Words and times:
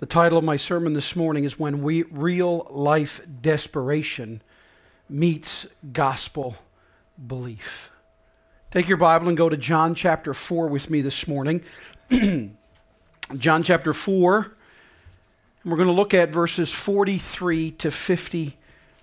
The 0.00 0.06
title 0.06 0.38
of 0.38 0.42
my 0.44 0.56
sermon 0.56 0.92
this 0.92 1.14
morning 1.14 1.44
is 1.44 1.56
When 1.56 1.80
we, 1.80 2.02
Real 2.02 2.66
Life 2.68 3.20
Desperation 3.40 4.42
Meets 5.08 5.68
Gospel 5.92 6.56
Belief. 7.24 7.92
Take 8.72 8.88
your 8.88 8.96
Bible 8.96 9.28
and 9.28 9.36
go 9.36 9.48
to 9.48 9.56
John 9.56 9.94
chapter 9.94 10.34
4 10.34 10.66
with 10.66 10.90
me 10.90 11.00
this 11.00 11.28
morning. 11.28 11.62
John 13.36 13.62
chapter 13.62 13.92
4, 13.92 14.36
and 15.62 15.70
we're 15.70 15.76
going 15.76 15.86
to 15.86 15.94
look 15.94 16.12
at 16.12 16.30
verses 16.30 16.72
43 16.72 17.70
to 17.70 17.92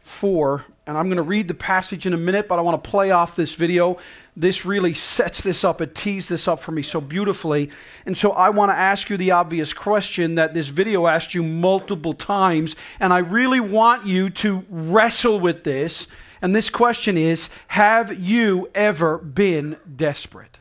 54 0.04 0.65
and 0.88 0.97
I'm 0.97 1.05
going 1.05 1.17
to 1.17 1.23
read 1.23 1.47
the 1.47 1.54
passage 1.54 2.05
in 2.05 2.13
a 2.13 2.17
minute, 2.17 2.47
but 2.47 2.57
I 2.57 2.63
want 2.63 2.84
to 2.84 2.89
play 2.89 3.11
off 3.11 3.36
this 3.36 3.54
video. 3.54 3.97
This 4.35 4.66
really 4.66 4.93
sets 4.93 5.41
this 5.43 5.63
up, 5.63 5.79
it 5.79 5.93
tees 5.95 6.27
this 6.27 6.47
up 6.47 6.59
for 6.59 6.71
me 6.71 6.81
so 6.81 6.99
beautifully. 6.99 7.70
And 8.05 8.17
so 8.17 8.31
I 8.31 8.49
want 8.49 8.71
to 8.71 8.75
ask 8.75 9.09
you 9.09 9.16
the 9.16 9.31
obvious 9.31 9.73
question 9.73 10.35
that 10.35 10.53
this 10.53 10.70
video 10.70 11.07
asked 11.07 11.34
you 11.34 11.43
multiple 11.43 12.13
times, 12.13 12.75
and 12.99 13.13
I 13.13 13.20
really 13.20 13.59
want 13.59 14.05
you 14.05 14.30
to 14.31 14.66
wrestle 14.70 15.39
with 15.39 15.63
this. 15.63 16.08
And 16.41 16.55
this 16.55 16.70
question 16.70 17.16
is 17.16 17.49
Have 17.67 18.20
you 18.20 18.70
ever 18.73 19.20
been 19.20 19.77
desperate? 19.95 20.58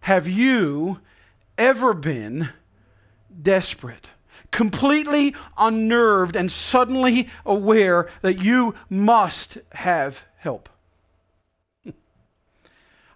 Have 0.00 0.28
you 0.28 1.00
ever 1.56 1.94
been 1.94 2.50
desperate? 3.40 4.08
Completely 4.52 5.34
unnerved 5.58 6.36
and 6.36 6.52
suddenly 6.52 7.28
aware 7.44 8.08
that 8.20 8.40
you 8.40 8.74
must 8.88 9.58
have 9.72 10.26
help. 10.36 10.68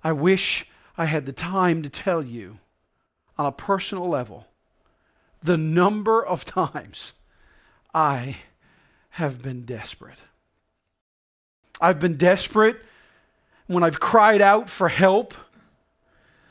I 0.03 0.11
wish 0.11 0.67
I 0.99 1.05
had 1.05 1.27
the 1.27 1.33
time 1.33 1.83
to 1.85 1.89
tell 1.89 2.23
you 2.23 2.59
on 3.39 3.47
a 3.47 3.53
personal 3.53 4.09
level 4.09 4.49
the 5.43 5.57
number 5.57 6.25
of 6.25 6.45
times 6.45 7.13
I 7.95 8.39
have 9.11 9.43
been 9.43 9.65
desperate. 9.65 10.19
I've 11.81 12.01
been 12.01 12.17
desperate 12.17 12.79
when 13.67 13.83
I've 13.83 14.01
cried 14.01 14.41
out 14.41 14.69
for 14.69 14.89
help. 14.89 15.35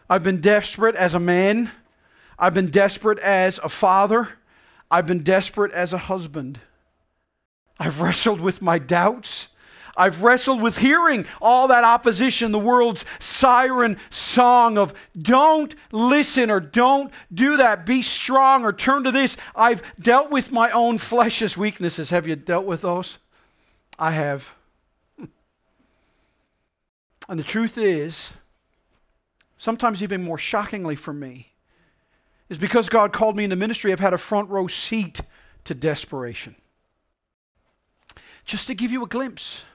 I've 0.10 0.24
been 0.24 0.42
desperate 0.42 0.96
as 0.96 1.14
a 1.14 1.20
man. 1.20 1.72
I've 2.38 2.54
been 2.54 2.70
desperate 2.70 3.20
as 3.20 3.60
a 3.64 3.70
father. 3.70 4.30
I've 4.96 5.08
been 5.08 5.24
desperate 5.24 5.74
as 5.74 5.92
a 5.92 5.98
husband. 5.98 6.58
I've 7.78 8.00
wrestled 8.00 8.40
with 8.40 8.62
my 8.62 8.80
doubts. 8.80 9.50
I've 9.98 10.24
wrestled 10.24 10.62
with 10.62 10.78
hearing 10.78 11.26
all 11.42 11.68
that 11.68 11.84
opposition, 11.84 12.54
the 12.54 12.60
world's 12.60 13.04
siren 13.20 13.98
song 14.10 14.78
of 14.78 14.94
don't 15.22 15.76
listen 15.92 16.50
or 16.50 16.62
don't 16.62 17.12
do 17.34 17.58
that, 17.58 17.86
be 17.86 18.02
strong 18.02 18.64
or 18.64 18.72
turn 18.72 19.04
to 19.04 19.12
this. 19.12 19.36
I've 19.54 19.82
dealt 20.00 20.32
with 20.32 20.54
my 20.54 20.72
own 20.72 20.98
flesh's 20.98 21.58
weaknesses. 21.58 22.10
Have 22.12 22.26
you 22.26 22.38
dealt 22.38 22.66
with 22.66 22.80
those? 22.80 23.18
I 24.00 24.12
have. 24.12 24.54
And 27.28 27.38
the 27.38 27.44
truth 27.44 27.78
is, 27.78 28.32
sometimes 29.58 30.02
even 30.02 30.24
more 30.24 30.38
shockingly 30.38 30.96
for 30.96 31.12
me, 31.12 31.52
is 32.50 32.58
because 32.58 32.90
God 32.90 33.12
called 33.12 33.36
me 33.36 33.44
into 33.44 33.56
ministry, 33.56 33.92
I've 33.92 34.00
had 34.00 34.14
a 34.14 34.18
front 34.18 34.50
row 34.50 34.68
seat 34.68 35.22
to 35.66 35.74
desperation. 35.74 36.56
Just 38.46 38.68
to 38.68 38.76
give 38.76 38.92
you 38.92 39.04
a 39.04 39.08
glimpse, 39.08 39.66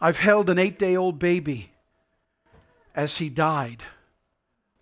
I've 0.00 0.18
held 0.18 0.48
an 0.48 0.58
eight 0.58 0.78
day 0.78 0.96
old 0.96 1.18
baby 1.18 1.72
as 2.94 3.18
he 3.18 3.28
died 3.28 3.82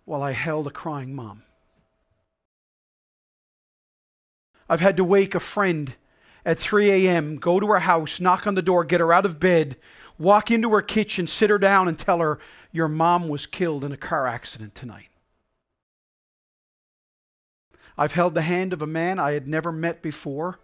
while 0.05 0.23
I 0.23 0.31
held 0.31 0.67
a 0.67 0.71
crying 0.71 1.13
mom. 1.13 1.43
I've 4.69 4.79
had 4.79 4.97
to 4.97 5.03
wake 5.03 5.35
a 5.35 5.39
friend 5.39 5.95
at 6.45 6.57
3 6.57 6.89
a.m., 7.07 7.37
go 7.37 7.59
to 7.59 7.67
her 7.67 7.79
house, 7.79 8.21
knock 8.21 8.47
on 8.47 8.55
the 8.55 8.61
door, 8.61 8.85
get 8.85 9.01
her 9.01 9.11
out 9.11 9.25
of 9.25 9.39
bed, 9.39 9.75
walk 10.17 10.49
into 10.49 10.69
her 10.71 10.81
kitchen, 10.81 11.27
sit 11.27 11.49
her 11.49 11.57
down, 11.57 11.87
and 11.87 11.99
tell 11.99 12.19
her, 12.19 12.39
Your 12.71 12.87
mom 12.87 13.27
was 13.27 13.45
killed 13.45 13.83
in 13.83 13.91
a 13.91 13.97
car 13.97 14.27
accident 14.27 14.73
tonight. 14.73 15.09
I've 17.97 18.13
held 18.13 18.33
the 18.33 18.41
hand 18.41 18.73
of 18.73 18.81
a 18.81 18.87
man 18.87 19.19
I 19.19 19.31
had 19.31 19.47
never 19.47 19.71
met 19.71 20.01
before 20.01 20.59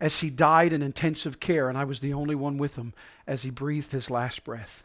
as 0.00 0.20
he 0.20 0.30
died 0.30 0.72
in 0.72 0.82
intensive 0.82 1.38
care, 1.40 1.68
and 1.68 1.78
I 1.78 1.84
was 1.84 2.00
the 2.00 2.12
only 2.12 2.34
one 2.34 2.58
with 2.58 2.76
him 2.76 2.92
as 3.26 3.42
he 3.42 3.50
breathed 3.50 3.92
his 3.92 4.10
last 4.10 4.44
breath. 4.44 4.82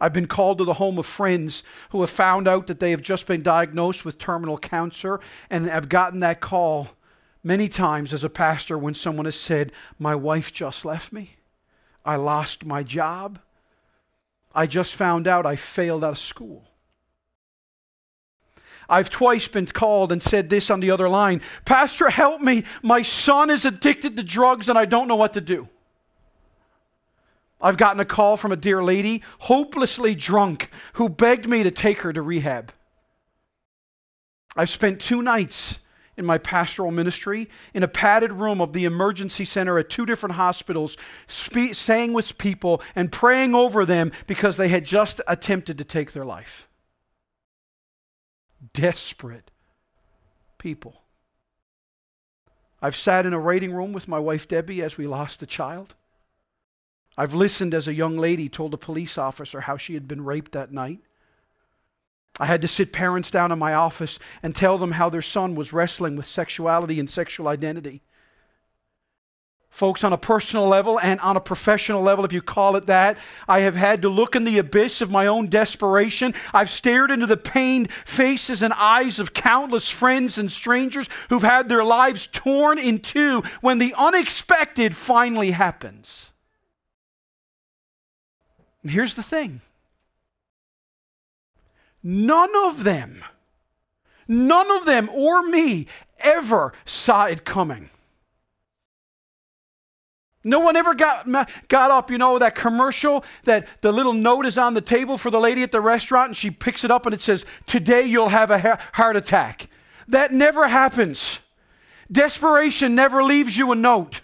I've 0.00 0.12
been 0.12 0.26
called 0.26 0.58
to 0.58 0.64
the 0.64 0.74
home 0.74 0.98
of 0.98 1.06
friends 1.06 1.62
who 1.90 2.00
have 2.00 2.10
found 2.10 2.48
out 2.48 2.66
that 2.66 2.80
they 2.80 2.90
have 2.90 3.02
just 3.02 3.26
been 3.26 3.42
diagnosed 3.42 4.04
with 4.04 4.18
terminal 4.18 4.56
cancer 4.56 5.20
and 5.48 5.70
I've 5.70 5.88
gotten 5.88 6.20
that 6.20 6.40
call 6.40 6.88
many 7.44 7.68
times 7.68 8.12
as 8.12 8.24
a 8.24 8.28
pastor 8.28 8.76
when 8.76 8.94
someone 8.94 9.26
has 9.26 9.38
said, 9.38 9.70
My 10.00 10.16
wife 10.16 10.52
just 10.52 10.84
left 10.84 11.12
me. 11.12 11.36
I 12.04 12.16
lost 12.16 12.64
my 12.64 12.82
job. 12.82 13.38
I 14.54 14.66
just 14.66 14.96
found 14.96 15.28
out 15.28 15.46
I 15.46 15.54
failed 15.54 16.02
out 16.02 16.12
of 16.12 16.18
school. 16.18 16.64
I've 18.88 19.10
twice 19.10 19.48
been 19.48 19.66
called 19.66 20.12
and 20.12 20.22
said 20.22 20.50
this 20.50 20.70
on 20.70 20.80
the 20.80 20.90
other 20.90 21.08
line 21.08 21.40
Pastor, 21.64 22.10
help 22.10 22.40
me. 22.40 22.64
My 22.82 23.02
son 23.02 23.50
is 23.50 23.64
addicted 23.64 24.16
to 24.16 24.22
drugs 24.22 24.68
and 24.68 24.78
I 24.78 24.84
don't 24.84 25.08
know 25.08 25.16
what 25.16 25.34
to 25.34 25.40
do. 25.40 25.68
I've 27.60 27.76
gotten 27.76 28.00
a 28.00 28.04
call 28.04 28.36
from 28.36 28.50
a 28.50 28.56
dear 28.56 28.82
lady, 28.82 29.22
hopelessly 29.40 30.14
drunk, 30.16 30.68
who 30.94 31.08
begged 31.08 31.48
me 31.48 31.62
to 31.62 31.70
take 31.70 32.00
her 32.00 32.12
to 32.12 32.20
rehab. 32.20 32.72
I've 34.56 34.68
spent 34.68 35.00
two 35.00 35.22
nights 35.22 35.78
in 36.16 36.26
my 36.26 36.38
pastoral 36.38 36.90
ministry 36.90 37.48
in 37.72 37.82
a 37.82 37.88
padded 37.88 38.32
room 38.32 38.60
of 38.60 38.72
the 38.72 38.84
emergency 38.84 39.44
center 39.44 39.78
at 39.78 39.88
two 39.88 40.04
different 40.04 40.34
hospitals, 40.34 40.96
spe- 41.26 41.72
saying 41.72 42.12
with 42.12 42.36
people 42.36 42.82
and 42.94 43.12
praying 43.12 43.54
over 43.54 43.86
them 43.86 44.12
because 44.26 44.56
they 44.56 44.68
had 44.68 44.84
just 44.84 45.20
attempted 45.26 45.78
to 45.78 45.84
take 45.84 46.12
their 46.12 46.24
life 46.24 46.68
desperate 48.72 49.50
people. 50.58 51.02
I've 52.80 52.96
sat 52.96 53.26
in 53.26 53.32
a 53.32 53.40
waiting 53.40 53.72
room 53.72 53.92
with 53.92 54.08
my 54.08 54.18
wife 54.18 54.48
Debbie 54.48 54.82
as 54.82 54.98
we 54.98 55.06
lost 55.06 55.42
a 55.42 55.46
child. 55.46 55.94
I've 57.16 57.34
listened 57.34 57.74
as 57.74 57.86
a 57.86 57.94
young 57.94 58.16
lady 58.16 58.48
told 58.48 58.74
a 58.74 58.78
police 58.78 59.18
officer 59.18 59.60
how 59.60 59.76
she 59.76 59.94
had 59.94 60.08
been 60.08 60.24
raped 60.24 60.52
that 60.52 60.72
night. 60.72 61.00
I 62.40 62.46
had 62.46 62.62
to 62.62 62.68
sit 62.68 62.92
parents 62.92 63.30
down 63.30 63.52
in 63.52 63.58
my 63.58 63.74
office 63.74 64.18
and 64.42 64.56
tell 64.56 64.78
them 64.78 64.92
how 64.92 65.10
their 65.10 65.22
son 65.22 65.54
was 65.54 65.72
wrestling 65.72 66.16
with 66.16 66.26
sexuality 66.26 66.98
and 66.98 67.08
sexual 67.08 67.48
identity. 67.48 68.02
Folks, 69.72 70.04
on 70.04 70.12
a 70.12 70.18
personal 70.18 70.68
level 70.68 71.00
and 71.00 71.18
on 71.20 71.34
a 71.34 71.40
professional 71.40 72.02
level, 72.02 72.26
if 72.26 72.32
you 72.34 72.42
call 72.42 72.76
it 72.76 72.84
that, 72.86 73.16
I 73.48 73.60
have 73.60 73.74
had 73.74 74.02
to 74.02 74.10
look 74.10 74.36
in 74.36 74.44
the 74.44 74.58
abyss 74.58 75.00
of 75.00 75.10
my 75.10 75.26
own 75.26 75.48
desperation. 75.48 76.34
I've 76.52 76.68
stared 76.68 77.10
into 77.10 77.24
the 77.24 77.38
pained 77.38 77.90
faces 77.90 78.62
and 78.62 78.74
eyes 78.74 79.18
of 79.18 79.32
countless 79.32 79.88
friends 79.88 80.36
and 80.36 80.50
strangers 80.52 81.08
who've 81.30 81.42
had 81.42 81.70
their 81.70 81.82
lives 81.82 82.26
torn 82.26 82.78
in 82.78 82.98
two 82.98 83.42
when 83.62 83.78
the 83.78 83.94
unexpected 83.96 84.94
finally 84.94 85.52
happens. 85.52 86.32
And 88.82 88.90
here's 88.90 89.14
the 89.14 89.22
thing 89.22 89.62
none 92.02 92.54
of 92.66 92.84
them, 92.84 93.24
none 94.28 94.70
of 94.70 94.84
them 94.84 95.08
or 95.08 95.42
me 95.42 95.86
ever 96.22 96.74
saw 96.84 97.24
it 97.24 97.46
coming. 97.46 97.88
No 100.44 100.58
one 100.58 100.74
ever 100.76 100.94
got, 100.94 101.28
got 101.68 101.90
up, 101.90 102.10
you 102.10 102.18
know, 102.18 102.38
that 102.38 102.54
commercial 102.54 103.24
that 103.44 103.68
the 103.80 103.92
little 103.92 104.12
note 104.12 104.44
is 104.44 104.58
on 104.58 104.74
the 104.74 104.80
table 104.80 105.16
for 105.16 105.30
the 105.30 105.38
lady 105.38 105.62
at 105.62 105.70
the 105.70 105.80
restaurant 105.80 106.30
and 106.30 106.36
she 106.36 106.50
picks 106.50 106.82
it 106.84 106.90
up 106.90 107.06
and 107.06 107.14
it 107.14 107.20
says, 107.20 107.44
Today 107.66 108.02
you'll 108.02 108.30
have 108.30 108.50
a 108.50 108.78
heart 108.92 109.16
attack. 109.16 109.68
That 110.08 110.32
never 110.32 110.68
happens. 110.68 111.38
Desperation 112.10 112.94
never 112.94 113.22
leaves 113.22 113.56
you 113.56 113.70
a 113.72 113.76
note 113.76 114.20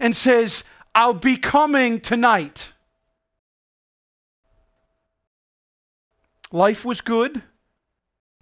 and 0.00 0.16
says, 0.16 0.64
I'll 0.94 1.14
be 1.14 1.36
coming 1.36 2.00
tonight. 2.00 2.72
Life 6.50 6.84
was 6.84 7.00
good, 7.00 7.42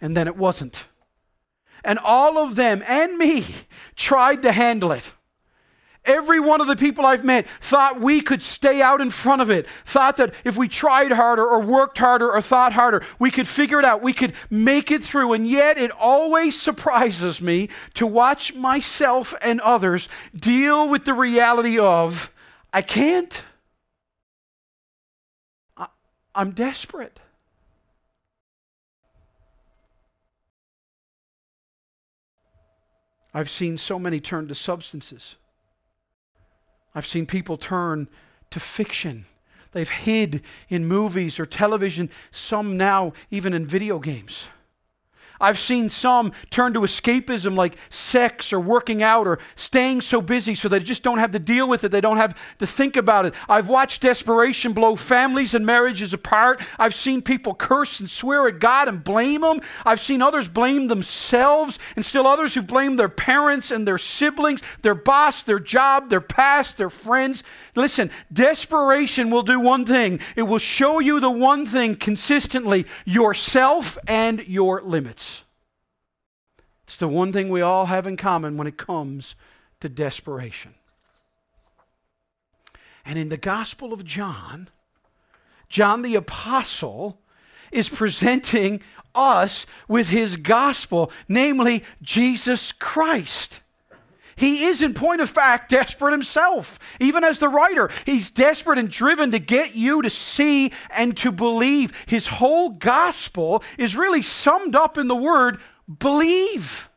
and 0.00 0.16
then 0.16 0.26
it 0.26 0.36
wasn't. 0.36 0.86
And 1.84 1.98
all 1.98 2.38
of 2.38 2.56
them 2.56 2.82
and 2.86 3.16
me 3.16 3.44
tried 3.96 4.42
to 4.42 4.52
handle 4.52 4.92
it. 4.92 5.12
Every 6.06 6.40
one 6.40 6.62
of 6.62 6.66
the 6.66 6.76
people 6.76 7.04
I've 7.04 7.24
met 7.24 7.46
thought 7.60 8.00
we 8.00 8.22
could 8.22 8.42
stay 8.42 8.80
out 8.80 9.02
in 9.02 9.10
front 9.10 9.42
of 9.42 9.50
it, 9.50 9.66
thought 9.84 10.16
that 10.16 10.34
if 10.44 10.56
we 10.56 10.66
tried 10.66 11.12
harder 11.12 11.46
or 11.46 11.60
worked 11.60 11.98
harder 11.98 12.30
or 12.30 12.40
thought 12.40 12.72
harder, 12.72 13.02
we 13.18 13.30
could 13.30 13.46
figure 13.46 13.78
it 13.78 13.84
out, 13.84 14.00
we 14.00 14.14
could 14.14 14.32
make 14.48 14.90
it 14.90 15.02
through. 15.02 15.34
And 15.34 15.46
yet 15.46 15.76
it 15.76 15.90
always 15.90 16.58
surprises 16.58 17.42
me 17.42 17.68
to 17.94 18.06
watch 18.06 18.54
myself 18.54 19.34
and 19.42 19.60
others 19.60 20.08
deal 20.34 20.88
with 20.88 21.04
the 21.04 21.12
reality 21.12 21.78
of, 21.78 22.32
I 22.72 22.80
can't. 22.80 23.44
I, 25.76 25.88
am 26.34 26.52
desperate. 26.52 27.20
I've 33.34 33.50
seen 33.50 33.76
so 33.76 33.98
many 33.98 34.18
turn 34.18 34.48
to 34.48 34.54
substances. 34.54 35.36
I've 36.94 37.06
seen 37.06 37.26
people 37.26 37.56
turn 37.56 38.08
to 38.50 38.60
fiction. 38.60 39.26
They've 39.72 39.88
hid 39.88 40.42
in 40.68 40.86
movies 40.86 41.38
or 41.38 41.46
television, 41.46 42.10
some 42.32 42.76
now 42.76 43.12
even 43.30 43.52
in 43.52 43.66
video 43.66 43.98
games. 43.98 44.48
I've 45.40 45.58
seen 45.58 45.88
some 45.88 46.32
turn 46.50 46.74
to 46.74 46.80
escapism 46.80 47.56
like 47.56 47.76
sex 47.88 48.52
or 48.52 48.60
working 48.60 49.02
out 49.02 49.26
or 49.26 49.38
staying 49.56 50.02
so 50.02 50.20
busy 50.20 50.54
so 50.54 50.68
they 50.68 50.80
just 50.80 51.02
don't 51.02 51.18
have 51.18 51.32
to 51.32 51.38
deal 51.38 51.68
with 51.68 51.84
it. 51.84 51.90
They 51.90 52.00
don't 52.00 52.18
have 52.18 52.36
to 52.58 52.66
think 52.66 52.96
about 52.96 53.26
it. 53.26 53.34
I've 53.48 53.68
watched 53.68 54.02
desperation 54.02 54.72
blow 54.72 54.96
families 54.96 55.54
and 55.54 55.64
marriages 55.64 56.12
apart. 56.12 56.60
I've 56.78 56.94
seen 56.94 57.22
people 57.22 57.54
curse 57.54 58.00
and 58.00 58.10
swear 58.10 58.48
at 58.48 58.58
God 58.58 58.88
and 58.88 59.02
blame 59.02 59.42
Him. 59.42 59.60
I've 59.84 60.00
seen 60.00 60.22
others 60.22 60.48
blame 60.48 60.88
themselves 60.88 61.78
and 61.96 62.04
still 62.04 62.26
others 62.26 62.54
who 62.54 62.62
blame 62.62 62.96
their 62.96 63.08
parents 63.08 63.70
and 63.70 63.86
their 63.86 63.98
siblings, 63.98 64.62
their 64.82 64.94
boss, 64.94 65.42
their 65.42 65.60
job, 65.60 66.10
their 66.10 66.20
past, 66.20 66.76
their 66.76 66.90
friends. 66.90 67.42
Listen, 67.74 68.10
desperation 68.32 69.30
will 69.30 69.42
do 69.42 69.60
one 69.60 69.86
thing 69.86 70.20
it 70.36 70.42
will 70.42 70.58
show 70.58 70.98
you 70.98 71.20
the 71.20 71.30
one 71.30 71.66
thing 71.66 71.94
consistently 71.94 72.86
yourself 73.04 73.96
and 74.08 74.46
your 74.46 74.82
limits. 74.82 75.29
It's 76.90 76.96
the 76.96 77.06
one 77.06 77.32
thing 77.32 77.50
we 77.50 77.60
all 77.60 77.86
have 77.86 78.08
in 78.08 78.16
common 78.16 78.56
when 78.56 78.66
it 78.66 78.76
comes 78.76 79.36
to 79.78 79.88
desperation. 79.88 80.74
And 83.04 83.16
in 83.16 83.28
the 83.28 83.36
Gospel 83.36 83.92
of 83.92 84.04
John, 84.04 84.68
John 85.68 86.02
the 86.02 86.16
Apostle 86.16 87.20
is 87.70 87.88
presenting 87.88 88.82
us 89.14 89.66
with 89.86 90.08
his 90.08 90.36
gospel, 90.36 91.12
namely 91.28 91.84
Jesus 92.02 92.72
Christ. 92.72 93.60
He 94.34 94.64
is, 94.64 94.82
in 94.82 94.92
point 94.92 95.20
of 95.20 95.30
fact, 95.30 95.70
desperate 95.70 96.10
himself. 96.10 96.80
Even 96.98 97.22
as 97.22 97.38
the 97.38 97.48
writer, 97.48 97.88
he's 98.04 98.30
desperate 98.30 98.78
and 98.78 98.90
driven 98.90 99.30
to 99.30 99.38
get 99.38 99.76
you 99.76 100.02
to 100.02 100.10
see 100.10 100.72
and 100.96 101.16
to 101.18 101.30
believe. 101.30 101.92
His 102.06 102.26
whole 102.26 102.70
gospel 102.70 103.62
is 103.78 103.94
really 103.94 104.22
summed 104.22 104.74
up 104.74 104.98
in 104.98 105.06
the 105.06 105.14
word 105.14 105.60
believe. 105.98 106.88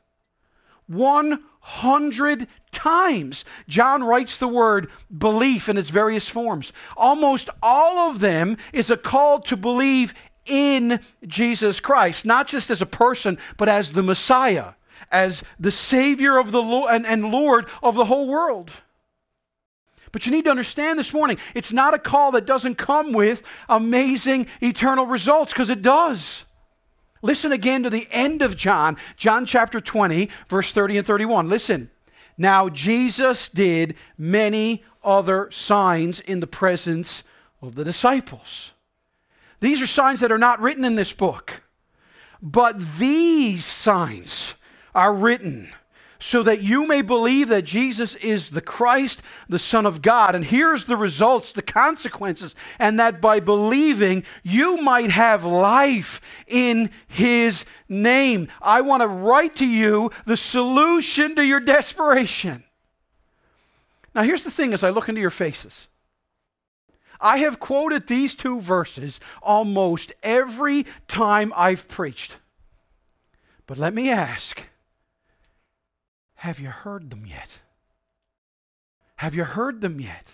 100 0.88 2.48
times. 2.72 3.46
John 3.68 4.04
writes 4.04 4.38
the 4.38 4.48
word 4.48 4.90
belief 5.16 5.70
in 5.70 5.78
its 5.78 5.90
various 5.90 6.28
forms. 6.28 6.74
Almost 6.98 7.50
all 7.62 8.10
of 8.10 8.20
them 8.20 8.58
is 8.74 8.92
a 8.92 8.98
call 8.98 9.40
to 9.42 9.56
believe 9.56 10.14
in 10.46 11.00
Jesus 11.26 11.80
Christ, 11.80 12.26
not 12.26 12.48
just 12.48 12.70
as 12.70 12.82
a 12.82 12.86
person, 12.86 13.38
but 13.58 13.70
as 13.70 13.94
the 13.94 14.04
Messiah, 14.04 14.74
as 15.12 15.44
the 15.60 15.72
Savior 15.72 16.38
of 16.38 16.52
the 16.52 16.62
Lord 16.62 16.94
and, 16.94 17.06
and 17.06 17.32
Lord 17.32 17.68
of 17.82 17.96
the 17.96 18.06
whole 18.06 18.28
world. 18.28 18.72
But 20.12 20.26
you 20.26 20.32
need 20.32 20.46
to 20.46 20.52
understand 20.52 21.00
this 21.00 21.14
morning, 21.14 21.38
it's 21.56 21.74
not 21.74 21.94
a 21.94 22.00
call 22.00 22.32
that 22.32 22.46
doesn't 22.46 22.76
come 22.76 23.14
with 23.14 23.42
amazing 23.68 24.48
eternal 24.62 25.08
results, 25.08 25.54
because 25.54 25.70
it 25.70 25.82
does. 25.82 26.46
Listen 27.24 27.54
again 27.54 27.84
to 27.84 27.90
the 27.90 28.08
end 28.12 28.42
of 28.42 28.58
John, 28.58 28.98
John 29.16 29.46
chapter 29.46 29.80
20, 29.80 30.30
verse 30.50 30.72
30 30.72 31.00
and 31.00 31.08
31. 31.08 31.50
Listen. 31.50 31.90
Now, 32.38 32.68
Jesus 32.68 33.48
did 33.48 33.96
many 34.18 34.84
other 35.04 35.50
signs 35.52 36.20
in 36.20 36.42
the 36.42 36.48
presence 36.48 37.24
of 37.62 37.76
the 37.76 37.86
disciples. 37.86 38.74
These 39.62 39.82
are 39.82 39.88
signs 39.88 40.20
that 40.20 40.32
are 40.32 40.38
not 40.38 40.60
written 40.60 40.84
in 40.84 40.96
this 40.96 41.14
book, 41.14 41.64
but 42.42 42.98
these 42.98 43.64
signs 43.64 44.56
are 44.94 45.14
written 45.14 45.72
so 46.24 46.42
that 46.42 46.64
you 46.64 46.88
may 46.88 47.02
believe 47.02 47.50
that 47.50 47.64
Jesus 47.64 48.16
is 48.16 48.52
the 48.52 48.62
Christ, 48.62 49.22
the 49.50 49.60
Son 49.60 49.86
of 49.86 50.02
God. 50.02 50.36
And 50.36 50.46
here's 50.46 50.86
the 50.86 50.96
results, 50.96 51.52
the 51.52 51.62
consequences, 51.62 52.56
and 52.80 52.98
that 52.98 53.20
by 53.20 53.42
believing, 53.42 54.24
you 54.42 54.78
might 54.78 55.12
have 55.12 55.44
life 55.44 56.22
in 56.48 56.92
His 57.10 57.66
name. 57.90 58.48
I 58.62 58.80
want 58.80 59.02
to 59.02 59.08
write 59.08 59.58
to 59.58 59.68
you 59.68 60.12
the 60.26 60.38
solution 60.38 61.36
to 61.36 61.46
your 61.46 61.60
desperation. 61.60 62.64
Now, 64.16 64.24
here's 64.24 64.46
the 64.46 64.52
thing 64.52 64.74
as 64.74 64.82
I 64.82 64.92
look 64.92 65.10
into 65.10 65.20
your 65.20 65.30
faces. 65.30 65.90
I 67.20 67.40
have 67.40 67.60
quoted 67.60 68.08
these 68.08 68.34
two 68.34 68.62
verses 68.62 69.20
almost 69.42 70.16
every 70.24 70.86
time 71.10 71.52
I've 71.58 71.90
preached. 71.90 72.38
But 73.68 73.78
let 73.78 73.94
me 73.94 74.10
ask 74.10 74.70
have 76.44 76.60
you 76.60 76.68
heard 76.68 77.10
them 77.10 77.24
yet? 77.26 77.48
Have 79.16 79.34
you 79.34 79.46
heard 79.46 79.80
them 79.80 80.02
yet? 80.02 80.32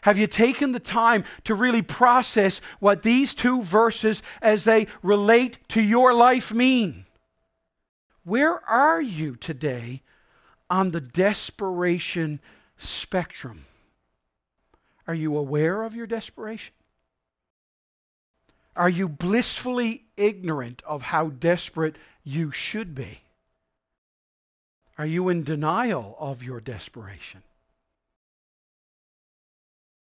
Have 0.00 0.16
you 0.16 0.26
taken 0.26 0.72
the 0.72 0.80
time 0.80 1.22
to 1.44 1.54
really 1.54 1.82
process 1.82 2.62
what 2.80 3.02
these 3.02 3.34
two 3.34 3.60
verses 3.60 4.22
as 4.40 4.64
they 4.64 4.86
relate 5.02 5.58
to 5.68 5.82
your 5.82 6.14
life 6.14 6.54
mean? 6.54 7.04
Where 8.24 8.64
are 8.64 9.02
you 9.02 9.36
today 9.36 10.00
on 10.70 10.92
the 10.92 11.00
desperation 11.02 12.40
spectrum? 12.78 13.66
Are 15.06 15.14
you 15.14 15.36
aware 15.36 15.82
of 15.82 15.94
your 15.94 16.06
desperation? 16.06 16.72
Are 18.74 18.88
you 18.88 19.10
blissfully 19.10 20.04
ignorant 20.16 20.80
of 20.86 21.02
how 21.02 21.28
desperate 21.28 21.96
you 22.24 22.50
should 22.50 22.94
be? 22.94 23.20
Are 24.98 25.06
you 25.06 25.28
in 25.28 25.44
denial 25.44 26.16
of 26.18 26.42
your 26.42 26.60
desperation? 26.60 27.42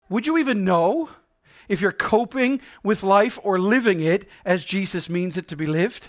Would 0.08 0.26
you 0.26 0.38
even 0.38 0.64
know 0.64 1.10
if 1.68 1.80
you're 1.80 1.92
coping 1.92 2.60
with 2.82 3.02
life 3.02 3.38
or 3.42 3.58
living 3.58 4.00
it 4.00 4.26
as 4.44 4.64
Jesus 4.64 5.10
means 5.10 5.36
it 5.36 5.48
to 5.48 5.56
be 5.56 5.66
lived? 5.66 6.08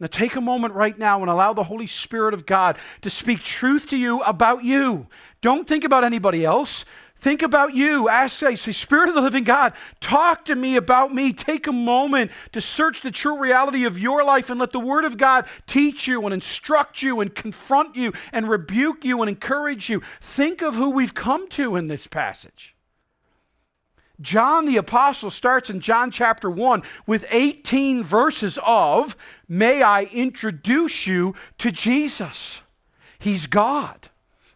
Now, 0.00 0.08
take 0.08 0.34
a 0.34 0.40
moment 0.40 0.74
right 0.74 0.98
now 0.98 1.20
and 1.20 1.30
allow 1.30 1.52
the 1.52 1.62
Holy 1.62 1.86
Spirit 1.86 2.34
of 2.34 2.44
God 2.44 2.76
to 3.02 3.10
speak 3.10 3.44
truth 3.44 3.88
to 3.90 3.96
you 3.96 4.20
about 4.22 4.64
you. 4.64 5.06
Don't 5.42 5.68
think 5.68 5.84
about 5.84 6.02
anybody 6.02 6.44
else. 6.44 6.84
Think 7.22 7.42
about 7.42 7.72
you. 7.72 8.08
Ask, 8.08 8.36
say, 8.36 8.56
say, 8.56 8.72
Spirit 8.72 9.08
of 9.08 9.14
the 9.14 9.20
living 9.20 9.44
God, 9.44 9.74
talk 10.00 10.44
to 10.46 10.56
me 10.56 10.74
about 10.74 11.14
me. 11.14 11.32
Take 11.32 11.68
a 11.68 11.72
moment 11.72 12.32
to 12.50 12.60
search 12.60 13.00
the 13.00 13.12
true 13.12 13.38
reality 13.38 13.84
of 13.84 13.96
your 13.96 14.24
life 14.24 14.50
and 14.50 14.58
let 14.58 14.72
the 14.72 14.80
Word 14.80 15.04
of 15.04 15.18
God 15.18 15.46
teach 15.68 16.08
you 16.08 16.24
and 16.24 16.34
instruct 16.34 17.00
you 17.00 17.20
and 17.20 17.32
confront 17.32 17.94
you 17.94 18.12
and 18.32 18.50
rebuke 18.50 19.04
you 19.04 19.22
and 19.22 19.28
encourage 19.28 19.88
you. 19.88 20.02
Think 20.20 20.62
of 20.62 20.74
who 20.74 20.90
we've 20.90 21.14
come 21.14 21.48
to 21.50 21.76
in 21.76 21.86
this 21.86 22.08
passage. 22.08 22.74
John 24.20 24.66
the 24.66 24.76
Apostle 24.76 25.30
starts 25.30 25.70
in 25.70 25.78
John 25.78 26.10
chapter 26.10 26.50
1 26.50 26.82
with 27.06 27.24
18 27.30 28.02
verses 28.02 28.58
of, 28.66 29.16
May 29.46 29.80
I 29.80 30.08
introduce 30.12 31.06
you 31.06 31.36
to 31.58 31.70
Jesus. 31.70 32.62
He's 33.20 33.46
God. 33.46 34.08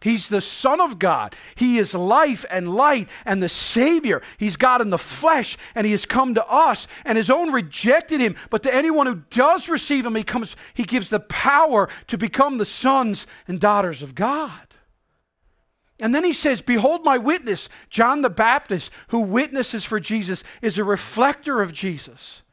He's 0.07 0.29
the 0.29 0.39
Son 0.39 0.79
of 0.79 0.99
God. 0.99 1.35
He 1.55 1.77
is 1.77 1.93
life 1.93 2.45
and 2.49 2.73
light 2.73 3.09
and 3.25 3.43
the 3.43 3.49
Savior. 3.49 4.21
He's 4.37 4.55
God 4.55 4.79
in 4.79 4.89
the 4.89 4.97
flesh, 4.97 5.57
and 5.75 5.85
He 5.85 5.91
has 5.91 6.05
come 6.05 6.33
to 6.35 6.47
us. 6.47 6.87
And 7.03 7.17
His 7.17 7.29
own 7.29 7.51
rejected 7.51 8.21
Him, 8.21 8.37
but 8.49 8.63
to 8.63 8.73
anyone 8.73 9.05
who 9.05 9.23
does 9.29 9.67
receive 9.67 10.05
Him, 10.05 10.15
He 10.15 10.23
comes. 10.23 10.55
He 10.73 10.83
gives 10.83 11.09
the 11.09 11.19
power 11.19 11.89
to 12.07 12.17
become 12.17 12.57
the 12.57 12.63
sons 12.63 13.27
and 13.49 13.59
daughters 13.59 14.01
of 14.01 14.15
God. 14.15 14.61
And 15.99 16.15
then 16.15 16.23
he 16.23 16.31
says, 16.31 16.61
Behold 16.61 17.03
my 17.03 17.17
witness. 17.17 17.67
John 17.89 18.21
the 18.21 18.29
Baptist, 18.29 18.91
who 19.09 19.19
witnesses 19.19 19.83
for 19.83 19.99
Jesus, 19.99 20.41
is 20.61 20.77
a 20.77 20.85
reflector 20.85 21.61
of 21.61 21.73
Jesus. 21.73 22.43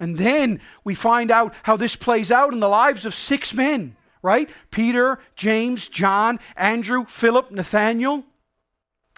And 0.00 0.16
then 0.16 0.62
we 0.82 0.94
find 0.94 1.30
out 1.30 1.52
how 1.64 1.76
this 1.76 1.94
plays 1.94 2.32
out 2.32 2.54
in 2.54 2.60
the 2.60 2.68
lives 2.68 3.04
of 3.04 3.14
six 3.14 3.52
men 3.52 3.96
right? 4.22 4.48
Peter, 4.70 5.18
James, 5.34 5.88
John, 5.88 6.38
Andrew, 6.56 7.04
Philip, 7.04 7.50
Nathaniel. 7.50 8.24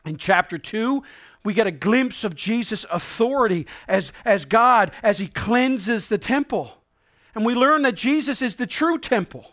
In 0.05 0.17
chapter 0.17 0.59
2, 0.59 1.03
we 1.45 1.55
get 1.55 1.67
a 1.67 1.73
glimpse 1.73 2.25
of 2.25 2.35
Jesus' 2.35 2.85
authority 2.91 3.67
as, 3.87 4.13
as 4.25 4.45
God 4.45 4.93
as 5.03 5.19
he 5.19 5.29
cleanses 5.29 6.09
the 6.09 6.19
temple. 6.19 6.73
And 7.35 7.45
we 7.45 7.55
learn 7.55 7.83
that 7.83 7.95
Jesus 7.95 8.43
is 8.43 8.57
the 8.57 8.67
true 8.67 8.99
temple. 8.99 9.51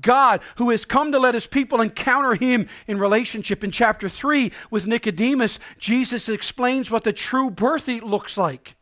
God, 0.00 0.40
who 0.56 0.70
has 0.70 0.84
come 0.84 1.12
to 1.12 1.18
let 1.18 1.34
his 1.34 1.46
people 1.46 1.80
encounter 1.80 2.34
him 2.34 2.68
in 2.86 2.98
relationship. 2.98 3.64
In 3.64 3.70
chapter 3.70 4.08
3, 4.08 4.52
with 4.70 4.86
Nicodemus, 4.86 5.58
Jesus 5.78 6.28
explains 6.28 6.90
what 6.90 7.04
the 7.04 7.12
true 7.12 7.50
birth 7.50 7.88
looks 7.88 8.36
like. 8.36 8.76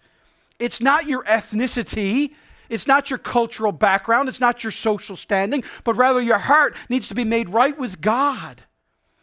It's 0.59 0.81
not 0.81 1.07
your 1.07 1.25
ethnicity, 1.25 2.35
it's 2.69 2.87
not 2.87 3.11
your 3.11 3.19
cultural 3.19 3.73
background, 3.73 4.29
it's 4.29 4.41
not 4.41 4.65
your 4.65 4.71
social 4.71 5.17
standing, 5.17 5.65
but 5.85 5.97
rather 5.97 6.21
your 6.21 6.39
heart 6.39 6.77
needs 6.89 7.09
to 7.09 7.15
be 7.15 7.25
made 7.25 7.49
right 7.49 7.79
with 7.79 8.01
God. 8.01 8.63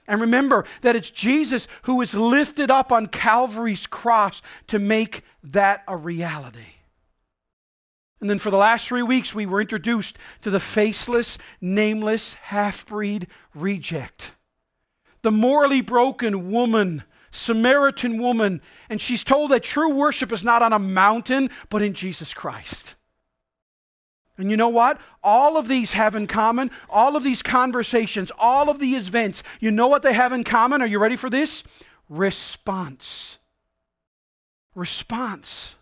And 0.08 0.20
remember 0.20 0.66
that 0.82 0.96
it's 0.96 1.12
Jesus 1.12 1.68
who 1.84 2.02
is 2.02 2.14
lifted 2.14 2.70
up 2.70 2.92
on 2.92 3.08
Calvary's 3.08 3.88
cross 3.88 4.42
to 4.68 4.80
make 4.80 5.24
that 5.44 5.84
a 5.88 5.96
reality. 5.96 6.76
And 8.20 8.30
then 8.30 8.38
for 8.38 8.52
the 8.52 8.58
last 8.58 8.88
three 8.88 9.02
weeks, 9.02 9.34
we 9.34 9.48
were 9.48 9.62
introduced 9.62 10.18
to 10.42 10.52
the 10.52 10.60
faceless, 10.60 11.38
nameless, 11.60 12.36
half 12.36 12.86
breed 12.86 13.28
reject. 13.56 14.34
The 15.24 15.32
morally 15.32 15.82
broken 15.82 16.52
woman, 16.52 17.04
Samaritan 17.32 18.22
woman, 18.22 18.62
and 18.90 19.02
she's 19.02 19.24
told 19.24 19.52
that 19.52 19.64
true 19.64 19.94
worship 19.94 20.32
is 20.32 20.44
not 20.44 20.62
on 20.62 20.74
a 20.74 20.80
mountain, 20.80 21.50
but 21.70 21.82
in 21.82 21.94
Jesus 21.94 22.34
Christ. 22.34 22.96
And 24.38 24.50
you 24.50 24.58
know 24.58 24.70
what? 24.70 25.00
All 25.24 25.58
of 25.58 25.68
these 25.68 25.94
have 25.94 26.16
in 26.16 26.28
common, 26.28 26.72
all 26.90 27.16
of 27.16 27.24
these 27.24 27.44
conversations, 27.44 28.32
all 28.40 28.70
of 28.70 28.80
these 28.80 29.08
events, 29.10 29.44
you 29.60 29.72
know 29.72 29.88
what 29.88 30.04
they 30.04 30.14
have 30.14 30.34
in 30.34 30.44
common? 30.44 30.82
Are 30.82 30.88
you 30.88 31.00
ready 31.00 31.16
for 31.16 31.30
this? 31.30 31.64
Response. 32.10 33.38
Response. 34.74 35.76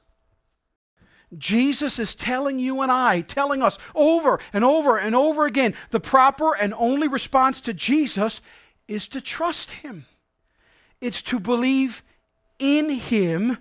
Jesus 1.38 2.00
is 2.00 2.16
telling 2.16 2.60
you 2.60 2.82
and 2.82 2.92
I, 2.92 3.22
telling 3.22 3.62
us 3.62 3.78
over 3.94 4.40
and 4.52 4.64
over 4.64 4.98
and 4.98 5.16
over 5.16 5.46
again, 5.46 5.76
the 5.92 6.00
proper 6.00 6.56
and 6.56 6.74
only 6.74 7.08
response 7.08 7.62
to 7.62 7.74
Jesus 7.74 8.42
is 8.88 9.08
to 9.10 9.22
trust 9.22 9.72
Him. 9.72 10.06
It's 11.00 11.22
to 11.24 11.40
believe 11.40 12.04
in 12.58 12.90
Him, 12.90 13.60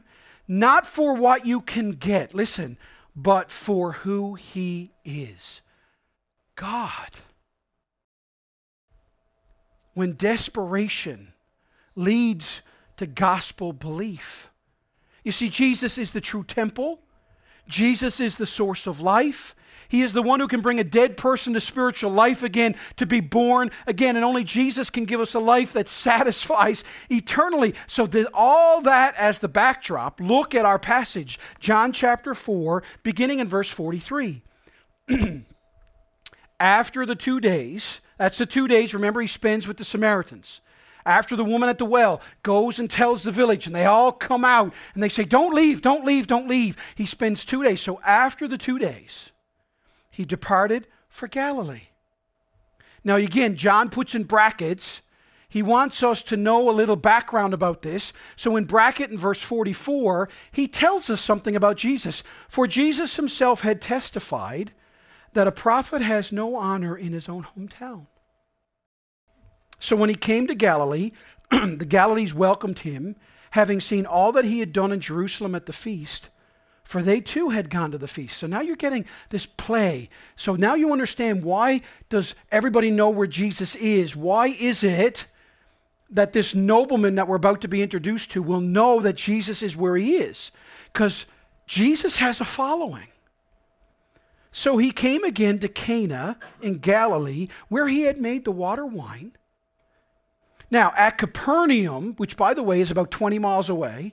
not 0.48 0.86
for 0.86 1.14
what 1.14 1.44
you 1.44 1.60
can 1.60 1.92
get. 1.92 2.34
Listen, 2.34 2.78
but 3.20 3.50
for 3.50 3.92
who 3.92 4.34
he 4.34 4.92
is 5.04 5.60
God. 6.54 7.10
When 9.94 10.12
desperation 10.14 11.32
leads 11.96 12.62
to 12.96 13.06
gospel 13.06 13.72
belief. 13.72 14.52
You 15.24 15.32
see, 15.32 15.48
Jesus 15.48 15.98
is 15.98 16.12
the 16.12 16.20
true 16.20 16.44
temple. 16.44 17.00
Jesus 17.66 18.20
is 18.20 18.36
the 18.36 18.46
source 18.46 18.86
of 18.86 19.00
life. 19.00 19.56
He 19.88 20.02
is 20.02 20.12
the 20.12 20.22
one 20.22 20.38
who 20.38 20.48
can 20.48 20.60
bring 20.60 20.78
a 20.78 20.84
dead 20.84 21.16
person 21.16 21.54
to 21.54 21.60
spiritual 21.60 22.10
life 22.10 22.42
again, 22.42 22.76
to 22.96 23.06
be 23.06 23.20
born 23.20 23.70
again. 23.86 24.16
And 24.16 24.24
only 24.24 24.44
Jesus 24.44 24.90
can 24.90 25.06
give 25.06 25.20
us 25.20 25.34
a 25.34 25.38
life 25.38 25.72
that 25.72 25.88
satisfies 25.88 26.84
eternally. 27.10 27.74
So, 27.86 28.08
all 28.34 28.82
that 28.82 29.14
as 29.16 29.38
the 29.38 29.48
backdrop, 29.48 30.20
look 30.20 30.54
at 30.54 30.66
our 30.66 30.78
passage, 30.78 31.38
John 31.58 31.92
chapter 31.92 32.34
4, 32.34 32.82
beginning 33.02 33.38
in 33.38 33.48
verse 33.48 33.70
43. 33.70 34.42
After 36.60 37.06
the 37.06 37.14
two 37.14 37.40
days, 37.40 38.00
that's 38.18 38.38
the 38.38 38.46
two 38.46 38.68
days, 38.68 38.92
remember, 38.92 39.20
he 39.20 39.26
spends 39.26 39.66
with 39.66 39.78
the 39.78 39.84
Samaritans 39.84 40.60
after 41.06 41.36
the 41.36 41.44
woman 41.44 41.70
at 41.70 41.78
the 41.78 41.86
well 41.86 42.20
goes 42.42 42.78
and 42.78 42.90
tells 42.90 43.22
the 43.22 43.32
village, 43.32 43.66
and 43.66 43.74
they 43.74 43.86
all 43.86 44.12
come 44.12 44.44
out 44.44 44.74
and 44.92 45.02
they 45.02 45.08
say, 45.08 45.24
Don't 45.24 45.54
leave, 45.54 45.80
don't 45.80 46.04
leave, 46.04 46.26
don't 46.26 46.46
leave. 46.46 46.76
He 46.94 47.06
spends 47.06 47.44
two 47.44 47.64
days. 47.64 47.80
So 47.80 48.00
after 48.04 48.46
the 48.46 48.58
two 48.58 48.78
days, 48.78 49.30
he 50.18 50.24
departed 50.24 50.88
for 51.08 51.28
Galilee. 51.28 51.90
Now, 53.04 53.14
again, 53.14 53.54
John 53.54 53.88
puts 53.88 54.16
in 54.16 54.24
brackets. 54.24 55.00
He 55.48 55.62
wants 55.62 56.02
us 56.02 56.24
to 56.24 56.36
know 56.36 56.68
a 56.68 56.72
little 56.72 56.96
background 56.96 57.54
about 57.54 57.82
this. 57.82 58.12
So, 58.34 58.56
in 58.56 58.64
bracket 58.64 59.12
in 59.12 59.16
verse 59.16 59.40
44, 59.40 60.28
he 60.50 60.66
tells 60.66 61.08
us 61.08 61.20
something 61.20 61.54
about 61.54 61.76
Jesus. 61.76 62.24
For 62.48 62.66
Jesus 62.66 63.14
himself 63.14 63.60
had 63.60 63.80
testified 63.80 64.72
that 65.34 65.46
a 65.46 65.52
prophet 65.52 66.02
has 66.02 66.32
no 66.32 66.56
honor 66.56 66.96
in 66.96 67.12
his 67.12 67.28
own 67.28 67.46
hometown. 67.56 68.08
So, 69.78 69.94
when 69.94 70.08
he 70.08 70.16
came 70.16 70.48
to 70.48 70.54
Galilee, 70.56 71.12
the 71.52 71.86
Galilees 71.88 72.34
welcomed 72.34 72.80
him, 72.80 73.14
having 73.52 73.78
seen 73.78 74.04
all 74.04 74.32
that 74.32 74.44
he 74.44 74.58
had 74.58 74.72
done 74.72 74.90
in 74.90 74.98
Jerusalem 74.98 75.54
at 75.54 75.66
the 75.66 75.72
feast 75.72 76.28
for 76.88 77.02
they 77.02 77.20
too 77.20 77.50
had 77.50 77.68
gone 77.68 77.90
to 77.90 77.98
the 77.98 78.08
feast. 78.08 78.38
So 78.38 78.46
now 78.46 78.62
you're 78.62 78.74
getting 78.74 79.04
this 79.28 79.44
play. 79.44 80.08
So 80.36 80.56
now 80.56 80.74
you 80.74 80.90
understand 80.90 81.42
why 81.42 81.82
does 82.08 82.34
everybody 82.50 82.90
know 82.90 83.10
where 83.10 83.26
Jesus 83.26 83.74
is? 83.74 84.16
Why 84.16 84.46
is 84.46 84.82
it 84.82 85.26
that 86.08 86.32
this 86.32 86.54
nobleman 86.54 87.16
that 87.16 87.28
we're 87.28 87.36
about 87.36 87.60
to 87.60 87.68
be 87.68 87.82
introduced 87.82 88.30
to 88.30 88.42
will 88.42 88.62
know 88.62 89.00
that 89.00 89.16
Jesus 89.16 89.62
is 89.62 89.76
where 89.76 89.96
he 89.96 90.16
is? 90.16 90.50
Because 90.90 91.26
Jesus 91.66 92.16
has 92.16 92.40
a 92.40 92.46
following. 92.46 93.08
So 94.50 94.78
he 94.78 94.90
came 94.90 95.24
again 95.24 95.58
to 95.58 95.68
Cana 95.68 96.38
in 96.62 96.78
Galilee, 96.78 97.48
where 97.68 97.88
he 97.88 98.04
had 98.04 98.16
made 98.16 98.46
the 98.46 98.50
water 98.50 98.86
wine. 98.86 99.32
Now, 100.70 100.94
at 100.96 101.18
Capernaum, 101.18 102.14
which 102.16 102.38
by 102.38 102.54
the 102.54 102.62
way 102.62 102.80
is 102.80 102.90
about 102.90 103.10
20 103.10 103.38
miles 103.38 103.68
away, 103.68 104.12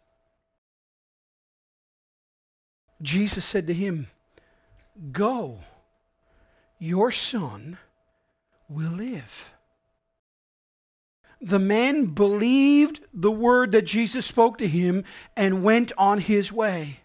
Jesus 3.01 3.45
said 3.45 3.67
to 3.67 3.73
him, 3.73 4.07
Go, 5.11 5.59
your 6.79 7.11
son 7.11 7.77
will 8.67 8.91
live. 8.91 9.53
The 11.41 11.59
man 11.59 12.07
believed 12.07 13.01
the 13.13 13.31
word 13.31 13.71
that 13.71 13.83
Jesus 13.83 14.25
spoke 14.25 14.57
to 14.59 14.67
him 14.67 15.03
and 15.35 15.63
went 15.63 15.91
on 15.97 16.19
his 16.19 16.51
way. 16.51 16.99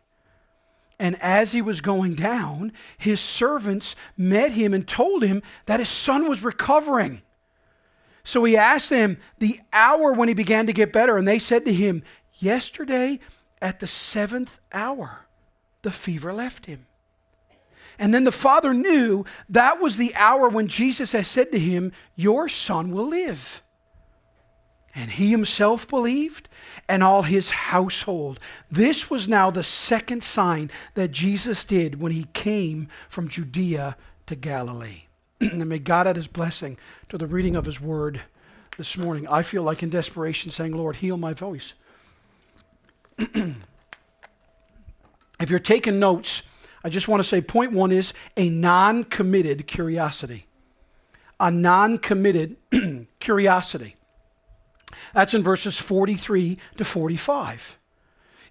And 0.99 1.21
as 1.23 1.53
he 1.53 1.63
was 1.63 1.81
going 1.81 2.15
down, 2.15 2.73
his 2.97 3.21
servants 3.21 3.97
met 4.17 4.53
him 4.53 4.73
and 4.73 4.87
told 4.87 5.23
him 5.23 5.43
that 5.67 5.81
his 5.81 5.89
son 5.89 6.29
was 6.29 6.45
recovering. 6.45 7.23
So 8.25 8.45
he 8.45 8.57
asked 8.57 8.91
them 8.91 9.19
the 9.39 9.61
hour 9.73 10.13
when 10.13 10.29
he 10.29 10.35
began 10.35 10.67
to 10.67 10.73
get 10.73 10.93
better, 10.93 11.17
and 11.17 11.29
they 11.29 11.39
said 11.39 11.65
to 11.65 11.73
him, 11.73 12.03
Yesterday 12.35 13.21
at 13.63 13.81
the 13.81 13.87
seventh 13.87 14.59
hour 14.73 15.26
the 15.87 15.93
fever 15.93 16.33
left 16.33 16.67
him. 16.67 16.85
And 17.97 18.13
then 18.13 18.25
the 18.25 18.33
father 18.33 18.75
knew 18.75 19.25
that 19.49 19.81
was 19.81 19.97
the 19.97 20.13
hour 20.17 20.49
when 20.49 20.67
Jesus 20.67 21.13
had 21.13 21.29
said 21.29 21.53
to 21.53 21.61
him, 21.61 21.93
Your 22.17 22.49
son 22.49 22.91
will 22.91 23.07
live. 23.07 23.63
And 24.97 25.13
he 25.13 25.31
himself 25.31 25.87
believed, 25.87 26.49
and 26.89 27.05
all 27.05 27.23
his 27.23 27.53
household. 27.53 28.41
This 28.69 29.09
was 29.09 29.29
now 29.29 29.53
the 29.53 29.63
second 29.63 30.25
sign 30.25 30.73
that 30.95 31.13
Jesus 31.13 31.65
did 31.65 32.01
when 32.01 32.11
he 32.11 32.25
came 32.33 32.89
from 33.09 33.29
Judea 33.29 33.97
to 34.27 34.35
Galilee. 34.35 35.05
and 35.41 35.69
may 35.69 35.79
God 35.79 36.09
add 36.09 36.17
his 36.17 36.27
blessing 36.27 36.79
to 37.11 37.17
the 37.17 37.29
reading 37.29 37.55
of 37.55 37.65
his 37.65 37.81
word 37.81 38.23
this 38.77 38.99
morning. 38.99 39.29
I 39.29 39.43
feel 39.43 39.63
like 39.63 39.85
in 39.85 39.91
desperation 39.91 40.51
saying, 40.51 40.77
Lord, 40.77 40.97
heal 40.97 41.17
my 41.17 41.33
voice. 41.33 41.75
If 45.41 45.51
you're 45.51 45.59
taking 45.59 45.99
notes, 45.99 46.43
I 46.83 46.89
just 46.89 47.09
want 47.09 47.23
to 47.23 47.29
say 47.29 47.41
point 47.41 47.73
one 47.73 47.93
is 47.93 48.15
a 48.37 48.49
non 48.49 49.05
committed 49.05 49.67
curiosity. 49.67 50.47
A 51.39 51.51
non 51.51 51.99
committed 51.99 52.57
curiosity. 53.21 53.97
That's 55.15 55.35
in 55.35 55.43
verses 55.43 55.77
43 55.77 56.59
to 56.77 56.85
45. 56.85 57.79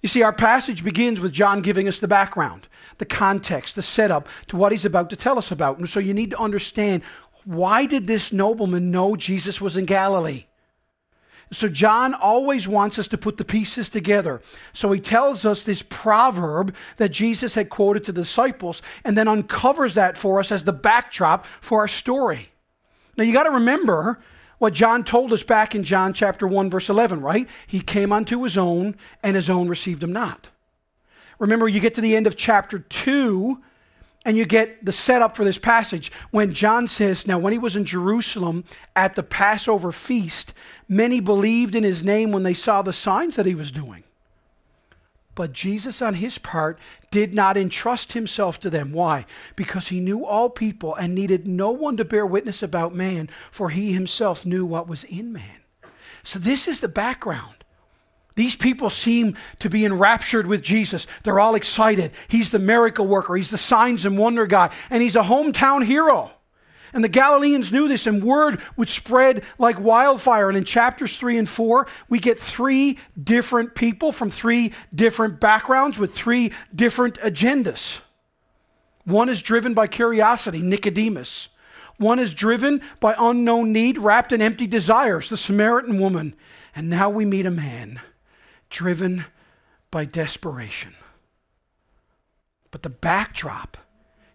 You 0.01 0.09
see, 0.09 0.21
our 0.21 0.33
passage 0.33 0.83
begins 0.83 1.19
with 1.19 1.33
John 1.33 1.61
giving 1.61 1.87
us 1.87 1.99
the 1.99 2.07
background, 2.07 2.67
the 2.99 3.05
context, 3.05 3.75
the 3.75 3.81
setup 3.81 4.27
to 4.47 4.57
what 4.57 4.71
he's 4.71 4.85
about 4.85 5.09
to 5.09 5.15
tell 5.15 5.39
us 5.39 5.51
about. 5.51 5.79
And 5.79 5.89
so 5.89 5.99
you 5.99 6.13
need 6.13 6.31
to 6.31 6.39
understand 6.39 7.01
why 7.43 7.85
did 7.85 8.05
this 8.05 8.31
nobleman 8.31 8.91
know 8.91 9.15
Jesus 9.15 9.59
was 9.61 9.77
in 9.77 9.85
Galilee? 9.85 10.45
So 11.55 11.69
John 11.69 12.13
always 12.13 12.67
wants 12.67 12.99
us 12.99 13.07
to 13.09 13.17
put 13.17 13.37
the 13.37 13.45
pieces 13.45 13.89
together. 13.89 14.41
So 14.73 14.91
he 14.91 14.99
tells 14.99 15.45
us 15.45 15.63
this 15.63 15.83
proverb 15.83 16.75
that 16.97 17.09
Jesus 17.09 17.55
had 17.55 17.69
quoted 17.69 18.03
to 18.05 18.11
the 18.11 18.21
disciples 18.21 18.81
and 19.03 19.17
then 19.17 19.27
uncovers 19.27 19.93
that 19.93 20.17
for 20.17 20.39
us 20.39 20.51
as 20.51 20.63
the 20.63 20.73
backdrop 20.73 21.45
for 21.45 21.79
our 21.79 21.87
story. 21.87 22.49
Now 23.17 23.23
you 23.23 23.33
got 23.33 23.43
to 23.43 23.51
remember 23.51 24.19
what 24.57 24.73
John 24.73 25.03
told 25.03 25.33
us 25.33 25.43
back 25.43 25.75
in 25.75 25.83
John 25.83 26.13
chapter 26.13 26.47
1 26.47 26.69
verse 26.69 26.89
11, 26.89 27.21
right? 27.21 27.47
He 27.67 27.79
came 27.79 28.11
unto 28.11 28.43
his 28.43 28.57
own 28.57 28.95
and 29.23 29.35
his 29.35 29.49
own 29.49 29.67
received 29.67 30.03
him 30.03 30.13
not. 30.13 30.49
Remember 31.39 31.67
you 31.67 31.79
get 31.79 31.95
to 31.95 32.01
the 32.01 32.15
end 32.15 32.27
of 32.27 32.35
chapter 32.35 32.79
2 32.79 33.61
and 34.25 34.35
you 34.35 34.45
get 34.45 34.83
the 34.83 34.91
setup 34.91 35.37
for 35.37 35.45
this 35.45 35.59
passage 35.59 36.11
when 36.31 36.51
John 36.51 36.87
says, 36.87 37.27
Now, 37.27 37.37
when 37.37 37.53
he 37.53 37.59
was 37.59 37.75
in 37.75 37.85
Jerusalem 37.85 38.63
at 38.95 39.15
the 39.15 39.23
Passover 39.23 39.91
feast, 39.91 40.53
many 40.89 41.19
believed 41.19 41.75
in 41.75 41.83
his 41.83 42.03
name 42.03 42.31
when 42.31 42.41
they 42.41 42.55
saw 42.55 42.81
the 42.81 42.91
signs 42.91 43.35
that 43.35 43.45
he 43.45 43.53
was 43.53 43.71
doing. 43.71 44.03
But 45.35 45.51
Jesus, 45.51 46.01
on 46.01 46.15
his 46.15 46.37
part, 46.37 46.79
did 47.11 47.33
not 47.33 47.57
entrust 47.57 48.13
himself 48.13 48.59
to 48.61 48.69
them. 48.69 48.93
Why? 48.93 49.25
Because 49.55 49.89
he 49.89 49.99
knew 49.99 50.25
all 50.25 50.49
people 50.49 50.95
and 50.95 51.13
needed 51.13 51.45
no 51.45 51.71
one 51.71 51.97
to 51.97 52.05
bear 52.05 52.25
witness 52.25 52.63
about 52.63 52.95
man, 52.95 53.29
for 53.51 53.69
he 53.69 53.93
himself 53.93 54.45
knew 54.45 54.65
what 54.65 54.87
was 54.87 55.03
in 55.03 55.31
man. 55.33 55.61
So, 56.23 56.39
this 56.39 56.67
is 56.67 56.79
the 56.79 56.87
background. 56.87 57.64
These 58.35 58.57
people 58.57 58.89
seem 58.89 59.37
to 59.59 59.69
be 59.69 59.85
enraptured 59.85 60.45
with 60.45 60.61
Jesus. 60.61 61.07
They're 61.23 61.39
all 61.39 61.55
excited. 61.55 62.11
He's 62.27 62.51
the 62.51 62.59
miracle 62.59 63.07
worker, 63.07 63.35
he's 63.35 63.49
the 63.49 63.57
signs 63.57 64.05
and 64.05 64.17
wonder 64.17 64.45
guy, 64.45 64.71
and 64.89 65.01
he's 65.01 65.15
a 65.15 65.23
hometown 65.23 65.85
hero. 65.85 66.31
And 66.93 67.03
the 67.03 67.09
Galileans 67.09 67.73
knew 67.73 67.89
this, 67.89 68.07
and 68.07 68.23
word 68.23 68.61
would 68.77 68.87
spread 68.87 69.43
like 69.57 69.79
wildfire. 69.81 70.47
And 70.47 70.57
in 70.57 70.63
chapters 70.63 71.17
three 71.17 71.37
and 71.37 71.49
four, 71.49 71.87
we 72.07 72.19
get 72.19 72.39
three 72.39 72.99
different 73.21 73.75
people 73.75 74.13
from 74.13 74.29
three 74.29 74.71
different 74.93 75.41
backgrounds 75.41 75.97
with 75.97 76.15
three 76.15 76.53
different 76.73 77.19
agendas. 77.19 77.99
One 79.03 79.27
is 79.27 79.41
driven 79.41 79.73
by 79.73 79.87
curiosity, 79.87 80.61
Nicodemus. 80.61 81.49
One 81.97 82.17
is 82.17 82.33
driven 82.33 82.81
by 83.01 83.13
unknown 83.17 83.73
need, 83.73 83.97
wrapped 83.97 84.31
in 84.31 84.41
empty 84.41 84.67
desires, 84.67 85.29
the 85.29 85.37
Samaritan 85.37 85.99
woman. 85.99 86.33
And 86.75 86.89
now 86.89 87.09
we 87.09 87.25
meet 87.25 87.45
a 87.45 87.51
man 87.51 87.99
driven 88.69 89.25
by 89.91 90.05
desperation. 90.05 90.93
But 92.71 92.83
the 92.83 92.89
backdrop 92.89 93.77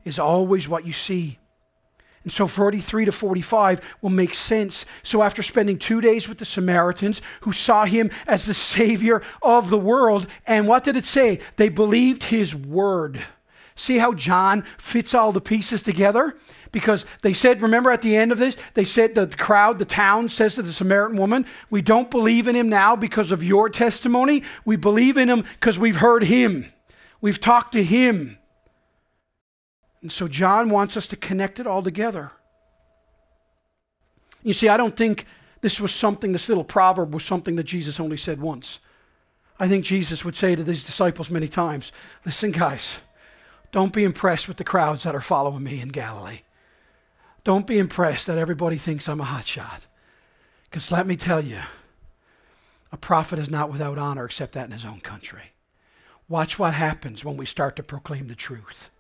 is 0.05 0.19
always 0.19 0.69
what 0.69 0.87
you 0.87 0.93
see 0.93 1.39
and 2.23 2.33
so 2.33 2.47
43 2.47 3.07
to 3.07 3.13
45 3.13 3.81
will 4.03 4.11
make 4.11 4.35
sense. 4.35 4.85
So 5.03 5.23
after 5.23 5.43
spending 5.43 5.79
two 5.79 6.01
days 6.01 6.29
with 6.29 6.39
the 6.39 6.45
Samaritans 6.45 7.23
who 7.43 7.53
saw 7.53 7.87
him 7.87 8.11
as 8.27 8.45
the 8.45 8.55
Savior 8.55 9.23
of 9.41 9.71
the 9.71 9.79
world, 9.79 10.27
and 10.47 10.69
what 10.69 10.85
did 10.85 10.97
it 10.97 11.07
say? 11.07 11.41
They 11.57 11.71
believed 11.71 12.25
his 12.25 12.55
word. 12.55 13.25
See 13.81 13.97
how 13.97 14.13
John 14.13 14.63
fits 14.77 15.15
all 15.15 15.33
the 15.33 15.41
pieces 15.41 15.83
together? 15.83 16.37
Because 16.71 17.07
they 17.23 17.33
said, 17.33 17.63
remember 17.63 17.91
at 17.91 18.03
the 18.03 18.15
end 18.15 18.31
of 18.31 18.37
this, 18.37 18.55
they 18.75 18.85
said 18.85 19.15
the 19.15 19.27
crowd, 19.27 19.79
the 19.79 19.87
town 19.87 20.29
says 20.29 20.57
to 20.57 20.63
the 20.63 20.71
Samaritan 20.71 21.17
woman, 21.17 21.47
We 21.71 21.81
don't 21.81 22.11
believe 22.11 22.47
in 22.47 22.55
him 22.55 22.69
now 22.69 22.95
because 22.95 23.33
of 23.33 23.43
your 23.43 23.71
testimony. 23.71 24.43
We 24.67 24.77
believe 24.77 25.17
in 25.17 25.31
him 25.31 25.45
because 25.55 25.79
we've 25.79 25.97
heard 25.97 26.25
him. 26.25 26.71
We've 27.23 27.41
talked 27.41 27.73
to 27.73 27.83
him. 27.83 28.37
And 30.03 30.13
so 30.13 30.29
John 30.29 30.69
wants 30.69 30.99
us 30.99 31.07
to 31.07 31.17
connect 31.17 31.59
it 31.59 31.67
all 31.67 31.83
together. 31.83 32.33
You 34.43 34.53
see, 34.53 34.69
I 34.69 34.77
don't 34.77 34.95
think 34.95 35.25
this 35.63 35.81
was 35.81 35.95
something, 35.95 36.33
this 36.33 36.51
little 36.51 36.65
proverb 36.65 37.15
was 37.15 37.25
something 37.25 37.57
that 37.57 37.65
Jesus 37.65 37.99
only 37.99 38.19
said 38.19 38.43
once. 38.43 38.79
I 39.59 39.69
think 39.69 39.87
Jesus 39.87 40.23
would 40.23 40.37
say 40.37 40.55
to 40.55 40.63
these 40.63 40.85
disciples 40.85 41.31
many 41.31 41.49
times 41.49 41.93
listen, 42.27 42.51
guys, 42.51 42.99
don't 43.73 43.93
be 43.93 44.05
impressed 44.05 44.49
with 44.49 44.57
the 44.57 44.65
crowds 44.65 45.05
that 45.05 45.15
are 45.15 45.21
following 45.21 45.63
me 45.63 45.81
in 45.81 45.89
Galilee. 45.89 46.41
Don't 47.45 47.67
be 47.67 47.79
impressed 47.79 48.27
that 48.27 48.39
everybody 48.39 48.77
thinks 48.77 49.09
I'm 49.09 49.21
a 49.21 49.25
hotshot. 49.25 49.87
Because 50.65 50.93
let 50.93 51.07
me 51.07 51.17
tell 51.17 51.43
you, 51.43 51.61
a 52.93 52.97
prophet 52.97 53.39
is 53.39 53.51
not 53.51 53.71
without 53.71 53.99
honor 53.99 54.25
except 54.25 54.53
that 54.53 54.67
in 54.67 54.73
his 54.73 54.85
own 54.85 55.01
country. 55.01 55.53
Watch 56.29 56.59
what 56.59 56.75
happens 56.75 57.25
when 57.25 57.37
we 57.37 57.47
start 57.47 57.77
to 57.77 57.83
proclaim 57.83 58.29
the 58.29 58.35
truth. 58.35 58.91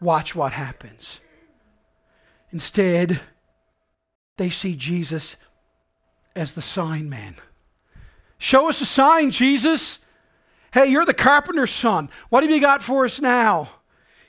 Watch 0.00 0.34
what 0.34 0.52
happens. 0.52 1.20
Instead, 2.50 3.20
they 4.36 4.50
see 4.50 4.74
Jesus 4.74 5.36
as 6.34 6.54
the 6.54 6.62
sign 6.62 7.08
man. 7.08 7.36
Show 8.38 8.68
us 8.68 8.80
a 8.80 8.86
sign, 8.86 9.30
Jesus. 9.30 9.98
Hey, 10.72 10.86
you're 10.86 11.06
the 11.06 11.14
carpenter's 11.14 11.70
son. 11.70 12.10
What 12.28 12.42
have 12.42 12.50
you 12.50 12.60
got 12.60 12.82
for 12.82 13.04
us 13.04 13.20
now? 13.20 13.70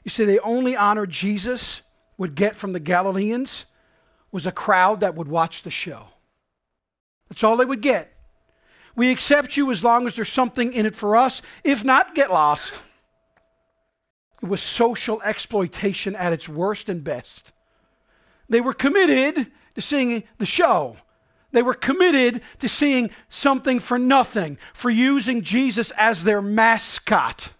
You 0.07 0.09
see, 0.09 0.23
the 0.23 0.41
only 0.41 0.73
honor 0.73 1.05
Jesus 1.05 1.81
would 2.17 2.33
get 2.33 2.55
from 2.55 2.71
the 2.71 2.79
Galileans 2.79 3.65
was 4.31 4.45
a 4.45 4.53
crowd 4.53 5.01
that 5.01 5.15
would 5.15 5.27
watch 5.27 5.63
the 5.63 5.69
show. 5.69 6.05
That's 7.27 7.43
all 7.43 7.57
they 7.57 7.65
would 7.65 7.81
get. 7.81 8.13
We 8.95 9.11
accept 9.11 9.57
you 9.57 9.69
as 9.69 9.83
long 9.83 10.07
as 10.07 10.15
there's 10.15 10.31
something 10.31 10.71
in 10.71 10.85
it 10.85 10.95
for 10.95 11.17
us. 11.17 11.41
If 11.61 11.83
not, 11.83 12.15
get 12.15 12.31
lost. 12.31 12.73
It 14.41 14.47
was 14.47 14.63
social 14.63 15.21
exploitation 15.23 16.15
at 16.15 16.31
its 16.31 16.47
worst 16.47 16.87
and 16.87 17.03
best. 17.03 17.51
They 18.47 18.61
were 18.61 18.73
committed 18.73 19.47
to 19.75 19.81
seeing 19.81 20.23
the 20.37 20.45
show. 20.45 20.95
They 21.51 21.63
were 21.63 21.73
committed 21.73 22.43
to 22.59 22.69
seeing 22.69 23.09
something 23.27 23.81
for 23.81 23.99
nothing, 23.99 24.57
for 24.73 24.89
using 24.89 25.41
Jesus 25.41 25.91
as 25.97 26.23
their 26.23 26.41
mascot. 26.41 27.51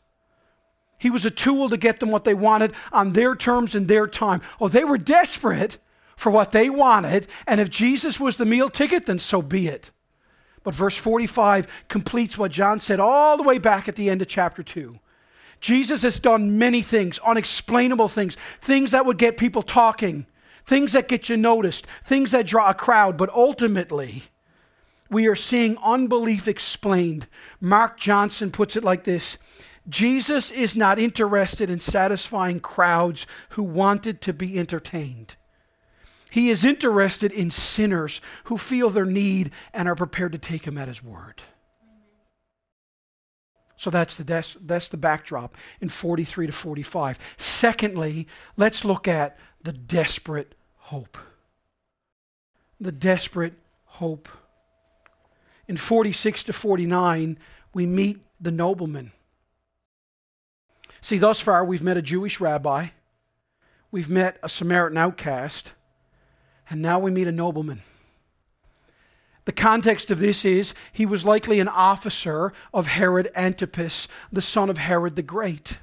He 0.97 1.09
was 1.09 1.25
a 1.25 1.31
tool 1.31 1.69
to 1.69 1.77
get 1.77 1.99
them 1.99 2.11
what 2.11 2.23
they 2.23 2.33
wanted 2.33 2.73
on 2.91 3.13
their 3.13 3.35
terms 3.35 3.75
and 3.75 3.87
their 3.87 4.07
time. 4.07 4.41
Oh, 4.59 4.67
they 4.67 4.83
were 4.83 4.97
desperate 4.97 5.77
for 6.15 6.31
what 6.31 6.51
they 6.51 6.69
wanted, 6.69 7.27
and 7.45 7.61
if 7.61 7.69
Jesus 7.69 8.19
was 8.19 8.37
the 8.37 8.45
meal 8.45 8.69
ticket, 8.69 9.05
then 9.05 9.19
so 9.19 9.41
be 9.41 9.67
it. 9.67 9.91
But 10.63 10.73
verse 10.73 10.97
45 10.97 11.67
completes 11.87 12.37
what 12.37 12.51
John 12.51 12.79
said 12.79 12.99
all 12.99 13.37
the 13.37 13.43
way 13.43 13.59
back 13.59 13.87
at 13.87 13.95
the 13.95 14.09
end 14.09 14.21
of 14.21 14.27
chapter 14.27 14.63
2. 14.63 14.99
Jesus 15.61 16.01
has 16.01 16.19
done 16.19 16.57
many 16.57 16.81
things, 16.81 17.19
unexplainable 17.19 18.09
things, 18.09 18.35
things 18.61 18.91
that 18.91 19.05
would 19.05 19.17
get 19.17 19.37
people 19.37 19.61
talking, 19.61 20.25
things 20.65 20.93
that 20.93 21.07
get 21.07 21.29
you 21.29 21.37
noticed, 21.37 21.87
things 22.03 22.31
that 22.31 22.47
draw 22.47 22.69
a 22.69 22.73
crowd, 22.73 23.17
but 23.17 23.29
ultimately, 23.29 24.23
we 25.09 25.27
are 25.27 25.35
seeing 25.35 25.77
unbelief 25.77 26.47
explained. 26.47 27.27
Mark 27.61 27.97
Johnston 27.97 28.51
puts 28.51 28.75
it 28.75 28.83
like 28.83 29.03
this 29.03 29.37
Jesus 29.89 30.51
is 30.51 30.75
not 30.75 30.99
interested 30.99 31.69
in 31.69 31.79
satisfying 31.79 32.59
crowds 32.59 33.25
who 33.49 33.63
wanted 33.63 34.21
to 34.21 34.33
be 34.33 34.59
entertained. 34.59 35.35
He 36.29 36.49
is 36.49 36.65
interested 36.65 37.31
in 37.31 37.51
sinners 37.51 38.19
who 38.45 38.57
feel 38.57 38.89
their 38.89 39.05
need 39.05 39.51
and 39.73 39.87
are 39.87 39.95
prepared 39.95 40.33
to 40.33 40.37
take 40.37 40.65
him 40.65 40.77
at 40.77 40.89
his 40.89 41.01
word. 41.01 41.41
So 43.77 43.89
that's 43.89 44.15
the, 44.15 44.23
des- 44.23 44.59
that's 44.59 44.89
the 44.89 44.97
backdrop 44.97 45.55
in 45.79 45.89
43 45.89 46.47
to 46.47 46.53
45. 46.53 47.19
Secondly, 47.37 48.27
let's 48.57 48.83
look 48.83 49.07
at 49.07 49.37
the 49.61 49.71
desperate 49.71 50.55
hope. 50.77 51.17
The 52.79 52.91
desperate 52.91 53.53
hope. 53.85 54.27
In 55.67 55.77
46 55.77 56.43
to 56.43 56.53
49, 56.53 57.37
we 57.73 57.85
meet 57.85 58.19
the 58.41 58.51
nobleman. 58.51 59.11
See, 61.07 61.19
thus 61.19 61.39
far, 61.39 61.63
we've 61.63 61.81
met 61.81 61.95
a 61.95 62.01
Jewish 62.01 62.41
rabbi, 62.41 62.87
we've 63.91 64.09
met 64.09 64.37
a 64.43 64.49
Samaritan 64.49 64.97
outcast, 64.97 65.71
and 66.69 66.81
now 66.81 66.99
we 66.99 67.11
meet 67.11 67.29
a 67.29 67.31
nobleman. 67.31 67.81
The 69.45 69.53
context 69.53 70.11
of 70.11 70.19
this 70.19 70.43
is 70.43 70.73
he 70.91 71.05
was 71.05 71.23
likely 71.23 71.61
an 71.61 71.69
officer 71.69 72.51
of 72.73 72.87
Herod 72.87 73.31
Antipas, 73.37 74.09
the 74.33 74.41
son 74.41 74.69
of 74.69 74.79
Herod 74.79 75.15
the 75.15 75.21
Great. 75.21 75.77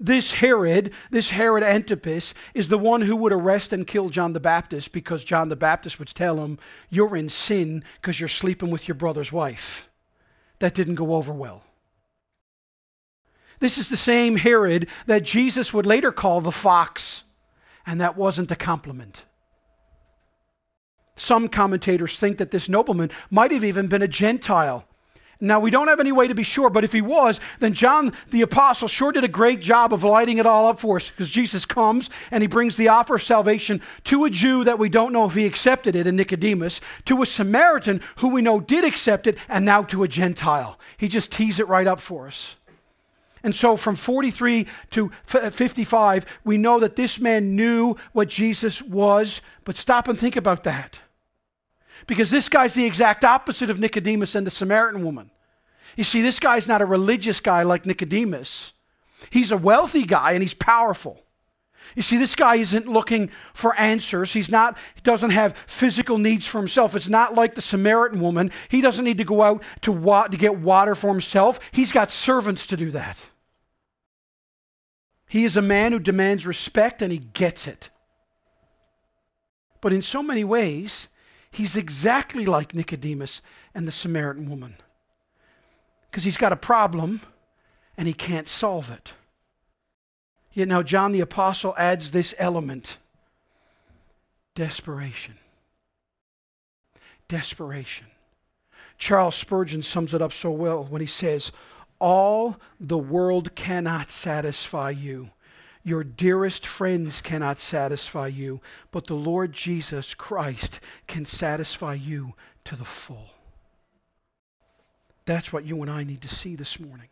This 0.00 0.32
Herod, 0.32 0.94
this 1.10 1.28
Herod 1.28 1.62
Antipas, 1.62 2.32
is 2.54 2.68
the 2.68 2.78
one 2.78 3.02
who 3.02 3.16
would 3.16 3.34
arrest 3.34 3.70
and 3.70 3.86
kill 3.86 4.08
John 4.08 4.32
the 4.32 4.40
Baptist 4.40 4.92
because 4.92 5.24
John 5.24 5.50
the 5.50 5.56
Baptist 5.56 5.98
would 5.98 6.08
tell 6.08 6.42
him, 6.42 6.58
You're 6.88 7.18
in 7.18 7.28
sin 7.28 7.84
because 8.00 8.18
you're 8.18 8.30
sleeping 8.30 8.70
with 8.70 8.88
your 8.88 8.94
brother's 8.94 9.30
wife. 9.30 9.90
That 10.60 10.72
didn't 10.72 10.94
go 10.94 11.16
over 11.16 11.34
well. 11.34 11.65
This 13.60 13.78
is 13.78 13.88
the 13.88 13.96
same 13.96 14.36
Herod 14.36 14.88
that 15.06 15.22
Jesus 15.22 15.72
would 15.72 15.86
later 15.86 16.12
call 16.12 16.40
the 16.40 16.52
fox, 16.52 17.24
and 17.86 18.00
that 18.00 18.16
wasn't 18.16 18.50
a 18.50 18.56
compliment. 18.56 19.24
Some 21.16 21.48
commentators 21.48 22.16
think 22.16 22.38
that 22.38 22.50
this 22.50 22.68
nobleman 22.68 23.10
might 23.30 23.50
have 23.50 23.64
even 23.64 23.86
been 23.86 24.02
a 24.02 24.08
Gentile. 24.08 24.86
Now, 25.38 25.60
we 25.60 25.70
don't 25.70 25.88
have 25.88 26.00
any 26.00 26.12
way 26.12 26.28
to 26.28 26.34
be 26.34 26.42
sure, 26.42 26.70
but 26.70 26.84
if 26.84 26.92
he 26.94 27.02
was, 27.02 27.40
then 27.60 27.74
John 27.74 28.14
the 28.30 28.40
Apostle 28.40 28.88
sure 28.88 29.12
did 29.12 29.24
a 29.24 29.28
great 29.28 29.60
job 29.60 29.92
of 29.92 30.02
lighting 30.02 30.38
it 30.38 30.46
all 30.46 30.66
up 30.66 30.80
for 30.80 30.96
us 30.96 31.10
because 31.10 31.30
Jesus 31.30 31.66
comes 31.66 32.08
and 32.30 32.42
he 32.42 32.48
brings 32.48 32.78
the 32.78 32.88
offer 32.88 33.16
of 33.16 33.22
salvation 33.22 33.82
to 34.04 34.24
a 34.24 34.30
Jew 34.30 34.64
that 34.64 34.78
we 34.78 34.88
don't 34.88 35.12
know 35.12 35.26
if 35.26 35.34
he 35.34 35.44
accepted 35.44 35.94
it 35.94 36.06
in 36.06 36.16
Nicodemus, 36.16 36.80
to 37.04 37.20
a 37.20 37.26
Samaritan 37.26 38.00
who 38.16 38.28
we 38.28 38.40
know 38.40 38.60
did 38.60 38.84
accept 38.84 39.26
it, 39.26 39.36
and 39.48 39.64
now 39.66 39.82
to 39.84 40.04
a 40.04 40.08
Gentile. 40.08 40.78
He 40.96 41.06
just 41.06 41.32
tees 41.32 41.60
it 41.60 41.68
right 41.68 41.86
up 41.86 42.00
for 42.00 42.26
us. 42.26 42.56
And 43.46 43.54
so 43.54 43.76
from 43.76 43.94
43 43.94 44.66
to 44.90 45.12
uh, 45.32 45.50
55, 45.50 46.26
we 46.42 46.58
know 46.58 46.80
that 46.80 46.96
this 46.96 47.20
man 47.20 47.54
knew 47.54 47.94
what 48.10 48.28
Jesus 48.28 48.82
was, 48.82 49.40
but 49.64 49.76
stop 49.76 50.08
and 50.08 50.18
think 50.18 50.34
about 50.34 50.64
that. 50.64 50.98
Because 52.08 52.32
this 52.32 52.48
guy's 52.48 52.74
the 52.74 52.84
exact 52.84 53.24
opposite 53.24 53.70
of 53.70 53.78
Nicodemus 53.78 54.34
and 54.34 54.44
the 54.44 54.50
Samaritan 54.50 55.04
woman. 55.04 55.30
You 55.96 56.02
see, 56.02 56.22
this 56.22 56.40
guy's 56.40 56.66
not 56.66 56.82
a 56.82 56.86
religious 56.86 57.38
guy 57.38 57.62
like 57.62 57.86
Nicodemus. 57.86 58.72
He's 59.30 59.52
a 59.52 59.56
wealthy 59.56 60.06
guy 60.06 60.32
and 60.32 60.42
he's 60.42 60.52
powerful. 60.52 61.22
You 61.94 62.02
see, 62.02 62.16
this 62.16 62.34
guy 62.34 62.56
isn't 62.56 62.88
looking 62.88 63.30
for 63.54 63.78
answers. 63.78 64.32
He's 64.32 64.50
not, 64.50 64.76
he 64.96 65.02
doesn't 65.02 65.30
have 65.30 65.56
physical 65.68 66.18
needs 66.18 66.48
for 66.48 66.58
himself. 66.58 66.96
It's 66.96 67.08
not 67.08 67.34
like 67.34 67.54
the 67.54 67.62
Samaritan 67.62 68.18
woman. 68.18 68.50
He 68.68 68.80
doesn't 68.80 69.04
need 69.04 69.18
to 69.18 69.24
go 69.24 69.42
out 69.42 69.62
to, 69.82 69.92
wa- 69.92 70.26
to 70.26 70.36
get 70.36 70.58
water 70.58 70.96
for 70.96 71.12
himself. 71.12 71.60
He's 71.70 71.92
got 71.92 72.10
servants 72.10 72.66
to 72.66 72.76
do 72.76 72.90
that. 72.90 73.30
He 75.28 75.44
is 75.44 75.56
a 75.56 75.62
man 75.62 75.92
who 75.92 75.98
demands 75.98 76.46
respect 76.46 77.02
and 77.02 77.12
he 77.12 77.18
gets 77.18 77.66
it. 77.66 77.90
But 79.80 79.92
in 79.92 80.02
so 80.02 80.22
many 80.22 80.44
ways, 80.44 81.08
he's 81.50 81.76
exactly 81.76 82.46
like 82.46 82.74
Nicodemus 82.74 83.42
and 83.74 83.86
the 83.86 83.92
Samaritan 83.92 84.48
woman. 84.48 84.76
Because 86.10 86.24
he's 86.24 86.36
got 86.36 86.52
a 86.52 86.56
problem 86.56 87.20
and 87.96 88.06
he 88.08 88.14
can't 88.14 88.48
solve 88.48 88.90
it. 88.90 89.12
Yet 90.52 90.68
now, 90.68 90.82
John 90.82 91.12
the 91.12 91.20
Apostle 91.20 91.74
adds 91.76 92.10
this 92.10 92.34
element 92.38 92.96
desperation. 94.54 95.34
Desperation. 97.28 98.06
Charles 98.96 99.34
Spurgeon 99.34 99.82
sums 99.82 100.14
it 100.14 100.22
up 100.22 100.32
so 100.32 100.50
well 100.50 100.84
when 100.84 101.02
he 101.02 101.06
says, 101.06 101.52
All 101.98 102.56
the 102.78 102.98
world 102.98 103.54
cannot 103.54 104.10
satisfy 104.10 104.90
you. 104.90 105.30
Your 105.82 106.02
dearest 106.02 106.66
friends 106.66 107.20
cannot 107.20 107.60
satisfy 107.60 108.26
you, 108.26 108.60
but 108.90 109.06
the 109.06 109.14
Lord 109.14 109.52
Jesus 109.52 110.14
Christ 110.14 110.80
can 111.06 111.24
satisfy 111.24 111.94
you 111.94 112.34
to 112.64 112.74
the 112.74 112.84
full. 112.84 113.30
That's 115.26 115.52
what 115.52 115.64
you 115.64 115.80
and 115.82 115.90
I 115.90 116.04
need 116.04 116.22
to 116.22 116.28
see 116.28 116.56
this 116.56 116.80
morning. 116.80 117.08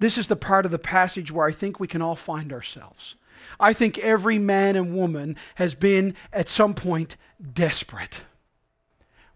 This 0.00 0.18
is 0.18 0.26
the 0.26 0.36
part 0.36 0.64
of 0.64 0.72
the 0.72 0.78
passage 0.78 1.30
where 1.30 1.46
I 1.46 1.52
think 1.52 1.78
we 1.78 1.86
can 1.86 2.02
all 2.02 2.16
find 2.16 2.52
ourselves. 2.52 3.14
I 3.60 3.72
think 3.72 3.98
every 3.98 4.38
man 4.38 4.74
and 4.74 4.96
woman 4.96 5.36
has 5.54 5.76
been 5.76 6.14
at 6.32 6.48
some 6.48 6.74
point 6.74 7.16
desperate. 7.52 8.22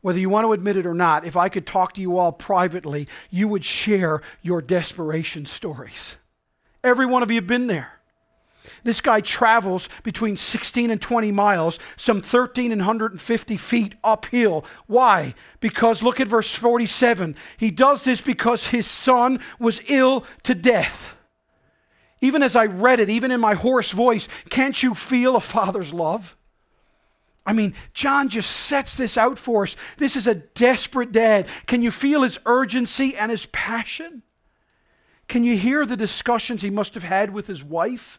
Whether 0.01 0.21
you 0.21 0.31
want 0.31 0.47
to 0.47 0.53
admit 0.53 0.77
it 0.77 0.87
or 0.87 0.95
not, 0.95 1.25
if 1.25 1.37
I 1.37 1.49
could 1.49 1.67
talk 1.67 1.95
to 1.95 2.01
you 2.01 2.19
all 2.19 2.33
privately, 2.33 3.09
you 3.31 3.49
would 3.49 3.65
share 3.65 4.23
your 4.43 4.63
desperation 4.63 5.47
stories. 5.47 6.17
Every 6.85 7.07
one 7.07 7.23
of 7.23 7.31
you 7.31 7.37
have 7.37 7.47
been 7.47 7.67
there. 7.67 7.97
This 8.85 9.01
guy 9.01 9.21
travels 9.21 9.89
between 10.03 10.37
16 10.37 10.91
and 10.91 11.01
20 11.01 11.33
miles, 11.33 11.79
some 11.97 12.19
1,350 12.19 13.57
feet 13.57 13.95
uphill. 14.05 14.65
Why? 14.87 15.35
Because 15.61 16.03
look 16.03 16.21
at 16.21 16.29
verse 16.29 16.55
47. 16.55 17.37
He 17.57 17.71
does 17.71 18.05
this 18.05 18.21
because 18.21 18.69
his 18.69 18.87
son 18.87 19.41
was 19.59 19.81
ill 19.89 20.25
to 20.45 20.55
death. 20.55 21.17
Even 22.21 22.43
as 22.43 22.57
I 22.57 22.67
read 22.67 23.01
it, 23.01 23.11
even 23.11 23.31
in 23.31 23.41
my 23.41 23.55
hoarse 23.55 23.93
voice, 23.93 24.29
can't 24.49 24.83
you 24.83 24.95
feel 24.95 25.37
a 25.37 25.41
father's 25.41 25.93
love? 25.93 26.37
I 27.47 27.53
mean, 27.53 27.75
John 27.95 28.29
just 28.29 28.51
sets 28.51 28.97
this 28.97 29.17
out 29.17 29.39
for 29.39 29.63
us. 29.63 29.77
This 29.97 30.17
is 30.17 30.27
a 30.27 30.35
desperate 30.35 31.13
dad. 31.13 31.47
Can 31.67 31.81
you 31.81 31.93
feel 31.93 32.23
his 32.23 32.41
urgency 32.45 33.17
and 33.17 33.31
his 33.31 33.47
passion? 33.47 34.23
Can 35.29 35.45
you 35.45 35.57
hear 35.57 35.87
the 35.87 35.97
discussions 35.97 36.63
he 36.63 36.71
must 36.71 36.95
have 36.95 37.05
had 37.05 37.33
with 37.33 37.47
his 37.47 37.63
wife? 37.63 38.19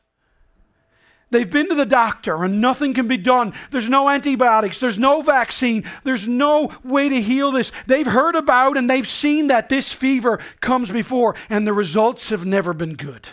They've 1.29 1.49
been 1.49 1.67
to 1.69 1.75
the 1.75 1.85
doctor 1.85 2.43
and 2.43 2.61
nothing 2.61 2.93
can 2.93 3.07
be 3.09 3.17
done. 3.17 3.53
There's 3.71 3.89
no 3.89 4.09
antibiotics. 4.09 4.79
There's 4.79 4.97
no 4.97 5.21
vaccine. 5.21 5.83
There's 6.05 6.25
no 6.25 6.71
way 6.85 7.09
to 7.09 7.21
heal 7.21 7.51
this. 7.51 7.73
They've 7.85 8.07
heard 8.07 8.35
about 8.35 8.77
and 8.77 8.89
they've 8.89 9.07
seen 9.07 9.47
that 9.47 9.67
this 9.67 9.93
fever 9.93 10.39
comes 10.61 10.89
before, 10.89 11.35
and 11.49 11.67
the 11.67 11.73
results 11.73 12.29
have 12.29 12.45
never 12.45 12.73
been 12.73 12.95
good. 12.95 13.27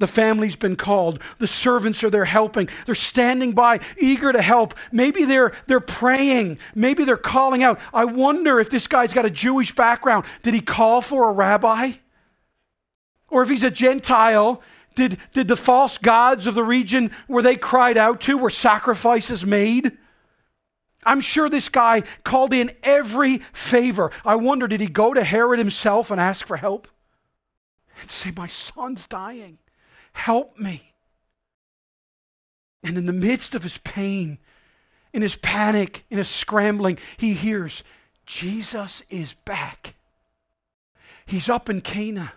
The 0.00 0.06
family's 0.06 0.56
been 0.56 0.76
called. 0.76 1.20
The 1.38 1.46
servants 1.46 2.02
are 2.02 2.10
there 2.10 2.24
helping. 2.24 2.68
They're 2.86 2.94
standing 2.94 3.52
by, 3.52 3.80
eager 3.98 4.32
to 4.32 4.40
help. 4.40 4.74
Maybe 4.90 5.24
they're, 5.24 5.52
they're 5.66 5.78
praying. 5.78 6.58
Maybe 6.74 7.04
they're 7.04 7.18
calling 7.18 7.62
out. 7.62 7.78
I 7.92 8.06
wonder 8.06 8.58
if 8.58 8.70
this 8.70 8.86
guy's 8.86 9.12
got 9.12 9.26
a 9.26 9.30
Jewish 9.30 9.74
background. 9.74 10.24
Did 10.42 10.54
he 10.54 10.62
call 10.62 11.02
for 11.02 11.28
a 11.28 11.32
rabbi? 11.32 11.92
Or 13.28 13.42
if 13.42 13.50
he's 13.50 13.62
a 13.62 13.70
Gentile 13.70 14.62
did, 14.96 15.18
did 15.32 15.48
the 15.48 15.56
false 15.56 15.98
gods 15.98 16.46
of 16.46 16.54
the 16.54 16.64
region 16.64 17.10
where 17.26 17.42
they 17.42 17.56
cried 17.56 17.96
out 17.96 18.22
to, 18.22 18.38
were 18.38 18.50
sacrifices 18.50 19.44
made? 19.44 19.92
I'm 21.04 21.20
sure 21.20 21.48
this 21.48 21.68
guy 21.68 22.02
called 22.24 22.52
in 22.54 22.72
every 22.82 23.38
favor. 23.52 24.10
I 24.24 24.36
wonder, 24.36 24.66
did 24.66 24.80
he 24.80 24.86
go 24.86 25.14
to 25.14 25.24
Herod 25.24 25.58
himself 25.58 26.10
and 26.10 26.20
ask 26.20 26.46
for 26.46 26.56
help? 26.56 26.88
And 28.00 28.10
say, 28.10 28.30
My 28.30 28.46
son's 28.46 29.06
dying. 29.06 29.58
Help 30.12 30.58
me. 30.58 30.92
And 32.82 32.96
in 32.96 33.06
the 33.06 33.12
midst 33.12 33.54
of 33.54 33.62
his 33.62 33.78
pain, 33.78 34.38
in 35.12 35.22
his 35.22 35.36
panic, 35.36 36.04
in 36.10 36.18
his 36.18 36.28
scrambling, 36.28 36.98
he 37.16 37.34
hears, 37.34 37.82
Jesus 38.26 39.02
is 39.10 39.34
back. 39.44 39.94
He's 41.26 41.48
up 41.48 41.68
in 41.68 41.80
Cana. 41.80 42.32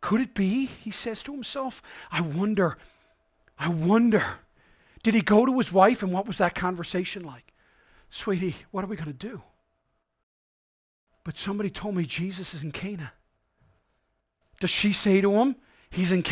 Could 0.00 0.20
it 0.20 0.34
be? 0.34 0.66
He 0.66 0.90
says 0.90 1.22
to 1.24 1.32
himself. 1.32 1.82
I 2.10 2.20
wonder, 2.20 2.78
I 3.58 3.68
wonder. 3.68 4.24
Did 5.02 5.14
he 5.14 5.20
go 5.20 5.46
to 5.46 5.58
his 5.58 5.72
wife 5.72 6.02
and 6.02 6.12
what 6.12 6.26
was 6.26 6.38
that 6.38 6.54
conversation 6.54 7.24
like? 7.24 7.52
Sweetie, 8.10 8.56
what 8.70 8.84
are 8.84 8.88
we 8.88 8.96
going 8.96 9.06
to 9.06 9.12
do? 9.12 9.42
But 11.24 11.38
somebody 11.38 11.70
told 11.70 11.94
me 11.94 12.04
Jesus 12.04 12.54
is 12.54 12.62
in 12.62 12.72
Cana. 12.72 13.12
Does 14.58 14.70
she 14.70 14.92
say 14.92 15.20
to 15.20 15.32
him, 15.32 15.56
He's 15.90 16.12
in 16.12 16.22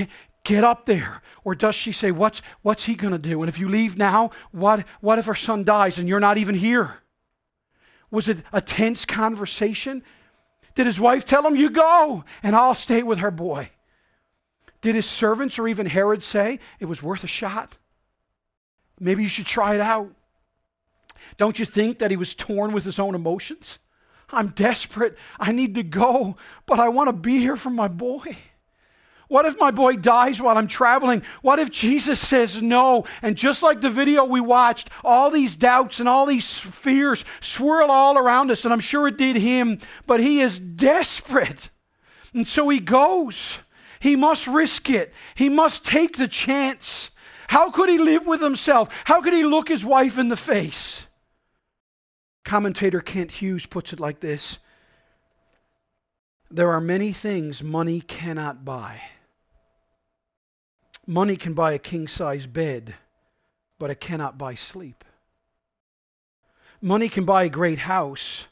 Get 0.48 0.64
up 0.64 0.86
there. 0.86 1.20
Or 1.44 1.54
does 1.54 1.74
she 1.74 1.92
say, 1.92 2.10
What's, 2.10 2.40
what's 2.62 2.84
he 2.84 2.94
going 2.94 3.12
to 3.12 3.18
do? 3.18 3.42
And 3.42 3.50
if 3.50 3.58
you 3.58 3.68
leave 3.68 3.98
now, 3.98 4.30
what, 4.50 4.86
what 5.02 5.18
if 5.18 5.26
her 5.26 5.34
son 5.34 5.62
dies 5.62 5.98
and 5.98 6.08
you're 6.08 6.20
not 6.20 6.38
even 6.38 6.54
here? 6.54 7.00
Was 8.10 8.30
it 8.30 8.42
a 8.50 8.62
tense 8.62 9.04
conversation? 9.04 10.02
Did 10.74 10.86
his 10.86 10.98
wife 10.98 11.26
tell 11.26 11.46
him, 11.46 11.54
You 11.54 11.68
go, 11.68 12.24
and 12.42 12.56
I'll 12.56 12.74
stay 12.74 13.02
with 13.02 13.18
her 13.18 13.30
boy? 13.30 13.70
Did 14.80 14.94
his 14.94 15.04
servants 15.04 15.58
or 15.58 15.68
even 15.68 15.84
Herod 15.84 16.22
say 16.22 16.60
it 16.80 16.86
was 16.86 17.02
worth 17.02 17.24
a 17.24 17.26
shot? 17.26 17.76
Maybe 18.98 19.22
you 19.22 19.28
should 19.28 19.44
try 19.44 19.74
it 19.74 19.80
out. 19.82 20.10
Don't 21.36 21.58
you 21.58 21.66
think 21.66 21.98
that 21.98 22.10
he 22.10 22.16
was 22.16 22.34
torn 22.34 22.72
with 22.72 22.84
his 22.84 22.98
own 22.98 23.14
emotions? 23.14 23.80
I'm 24.30 24.48
desperate. 24.48 25.18
I 25.38 25.52
need 25.52 25.74
to 25.74 25.82
go, 25.82 26.36
but 26.64 26.80
I 26.80 26.88
want 26.88 27.08
to 27.08 27.12
be 27.12 27.38
here 27.38 27.56
for 27.56 27.70
my 27.70 27.88
boy. 27.88 28.36
What 29.28 29.44
if 29.44 29.58
my 29.58 29.70
boy 29.70 29.96
dies 29.96 30.40
while 30.40 30.56
I'm 30.56 30.68
traveling? 30.68 31.22
What 31.42 31.58
if 31.58 31.70
Jesus 31.70 32.18
says 32.18 32.62
no? 32.62 33.04
And 33.20 33.36
just 33.36 33.62
like 33.62 33.82
the 33.82 33.90
video 33.90 34.24
we 34.24 34.40
watched, 34.40 34.88
all 35.04 35.30
these 35.30 35.54
doubts 35.54 36.00
and 36.00 36.08
all 36.08 36.24
these 36.24 36.58
fears 36.58 37.26
swirl 37.40 37.90
all 37.90 38.16
around 38.16 38.50
us, 38.50 38.64
and 38.64 38.72
I'm 38.72 38.80
sure 38.80 39.06
it 39.06 39.18
did 39.18 39.36
him, 39.36 39.80
but 40.06 40.20
he 40.20 40.40
is 40.40 40.58
desperate. 40.58 41.68
And 42.32 42.46
so 42.46 42.68
he 42.70 42.80
goes. 42.80 43.58
He 44.00 44.16
must 44.16 44.46
risk 44.46 44.88
it, 44.90 45.12
he 45.34 45.48
must 45.48 45.84
take 45.84 46.16
the 46.16 46.28
chance. 46.28 47.10
How 47.48 47.70
could 47.70 47.88
he 47.88 47.98
live 47.98 48.26
with 48.26 48.42
himself? 48.42 48.88
How 49.06 49.22
could 49.22 49.32
he 49.32 49.42
look 49.42 49.68
his 49.68 49.84
wife 49.84 50.18
in 50.18 50.28
the 50.28 50.36
face? 50.36 51.06
Commentator 52.44 53.00
Kent 53.00 53.32
Hughes 53.32 53.66
puts 53.66 53.92
it 53.92 54.00
like 54.00 54.20
this 54.20 54.58
There 56.50 56.70
are 56.70 56.80
many 56.80 57.12
things 57.12 57.62
money 57.62 58.00
cannot 58.00 58.64
buy. 58.64 59.02
Money 61.10 61.36
can 61.36 61.54
buy 61.54 61.72
a 61.72 61.78
king 61.78 62.06
size 62.06 62.46
bed, 62.46 62.94
but 63.78 63.88
it 63.88 63.98
cannot 63.98 64.36
buy 64.36 64.54
sleep. 64.54 65.06
Money 66.82 67.08
can 67.08 67.24
buy 67.24 67.44
a 67.44 67.48
great 67.48 67.78
house, 67.78 68.46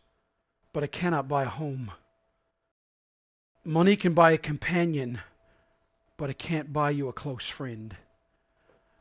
but 0.72 0.82
it 0.82 0.90
cannot 0.90 1.28
buy 1.28 1.42
a 1.42 1.50
home. 1.50 1.92
Money 3.62 3.94
can 3.94 4.14
buy 4.14 4.30
a 4.32 4.38
companion, 4.38 5.20
but 6.16 6.30
it 6.30 6.38
can't 6.38 6.72
buy 6.72 6.88
you 6.88 7.08
a 7.08 7.12
close 7.12 7.46
friend. 7.46 7.94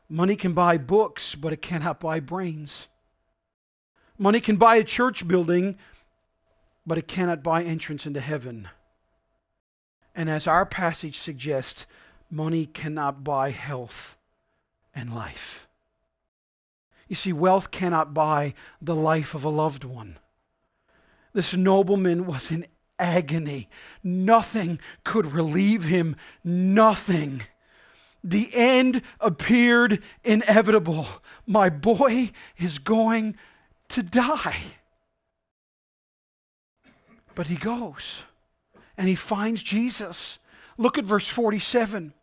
Money 0.06 0.36
can 0.36 0.52
buy 0.52 0.76
books, 0.76 1.34
but 1.34 1.54
it 1.54 1.62
cannot 1.62 1.98
buy 1.98 2.20
brains. 2.20 2.88
Money 4.18 4.40
can 4.40 4.56
buy 4.56 4.76
a 4.76 4.84
church 4.84 5.26
building, 5.26 5.78
but 6.86 6.98
it 6.98 7.08
cannot 7.08 7.42
buy 7.42 7.64
entrance 7.64 8.04
into 8.04 8.20
heaven. 8.20 8.68
And 10.14 10.28
as 10.28 10.46
our 10.46 10.66
passage 10.66 11.16
suggests, 11.16 11.86
Money 12.30 12.66
cannot 12.66 13.22
buy 13.22 13.50
health 13.50 14.16
and 14.94 15.14
life. 15.14 15.68
You 17.08 17.14
see, 17.14 17.32
wealth 17.32 17.70
cannot 17.70 18.14
buy 18.14 18.54
the 18.80 18.96
life 18.96 19.34
of 19.34 19.44
a 19.44 19.48
loved 19.48 19.84
one. 19.84 20.18
This 21.32 21.56
nobleman 21.56 22.26
was 22.26 22.50
in 22.50 22.66
agony. 22.98 23.68
Nothing 24.02 24.80
could 25.04 25.26
relieve 25.26 25.84
him. 25.84 26.16
Nothing. 26.42 27.42
The 28.24 28.48
end 28.54 29.02
appeared 29.20 30.02
inevitable. 30.24 31.06
My 31.46 31.68
boy 31.68 32.32
is 32.56 32.78
going 32.78 33.36
to 33.90 34.02
die. 34.02 34.56
But 37.36 37.46
he 37.48 37.56
goes 37.56 38.24
and 38.96 39.08
he 39.08 39.14
finds 39.14 39.62
Jesus. 39.62 40.38
Look 40.78 40.98
at 40.98 41.04
verse 41.04 41.28
47. 41.28 42.14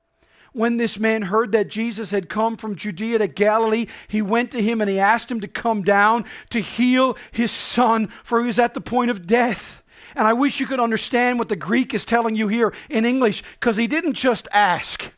When 0.54 0.78
this 0.78 0.98
man 0.98 1.24
heard 1.24 1.52
that 1.52 1.68
Jesus 1.68 2.12
had 2.12 2.30
come 2.30 2.58
from 2.58 2.76
Judea 2.76 3.18
to 3.20 3.28
Galilee, 3.28 3.88
he 4.08 4.22
went 4.22 4.52
to 4.52 4.62
him 4.62 4.82
and 4.82 4.90
he 4.90 5.00
asked 5.00 5.30
him 5.30 5.42
to 5.42 5.48
come 5.48 5.84
down 5.84 6.26
to 6.52 6.62
heal 6.62 7.18
his 7.32 7.52
son, 7.52 8.08
for 8.24 8.40
he 8.40 8.48
was 8.48 8.60
at 8.60 8.74
the 8.74 8.82
point 8.82 9.12
of 9.12 9.28
death. 9.28 9.84
And 10.16 10.28
I 10.28 10.34
wish 10.34 10.60
you 10.60 10.68
could 10.68 10.80
understand 10.80 11.40
what 11.40 11.50
the 11.50 11.56
Greek 11.56 11.94
is 11.94 12.06
telling 12.06 12.36
you 12.36 12.48
here 12.48 12.74
in 12.90 13.04
English, 13.04 13.44
because 13.60 13.78
he 13.78 13.88
didn't 13.88 14.14
just 14.14 14.48
ask, 14.54 15.12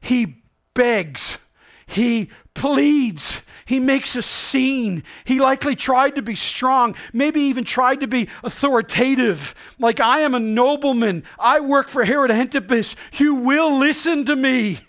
he 0.00 0.44
begs, 0.74 1.38
he 1.90 2.30
pleads, 2.54 3.42
he 3.66 3.78
makes 3.78 4.16
a 4.16 4.22
scene. 4.22 5.02
He 5.24 5.40
likely 5.40 5.76
tried 5.76 6.16
to 6.16 6.22
be 6.22 6.34
strong, 6.34 6.94
maybe 7.12 7.40
even 7.42 7.64
tried 7.64 8.00
to 8.00 8.06
be 8.06 8.28
authoritative. 8.44 9.54
Like, 9.78 10.00
I 10.00 10.20
am 10.20 10.34
a 10.34 10.40
nobleman, 10.40 11.24
I 11.38 11.60
work 11.60 11.88
for 11.88 12.04
Herod 12.04 12.30
Antipas, 12.30 12.96
you 13.14 13.34
will 13.34 13.76
listen 13.76 14.24
to 14.26 14.36
me. 14.36 14.80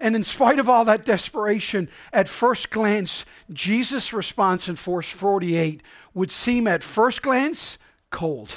And 0.00 0.14
in 0.14 0.22
spite 0.22 0.60
of 0.60 0.68
all 0.68 0.84
that 0.84 1.04
desperation, 1.04 1.88
at 2.12 2.28
first 2.28 2.70
glance, 2.70 3.24
Jesus' 3.52 4.12
response 4.12 4.68
in 4.68 4.76
verse 4.76 5.10
48 5.10 5.82
would 6.14 6.30
seem 6.30 6.68
at 6.68 6.84
first 6.84 7.22
glance 7.22 7.78
cold. 8.10 8.54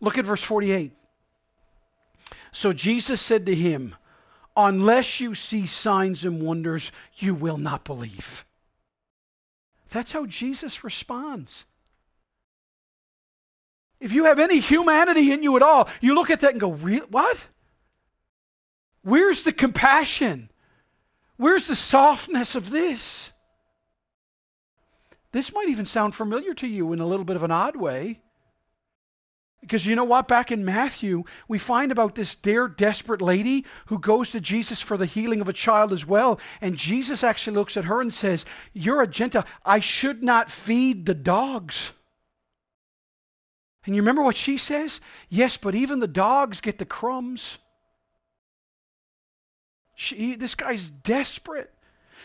Look 0.00 0.18
at 0.18 0.24
verse 0.24 0.44
48. 0.44 0.92
So 2.52 2.72
Jesus 2.72 3.20
said 3.20 3.44
to 3.46 3.54
him, 3.54 3.96
Unless 4.56 5.20
you 5.20 5.34
see 5.34 5.66
signs 5.66 6.24
and 6.24 6.40
wonders, 6.40 6.90
you 7.16 7.34
will 7.34 7.58
not 7.58 7.84
believe. 7.84 8.44
That's 9.90 10.12
how 10.12 10.26
Jesus 10.26 10.82
responds. 10.82 11.66
If 14.00 14.12
you 14.12 14.24
have 14.24 14.38
any 14.38 14.60
humanity 14.60 15.32
in 15.32 15.42
you 15.42 15.56
at 15.56 15.62
all, 15.62 15.88
you 16.00 16.14
look 16.14 16.30
at 16.30 16.40
that 16.40 16.52
and 16.52 16.60
go, 16.60 16.72
What? 16.72 17.48
Where's 19.02 19.44
the 19.44 19.52
compassion? 19.52 20.50
Where's 21.36 21.68
the 21.68 21.76
softness 21.76 22.54
of 22.54 22.70
this? 22.70 23.32
This 25.32 25.52
might 25.52 25.68
even 25.68 25.86
sound 25.86 26.14
familiar 26.14 26.54
to 26.54 26.66
you 26.66 26.92
in 26.92 27.00
a 27.00 27.06
little 27.06 27.24
bit 27.24 27.36
of 27.36 27.44
an 27.44 27.50
odd 27.50 27.76
way. 27.76 28.20
Because 29.66 29.84
you 29.84 29.96
know 29.96 30.04
what? 30.04 30.28
Back 30.28 30.52
in 30.52 30.64
Matthew, 30.64 31.24
we 31.48 31.58
find 31.58 31.90
about 31.90 32.14
this 32.14 32.36
dear, 32.36 32.68
desperate 32.68 33.20
lady 33.20 33.64
who 33.86 33.98
goes 33.98 34.30
to 34.30 34.40
Jesus 34.40 34.80
for 34.80 34.96
the 34.96 35.06
healing 35.06 35.40
of 35.40 35.48
a 35.48 35.52
child 35.52 35.92
as 35.92 36.06
well. 36.06 36.38
And 36.60 36.76
Jesus 36.76 37.24
actually 37.24 37.56
looks 37.56 37.76
at 37.76 37.86
her 37.86 38.00
and 38.00 38.14
says, 38.14 38.44
You're 38.72 39.02
a 39.02 39.08
Gentile. 39.08 39.44
I 39.64 39.80
should 39.80 40.22
not 40.22 40.52
feed 40.52 41.04
the 41.04 41.14
dogs. 41.14 41.92
And 43.84 43.96
you 43.96 44.02
remember 44.02 44.22
what 44.22 44.36
she 44.36 44.56
says? 44.56 45.00
Yes, 45.28 45.56
but 45.56 45.74
even 45.74 45.98
the 45.98 46.06
dogs 46.06 46.60
get 46.60 46.78
the 46.78 46.84
crumbs. 46.84 47.58
She, 49.96 50.36
this 50.36 50.54
guy's 50.54 50.88
desperate. 50.88 51.72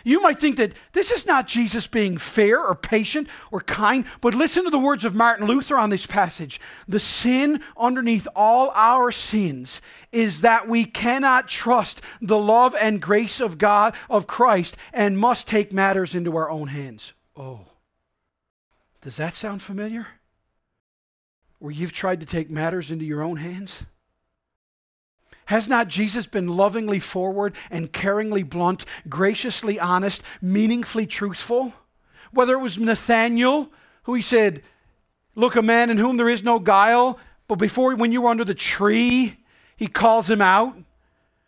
You 0.03 0.21
might 0.21 0.39
think 0.39 0.57
that 0.57 0.73
this 0.93 1.11
is 1.11 1.25
not 1.25 1.47
Jesus 1.47 1.87
being 1.87 2.17
fair 2.17 2.59
or 2.59 2.75
patient 2.75 3.27
or 3.51 3.61
kind, 3.61 4.05
but 4.19 4.33
listen 4.33 4.63
to 4.63 4.69
the 4.69 4.79
words 4.79 5.05
of 5.05 5.13
Martin 5.13 5.45
Luther 5.45 5.77
on 5.77 5.89
this 5.89 6.05
passage. 6.05 6.59
The 6.87 6.99
sin 6.99 7.61
underneath 7.77 8.27
all 8.35 8.71
our 8.73 9.11
sins 9.11 9.81
is 10.11 10.41
that 10.41 10.67
we 10.67 10.85
cannot 10.85 11.47
trust 11.47 12.01
the 12.21 12.39
love 12.39 12.75
and 12.81 13.01
grace 13.01 13.39
of 13.39 13.57
God, 13.57 13.95
of 14.09 14.27
Christ, 14.27 14.75
and 14.93 15.17
must 15.17 15.47
take 15.47 15.71
matters 15.71 16.15
into 16.15 16.35
our 16.35 16.49
own 16.49 16.69
hands. 16.69 17.13
Oh, 17.35 17.61
does 19.01 19.17
that 19.17 19.35
sound 19.35 19.61
familiar? 19.61 20.07
Where 21.59 21.71
you've 21.71 21.93
tried 21.93 22.19
to 22.21 22.25
take 22.25 22.49
matters 22.49 22.91
into 22.91 23.05
your 23.05 23.21
own 23.21 23.37
hands? 23.37 23.83
Has 25.51 25.67
not 25.67 25.89
Jesus 25.89 26.27
been 26.27 26.47
lovingly 26.47 27.01
forward 27.01 27.57
and 27.69 27.91
caringly 27.91 28.49
blunt, 28.49 28.85
graciously 29.09 29.77
honest, 29.77 30.23
meaningfully 30.41 31.05
truthful? 31.05 31.73
Whether 32.31 32.53
it 32.53 32.61
was 32.61 32.77
Nathaniel, 32.77 33.69
who 34.03 34.13
he 34.13 34.21
said, 34.21 34.63
Look, 35.35 35.57
a 35.57 35.61
man 35.61 35.89
in 35.89 35.97
whom 35.97 36.15
there 36.15 36.29
is 36.29 36.41
no 36.41 36.57
guile, 36.57 37.19
but 37.49 37.55
before, 37.55 37.93
when 37.95 38.13
you 38.13 38.21
were 38.21 38.29
under 38.29 38.45
the 38.45 38.55
tree, 38.55 39.39
he 39.75 39.87
calls 39.87 40.29
him 40.29 40.41
out. 40.41 40.73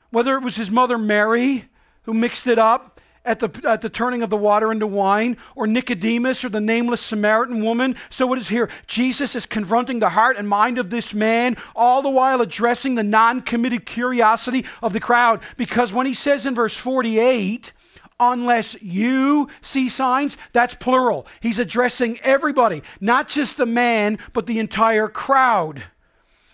Whether 0.09 0.35
it 0.35 0.43
was 0.43 0.57
his 0.57 0.69
mother 0.69 0.97
Mary, 0.97 1.69
who 2.01 2.13
mixed 2.13 2.45
it 2.45 2.59
up, 2.59 2.99
at 3.25 3.39
the, 3.39 3.69
at 3.69 3.81
the 3.81 3.89
turning 3.89 4.21
of 4.21 4.29
the 4.29 4.37
water 4.37 4.71
into 4.71 4.87
wine, 4.87 5.37
or 5.55 5.65
Nicodemus, 5.65 6.43
or 6.43 6.49
the 6.49 6.61
nameless 6.61 7.01
Samaritan 7.01 7.63
woman. 7.63 7.95
So 8.09 8.31
it 8.33 8.39
is 8.39 8.49
here. 8.49 8.69
Jesus 8.87 9.35
is 9.35 9.45
confronting 9.45 9.99
the 9.99 10.09
heart 10.09 10.37
and 10.37 10.47
mind 10.47 10.77
of 10.77 10.89
this 10.89 11.13
man, 11.13 11.55
all 11.75 12.01
the 12.01 12.09
while 12.09 12.41
addressing 12.41 12.95
the 12.95 13.03
non 13.03 13.41
committed 13.41 13.85
curiosity 13.85 14.65
of 14.81 14.93
the 14.93 14.99
crowd. 14.99 15.41
Because 15.57 15.93
when 15.93 16.05
he 16.05 16.13
says 16.13 16.45
in 16.45 16.55
verse 16.55 16.75
48, 16.75 17.71
unless 18.19 18.81
you 18.81 19.49
see 19.61 19.89
signs, 19.89 20.37
that's 20.51 20.75
plural. 20.75 21.25
He's 21.39 21.59
addressing 21.59 22.19
everybody, 22.23 22.83
not 22.99 23.27
just 23.27 23.57
the 23.57 23.65
man, 23.65 24.19
but 24.33 24.47
the 24.47 24.59
entire 24.59 25.07
crowd. 25.07 25.83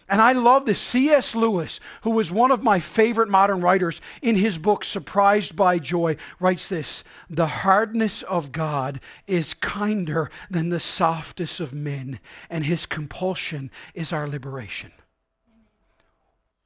And 0.10 0.22
I 0.22 0.32
love 0.32 0.66
this. 0.66 0.82
C.S. 0.82 1.36
Lewis, 1.36 1.80
who 2.02 2.10
was 2.10 2.32
one 2.32 2.50
of 2.50 2.64
my 2.64 2.80
favorite 2.80 3.30
modern 3.30 3.62
writers, 3.62 4.02
in 4.24 4.36
his 4.36 4.58
book 4.58 4.84
Surprised 4.84 5.56
by 5.56 5.78
Joy, 5.78 6.18
writes 6.40 6.68
this 6.68 7.04
The 7.30 7.48
hardness 7.48 8.24
of 8.24 8.52
God 8.52 9.00
is 9.28 9.54
kinder 9.54 10.32
than 10.50 10.70
the 10.70 10.80
softest 10.80 11.60
of 11.60 11.74
men, 11.74 12.20
and 12.50 12.66
his 12.66 12.88
compulsion 12.88 13.70
is 13.94 14.12
our 14.12 14.28
liberation. 14.28 14.92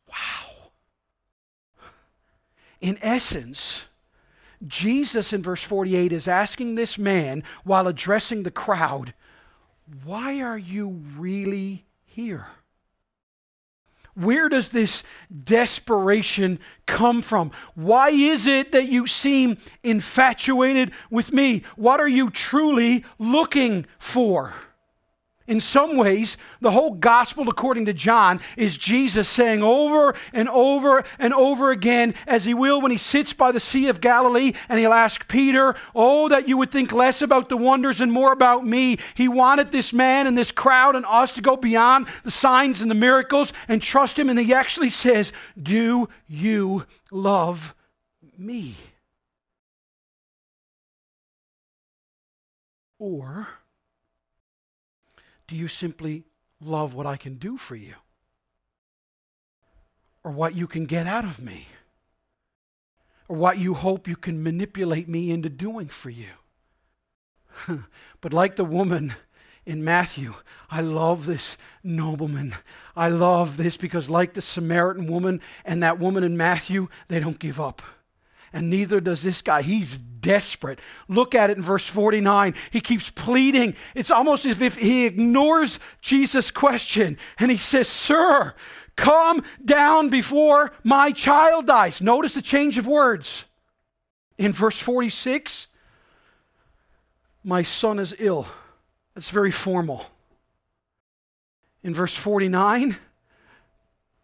Wow. 0.08 0.70
In 2.80 2.98
essence, 3.02 3.86
Jesus 4.66 5.34
in 5.34 5.44
verse 5.44 5.64
48 5.64 6.14
is 6.14 6.30
asking 6.30 6.76
this 6.76 6.98
man 6.98 7.44
while 7.66 7.90
addressing 7.90 8.44
the 8.44 8.52
crowd, 8.52 9.14
Why 10.06 10.40
are 10.40 10.58
you 10.58 11.02
really 11.18 11.84
here? 12.06 12.48
Where 14.16 14.50
does 14.50 14.70
this 14.70 15.04
desperation 15.44 16.60
come 16.86 17.22
from? 17.22 17.52
Why 17.76 18.10
is 18.10 18.46
it 18.48 18.72
that 18.72 18.88
you 18.88 19.08
seem 19.08 19.58
infatuated 19.84 20.92
with 21.10 21.32
me? 21.32 21.64
What 21.76 22.00
are 22.00 22.08
you 22.08 22.30
truly 22.30 23.04
looking 23.18 23.86
for? 23.98 24.54
In 25.46 25.60
some 25.60 25.98
ways, 25.98 26.38
the 26.62 26.72
whole 26.72 26.92
gospel, 26.92 27.50
according 27.50 27.86
to 27.88 27.94
John, 27.94 28.40
is 28.56 28.78
Jesus 28.78 29.28
saying 29.28 29.62
over 29.62 30.16
and 30.32 30.48
over 30.48 31.04
and 31.20 31.34
over 31.34 31.72
again, 31.72 32.14
as 32.26 32.46
he 32.46 32.54
will 32.54 32.80
when 32.80 32.92
he 32.92 32.98
sits 32.98 33.34
by 33.34 33.52
the 33.52 33.60
Sea 33.60 33.90
of 33.90 34.00
Galilee 34.00 34.54
and 34.70 34.80
he'll 34.80 34.94
ask 34.94 35.28
Peter, 35.28 35.76
Oh, 35.94 36.30
that 36.30 36.48
you 36.48 36.58
would 36.58 36.72
think 36.72 36.94
less 36.94 37.22
about 37.22 37.50
the 37.50 37.58
wonders 37.58 38.00
and 38.00 38.10
more 38.10 38.32
about 38.32 38.66
me. 38.66 38.98
He 39.16 39.28
wanted 39.28 39.72
this 39.72 39.92
man 39.92 40.28
and 40.28 40.38
this 40.38 40.52
crowd 40.52 40.96
and 40.96 41.06
us 41.06 41.34
to 41.34 41.42
go 41.42 41.58
beyond 41.58 42.08
the 42.24 42.32
signs 42.32 42.82
and 42.82 42.90
the 42.90 42.96
miracles 42.96 43.52
and 43.68 43.82
trust 43.82 44.18
him. 44.18 44.30
And 44.30 44.40
he 44.40 44.54
actually 44.54 44.92
says, 44.92 45.34
Do 45.62 46.08
you 46.28 46.86
love 47.12 47.76
me? 48.38 48.76
Or, 52.98 53.50
do 55.48 55.56
you 55.56 55.68
simply 55.68 56.24
love 56.62 56.94
what 56.94 57.06
I 57.06 57.18
can 57.18 57.36
do 57.36 57.58
for 57.58 57.76
you? 57.76 57.96
Or 60.24 60.32
what 60.32 60.56
you 60.56 60.68
can 60.68 60.86
get 60.86 61.06
out 61.08 61.26
of 61.26 61.42
me? 61.42 61.68
Or 63.28 63.36
what 63.36 63.58
you 63.58 63.74
hope 63.74 64.08
you 64.08 64.16
can 64.16 64.42
manipulate 64.42 65.08
me 65.08 65.32
into 65.32 65.50
doing 65.50 65.88
for 65.88 66.10
you? 66.10 66.30
but 68.22 68.34
like 68.34 68.56
the 68.56 68.66
woman 68.66 69.14
in 69.66 69.84
Matthew, 69.84 70.36
I 70.70 70.82
love 70.82 71.26
this 71.26 71.58
nobleman. 71.84 72.56
I 72.96 73.10
love 73.10 73.58
this 73.58 73.78
because, 73.78 74.10
like 74.10 74.34
the 74.34 74.42
Samaritan 74.42 75.08
woman 75.08 75.40
and 75.64 75.82
that 75.84 76.00
woman 76.00 76.24
in 76.24 76.36
Matthew, 76.36 76.90
they 77.08 77.20
don't 77.20 77.40
give 77.40 77.60
up 77.60 77.82
and 78.54 78.70
neither 78.70 79.02
does 79.02 79.24
this 79.24 79.42
guy. 79.42 79.64
He's 79.64 79.98
desperate. 79.98 80.80
Look 81.08 81.36
at 81.36 81.50
it 81.50 81.58
in 81.58 81.64
verse 81.64 81.88
49. 81.88 82.54
He 82.72 82.82
keeps 82.82 83.10
pleading. 83.10 83.76
It's 83.96 84.12
almost 84.12 84.46
as 84.46 84.62
if 84.62 84.78
he 84.78 85.06
ignores 85.06 85.80
Jesus' 86.02 86.52
question 86.52 87.18
and 87.40 87.52
he 87.52 87.58
says, 87.58 87.88
Sir, 87.88 88.54
come 88.96 89.44
down 89.64 90.10
before 90.10 90.72
my 90.84 91.12
child 91.12 91.68
dies. 91.68 92.02
Notice 92.02 92.34
the 92.34 92.42
change 92.42 92.78
of 92.78 92.88
words. 92.88 93.44
In 94.38 94.54
verse 94.54 94.80
46, 94.80 95.68
my 97.44 97.64
son 97.64 98.00
is 98.00 98.16
ill. 98.18 98.48
That's 99.14 99.30
very 99.30 99.52
formal. 99.52 100.06
In 101.84 101.94
verse 101.94 102.16
49, 102.16 102.96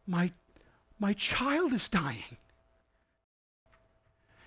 my, 0.07 0.31
my 0.97 1.13
child 1.13 1.73
is 1.73 1.89
dying. 1.89 2.37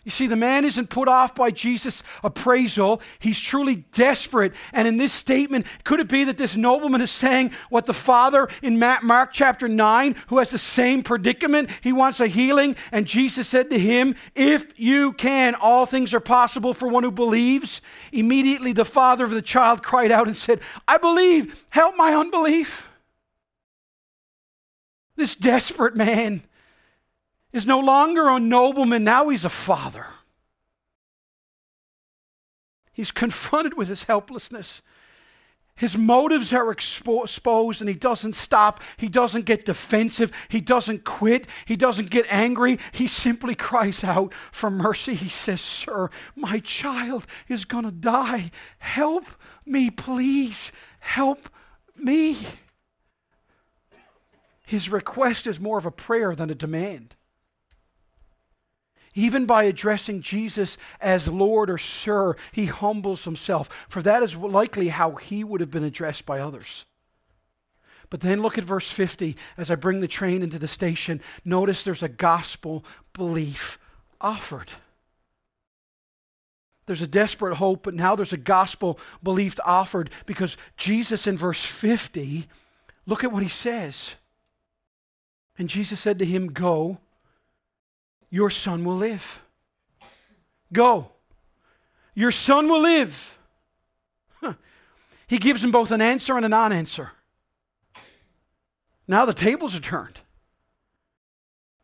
You 0.05 0.11
see, 0.11 0.27
the 0.27 0.35
man 0.35 0.65
isn't 0.65 0.91
put 0.91 1.07
off 1.07 1.35
by 1.35 1.53
Jesus' 1.53 2.03
appraisal. 2.25 3.01
He's 3.21 3.39
truly 3.39 3.77
desperate. 3.93 4.53
And 4.73 4.89
in 4.89 4.97
this 4.97 5.13
statement, 5.13 5.65
could 5.85 6.01
it 6.01 6.09
be 6.09 6.25
that 6.25 6.37
this 6.37 6.57
nobleman 6.57 7.01
is 7.01 7.13
saying 7.13 7.53
what 7.71 7.87
the 7.87 7.95
father 7.95 8.49
in 8.63 8.81
Mark 8.81 9.33
chapter 9.33 9.69
9, 9.69 10.17
who 10.27 10.39
has 10.39 10.51
the 10.51 10.59
same 10.59 11.05
predicament, 11.05 11.71
he 11.83 11.93
wants 11.93 12.19
a 12.19 12.27
healing, 12.27 12.75
and 12.91 13.07
Jesus 13.07 13.47
said 13.47 13.71
to 13.71 13.79
him, 13.79 14.17
If 14.35 14.79
you 14.79 15.13
can, 15.13 15.55
all 15.55 15.87
things 15.87 16.13
are 16.13 16.21
possible 16.21 16.75
for 16.75 16.89
one 16.89 17.05
who 17.05 17.13
believes. 17.13 17.81
Immediately, 18.11 18.73
the 18.73 18.85
father 18.85 19.25
of 19.25 19.31
the 19.31 19.43
child 19.43 19.85
cried 19.85 20.11
out 20.11 20.27
and 20.27 20.37
said, 20.37 20.61
I 20.89 20.99
believe, 20.99 21.65
help 21.71 21.97
my 21.97 22.13
unbelief. 22.13 22.89
This 25.15 25.37
desperate 25.37 25.95
man 25.95 26.43
is 27.53 27.67
no 27.67 27.81
longer 27.81 28.29
a 28.29 28.41
nobleman, 28.41 29.05
now 29.05 29.29
he's 29.29 29.45
a 29.45 29.51
father. 29.51 30.07
He's 32.93 33.11
confronted 33.11 33.77
with 33.77 33.89
his 33.89 34.05
helplessness. 34.05 34.83
His 35.75 35.97
motives 35.97 36.53
are 36.53 36.75
expo- 36.75 37.25
exposed 37.25 37.81
and 37.81 37.89
he 37.89 37.95
doesn't 37.95 38.35
stop. 38.35 38.81
He 38.99 39.09
doesn't 39.09 39.47
get 39.47 39.65
defensive. 39.65 40.31
He 40.49 40.61
doesn't 40.61 41.05
quit. 41.05 41.47
He 41.65 41.77
doesn't 41.77 42.11
get 42.11 42.27
angry. 42.31 42.79
He 42.93 43.09
simply 43.09 43.55
cries 43.55 44.05
out 44.05 44.35
for 44.53 44.71
mercy. 44.71 45.15
He 45.15 45.31
says, 45.31 45.63
Sir, 45.63 46.11
my 46.37 46.61
child 46.61 47.27
is 47.49 47.65
going 47.65 47.85
to 47.85 47.91
die. 47.91 48.51
Help 48.79 49.25
me, 49.65 49.91
please. 49.91 50.71
Help 51.01 51.49
me. 51.97 52.37
His 54.67 54.91
request 54.91 55.47
is 55.47 55.59
more 55.59 55.79
of 55.79 55.87
a 55.87 55.91
prayer 55.91 56.35
than 56.35 56.51
a 56.51 56.55
demand 56.55 57.17
even 59.15 59.47
by 59.47 59.65
addressing 59.65 60.23
Jesus 60.23 60.79
as 61.01 61.29
Lord 61.29 61.69
or 61.69 61.79
Sir, 61.79 62.35
he 62.53 62.67
humbles 62.67 63.25
himself, 63.25 63.87
for 63.89 64.01
that 64.03 64.23
is 64.23 64.37
likely 64.37 64.89
how 64.89 65.13
he 65.17 65.45
would 65.45 65.61
have 65.61 65.71
been 65.71 65.85
addressed 65.85 66.25
by 66.25 66.41
others. 66.41 66.87
But 68.09 68.21
then 68.21 68.43
look 68.43 68.59
at 68.59 68.65
verse 68.65 68.91
50 68.91 69.37
as 69.57 69.71
I 69.71 69.75
bring 69.75 70.01
the 70.01 70.09
train 70.09 70.43
into 70.43 70.59
the 70.59 70.69
station. 70.69 71.21
Notice 71.45 71.83
there's 71.83 72.03
a 72.03 72.09
gospel 72.09 72.85
belief 73.15 73.79
offered. 74.21 74.71
There's 76.87 77.03
a 77.03 77.07
desperate 77.07 77.57
hope, 77.57 77.85
but 77.85 77.95
now 77.95 78.15
there's 78.15 78.33
a 78.33 78.39
gospel 78.39 78.99
belief 79.23 79.55
offered 79.65 80.11
because 80.27 80.57
Jesus 80.77 81.27
in 81.27 81.39
verse 81.39 81.65
50, 81.65 82.47
look 83.07 83.25
at 83.25 83.33
what 83.33 83.43
he 83.43 83.49
says. 83.49 84.15
And 85.59 85.69
Jesus 85.69 86.01
said 86.01 86.19
to 86.19 86.25
him, 86.25 86.49
Go 86.49 86.99
your 88.33 88.51
son 88.51 88.85
will 88.85 88.97
live. 88.97 89.41
Go. 90.73 91.11
Your 92.15 92.33
son 92.33 92.69
will 92.69 92.81
live. 92.81 93.39
He 95.29 95.39
gives 95.39 95.65
him 95.65 95.71
both 95.71 95.91
an 95.93 96.03
answer 96.03 96.37
and 96.37 96.45
a 96.45 96.49
non 96.49 96.73
answer. 96.73 97.13
Now 99.09 99.25
the 99.25 99.33
tables 99.33 99.75
are 99.75 99.81
turned. 99.81 100.21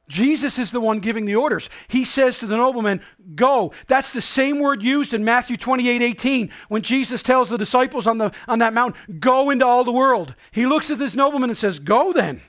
Jesus 0.08 0.58
is 0.58 0.70
the 0.70 0.80
one 0.80 1.00
giving 1.00 1.24
the 1.24 1.36
orders. 1.36 1.70
He 1.88 2.04
says 2.04 2.38
to 2.38 2.46
the 2.46 2.56
nobleman, 2.56 3.00
Go. 3.34 3.72
That's 3.86 4.12
the 4.12 4.20
same 4.20 4.58
word 4.58 4.82
used 4.82 5.14
in 5.14 5.24
Matthew 5.24 5.56
28 5.56 6.02
18 6.02 6.50
when 6.68 6.82
Jesus 6.82 7.22
tells 7.22 7.48
the 7.48 7.56
disciples 7.58 8.06
on, 8.06 8.18
the, 8.18 8.32
on 8.46 8.58
that 8.58 8.74
mountain, 8.74 9.18
Go 9.18 9.50
into 9.50 9.66
all 9.66 9.84
the 9.84 9.92
world. 9.92 10.34
He 10.50 10.66
looks 10.66 10.90
at 10.90 10.98
this 10.98 11.14
nobleman 11.14 11.50
and 11.50 11.58
says, 11.58 11.78
Go 11.78 12.12
then. 12.12 12.42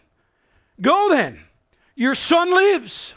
Go 0.81 1.09
then. 1.09 1.41
Your 1.95 2.15
son 2.15 2.49
lives. 2.49 3.13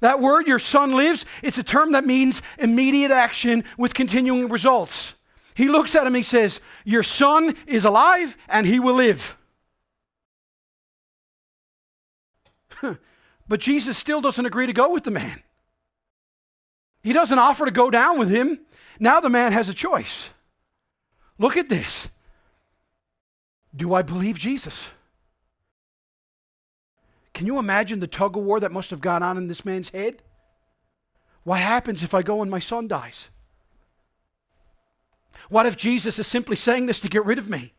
That 0.00 0.20
word, 0.20 0.46
your 0.46 0.58
son 0.58 0.92
lives, 0.92 1.24
it's 1.42 1.58
a 1.58 1.62
term 1.62 1.92
that 1.92 2.06
means 2.06 2.42
immediate 2.58 3.10
action 3.10 3.64
with 3.76 3.94
continuing 3.94 4.48
results. 4.48 5.14
He 5.54 5.66
looks 5.68 5.96
at 5.96 6.06
him, 6.06 6.14
he 6.14 6.22
says, 6.22 6.60
Your 6.84 7.02
son 7.02 7.56
is 7.66 7.84
alive 7.84 8.36
and 8.48 8.66
he 8.66 8.78
will 8.78 8.94
live. 8.94 9.36
but 13.48 13.60
Jesus 13.60 13.98
still 13.98 14.20
doesn't 14.20 14.46
agree 14.46 14.66
to 14.66 14.72
go 14.72 14.92
with 14.92 15.02
the 15.02 15.10
man. 15.10 15.42
He 17.02 17.12
doesn't 17.12 17.38
offer 17.38 17.64
to 17.64 17.70
go 17.70 17.90
down 17.90 18.18
with 18.18 18.30
him. 18.30 18.60
Now 19.00 19.20
the 19.20 19.30
man 19.30 19.52
has 19.52 19.68
a 19.68 19.74
choice. 19.74 20.30
Look 21.38 21.56
at 21.56 21.68
this. 21.68 22.08
Do 23.74 23.94
I 23.94 24.02
believe 24.02 24.38
Jesus? 24.38 24.90
Can 27.38 27.46
you 27.46 27.60
imagine 27.60 28.00
the 28.00 28.08
tug 28.08 28.36
of 28.36 28.42
war 28.42 28.58
that 28.58 28.72
must 28.72 28.90
have 28.90 29.00
gone 29.00 29.22
on 29.22 29.36
in 29.36 29.46
this 29.46 29.64
man's 29.64 29.90
head? 29.90 30.24
What 31.44 31.60
happens 31.60 32.02
if 32.02 32.12
I 32.12 32.20
go 32.20 32.42
and 32.42 32.50
my 32.50 32.58
son 32.58 32.88
dies? 32.88 33.28
What 35.48 35.64
if 35.64 35.76
Jesus 35.76 36.18
is 36.18 36.26
simply 36.26 36.56
saying 36.56 36.86
this 36.86 36.98
to 36.98 37.08
get 37.08 37.24
rid 37.24 37.38
of 37.38 37.48
me? 37.48 37.74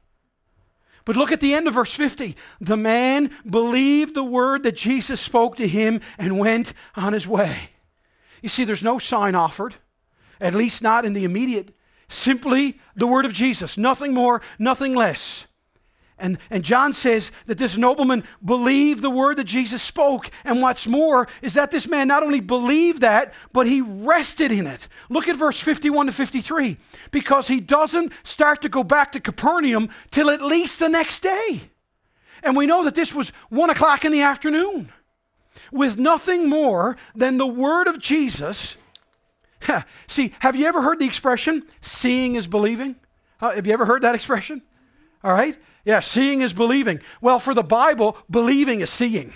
But 1.03 1.17
look 1.17 1.33
at 1.33 1.41
the 1.41 1.53
end 1.53 1.67
of 1.67 1.73
verse 1.73 1.93
50. 1.93 2.37
The 2.61 2.77
man 2.77 3.31
believed 3.45 4.15
the 4.15 4.23
word 4.23 4.63
that 4.63 4.77
Jesus 4.77 5.19
spoke 5.19 5.57
to 5.57 5.67
him 5.67 5.99
and 6.17 6.39
went 6.39 6.73
on 6.95 7.11
his 7.11 7.27
way. 7.27 7.71
You 8.41 8.47
see, 8.47 8.63
there's 8.63 8.81
no 8.81 8.97
sign 8.97 9.35
offered, 9.35 9.75
at 10.39 10.55
least 10.55 10.81
not 10.81 11.03
in 11.03 11.11
the 11.11 11.25
immediate. 11.25 11.75
Simply 12.07 12.79
the 12.95 13.07
word 13.07 13.25
of 13.25 13.33
Jesus, 13.33 13.77
nothing 13.77 14.13
more, 14.13 14.41
nothing 14.57 14.95
less. 14.95 15.47
And, 16.19 16.37
and 16.49 16.63
John 16.63 16.93
says 16.93 17.31
that 17.45 17.57
this 17.57 17.77
nobleman 17.77 18.25
believed 18.43 19.01
the 19.01 19.09
word 19.09 19.37
that 19.37 19.45
Jesus 19.45 19.81
spoke. 19.81 20.29
And 20.43 20.61
what's 20.61 20.85
more 20.85 21.27
is 21.41 21.53
that 21.53 21.71
this 21.71 21.87
man 21.87 22.09
not 22.09 22.23
only 22.23 22.41
believed 22.41 23.01
that, 23.01 23.33
but 23.53 23.67
he 23.67 23.81
rested 23.81 24.51
in 24.51 24.67
it. 24.67 24.87
Look 25.09 25.27
at 25.27 25.37
verse 25.37 25.61
51 25.61 26.07
to 26.07 26.11
53. 26.11 26.77
Because 27.11 27.47
he 27.47 27.59
doesn't 27.61 28.11
start 28.23 28.61
to 28.63 28.69
go 28.69 28.83
back 28.83 29.13
to 29.13 29.19
Capernaum 29.19 29.89
till 30.11 30.29
at 30.29 30.41
least 30.41 30.79
the 30.79 30.89
next 30.89 31.23
day. 31.23 31.61
And 32.43 32.55
we 32.55 32.65
know 32.65 32.83
that 32.83 32.95
this 32.95 33.13
was 33.13 33.31
one 33.49 33.69
o'clock 33.69 34.03
in 34.03 34.11
the 34.11 34.21
afternoon. 34.21 34.91
With 35.71 35.97
nothing 35.97 36.49
more 36.49 36.97
than 37.15 37.37
the 37.37 37.47
word 37.47 37.87
of 37.87 37.99
Jesus. 37.99 38.75
See, 40.07 40.33
have 40.39 40.55
you 40.55 40.65
ever 40.65 40.81
heard 40.81 40.99
the 40.99 41.05
expression, 41.05 41.63
seeing 41.81 42.35
is 42.35 42.47
believing? 42.47 42.95
Uh, 43.41 43.51
have 43.51 43.65
you 43.65 43.73
ever 43.73 43.85
heard 43.85 44.01
that 44.01 44.15
expression? 44.15 44.61
All 45.23 45.31
right? 45.31 45.57
Yeah, 45.85 45.99
seeing 45.99 46.41
is 46.41 46.53
believing. 46.53 46.99
Well, 47.21 47.39
for 47.39 47.53
the 47.53 47.63
Bible, 47.63 48.17
believing 48.29 48.81
is 48.81 48.89
seeing. 48.89 49.33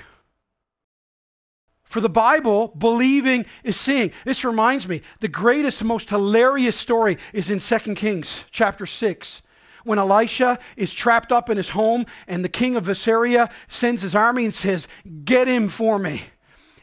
For 1.83 2.01
the 2.01 2.09
Bible, 2.09 2.73
believing 2.77 3.45
is 3.63 3.79
seeing. 3.79 4.11
This 4.25 4.43
reminds 4.43 4.87
me, 4.87 5.01
the 5.19 5.27
greatest, 5.27 5.83
most 5.83 6.09
hilarious 6.09 6.75
story 6.75 7.17
is 7.33 7.49
in 7.49 7.59
2 7.59 7.95
Kings 7.95 8.45
chapter 8.51 8.85
6 8.85 9.41
when 9.83 9.99
Elisha 9.99 10.59
is 10.75 10.93
trapped 10.93 11.31
up 11.31 11.49
in 11.49 11.57
his 11.57 11.69
home 11.69 12.05
and 12.27 12.43
the 12.43 12.49
king 12.49 12.75
of 12.75 12.89
Assyria 12.89 13.49
sends 13.67 14.01
his 14.01 14.15
army 14.15 14.45
and 14.45 14.53
says, 14.53 14.87
Get 15.23 15.47
him 15.47 15.67
for 15.67 15.99
me. 15.99 16.23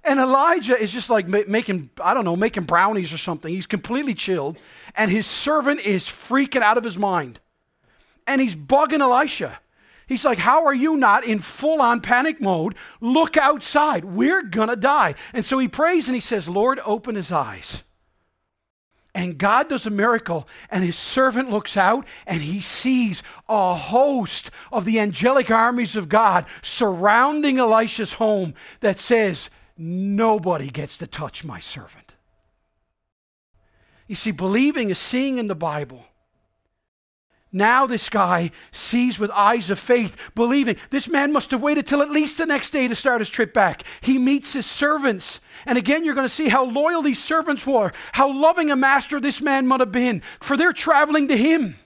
And 0.05 0.19
Elijah 0.21 0.81
is 0.81 0.93
just 0.93 1.11
like 1.11 1.29
making, 1.29 1.91
I 2.01 2.15
don't 2.15 2.25
know, 2.25 2.37
making 2.37 2.65
brownies 2.65 3.13
or 3.13 3.19
something. 3.19 3.53
He's 3.53 3.67
completely 3.67 4.15
chilled. 4.15 4.59
And 4.95 5.11
his 5.11 5.27
servant 5.27 5.85
is 5.85 6.07
freaking 6.07 6.63
out 6.63 6.79
of 6.79 6.85
his 6.85 6.97
mind 6.97 7.41
and 8.27 8.41
he's 8.41 8.57
bugging 8.57 9.01
Elisha. 9.01 9.59
He's 10.07 10.25
like, 10.25 10.39
How 10.39 10.67
are 10.67 10.75
you 10.75 10.97
not 10.97 11.25
in 11.25 11.39
full 11.39 11.81
on 11.81 12.01
panic 12.01 12.41
mode? 12.41 12.75
Look 13.01 13.37
outside. 13.37 14.05
We're 14.05 14.43
going 14.43 14.69
to 14.69 14.77
die. 14.77 15.15
And 15.33 15.45
so 15.45 15.59
he 15.59 15.69
prays 15.69 16.09
and 16.09 16.15
he 16.15 16.21
says, 16.21 16.49
Lord, 16.49 16.81
open 16.85 17.15
his 17.15 17.31
eyes. 17.31 17.85
And 19.15 19.39
God 19.39 19.69
does 19.69 19.87
a 19.87 19.91
miracle, 19.91 20.47
and 20.71 20.85
his 20.85 20.97
servant 20.97 21.51
looks 21.51 21.77
out 21.77 22.07
and 22.29 22.43
he 22.43 22.61
sees 22.61 23.25
a 23.49 23.75
host 23.75 24.53
of 24.71 24.85
the 24.85 25.01
angelic 25.01 25.51
armies 25.51 25.97
of 25.97 26.09
God 26.09 26.47
surrounding 26.63 27.59
Elisha's 27.59 28.15
home 28.15 28.55
that 28.81 29.01
says, 29.01 29.51
Nobody 29.77 30.69
gets 30.69 30.99
to 30.99 31.07
touch 31.07 31.45
my 31.45 31.59
servant. 31.59 32.15
You 34.07 34.15
see, 34.15 34.31
believing 34.31 34.91
is 34.91 34.99
seeing 34.99 35.39
in 35.39 35.49
the 35.49 35.55
Bible. 35.55 36.05
Now, 37.53 37.85
this 37.85 38.09
guy 38.09 38.53
sees 38.71 39.19
with 39.19 39.31
eyes 39.33 39.71
of 39.71 39.79
faith, 39.81 40.17
believing. 40.37 40.77
This 40.91 41.09
man 41.09 41.33
must 41.33 41.51
have 41.51 41.61
waited 41.61 41.85
till 41.85 42.01
at 42.01 42.11
least 42.11 42.39
the 42.39 42.47
next 42.47 42.71
day 42.71 42.87
to 42.87 42.95
start 42.95 43.21
his 43.21 43.29
trip 43.29 43.53
back. 43.53 43.83
He 44.01 44.19
meets 44.19 44.53
his 44.53 44.67
servants. 44.67 45.41
And 45.67 45.77
again, 45.77 46.05
you're 46.05 46.15
going 46.15 46.29
to 46.29 46.33
see 46.33 46.49
how 46.49 46.65
loyal 46.65 47.03
these 47.03 47.23
servants 47.23 47.67
were, 47.67 47.93
how 48.13 48.33
loving 48.33 48.71
a 48.71 48.77
master 48.77 49.19
this 49.19 49.43
man 49.43 49.67
might 49.67 49.81
have 49.81 49.91
been, 49.91 50.23
for 50.39 50.57
they're 50.57 50.73
traveling 50.73 51.27
to 51.27 51.37
him. 51.37 51.77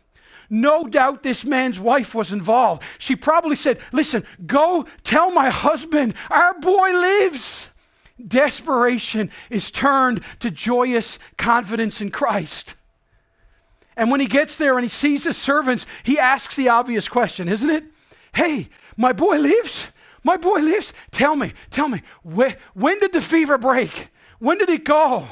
No 0.51 0.85
doubt 0.85 1.23
this 1.23 1.47
man's 1.47 1.81
wife 1.81 2.15
was 2.15 2.31
involved. 2.31 2.83
She 2.99 3.17
probably 3.17 3.57
said, 3.57 3.79
Listen, 3.91 4.25
go 4.45 4.87
tell 5.03 5.31
my 5.31 5.49
husband, 5.49 6.13
our 6.29 6.61
boy 6.61 6.93
lives. 6.93 7.71
Desperation 8.25 9.31
is 9.49 9.71
turned 9.71 10.23
to 10.41 10.51
joyous 10.51 11.19
confidence 11.39 12.03
in 12.03 12.11
Christ. 12.11 12.77
And 13.97 14.11
when 14.11 14.21
he 14.21 14.27
gets 14.27 14.57
there 14.57 14.75
and 14.75 14.85
he 14.85 14.89
sees 14.89 15.25
his 15.25 15.37
servants, 15.37 15.87
he 16.03 16.19
asks 16.19 16.57
the 16.57 16.69
obvious 16.69 17.09
question, 17.09 17.49
isn't 17.49 17.71
it? 17.71 17.85
Hey, 18.35 18.69
my 18.97 19.13
boy 19.13 19.39
lives? 19.39 19.89
My 20.23 20.37
boy 20.37 20.61
lives? 20.61 20.93
Tell 21.11 21.37
me, 21.37 21.53
tell 21.71 21.89
me, 21.89 22.03
when, 22.23 22.57
when 22.75 22.99
did 22.99 23.13
the 23.13 23.21
fever 23.21 23.59
break? 23.59 24.09
When 24.39 24.59
did 24.59 24.71
it 24.71 24.85
go? 24.85 25.29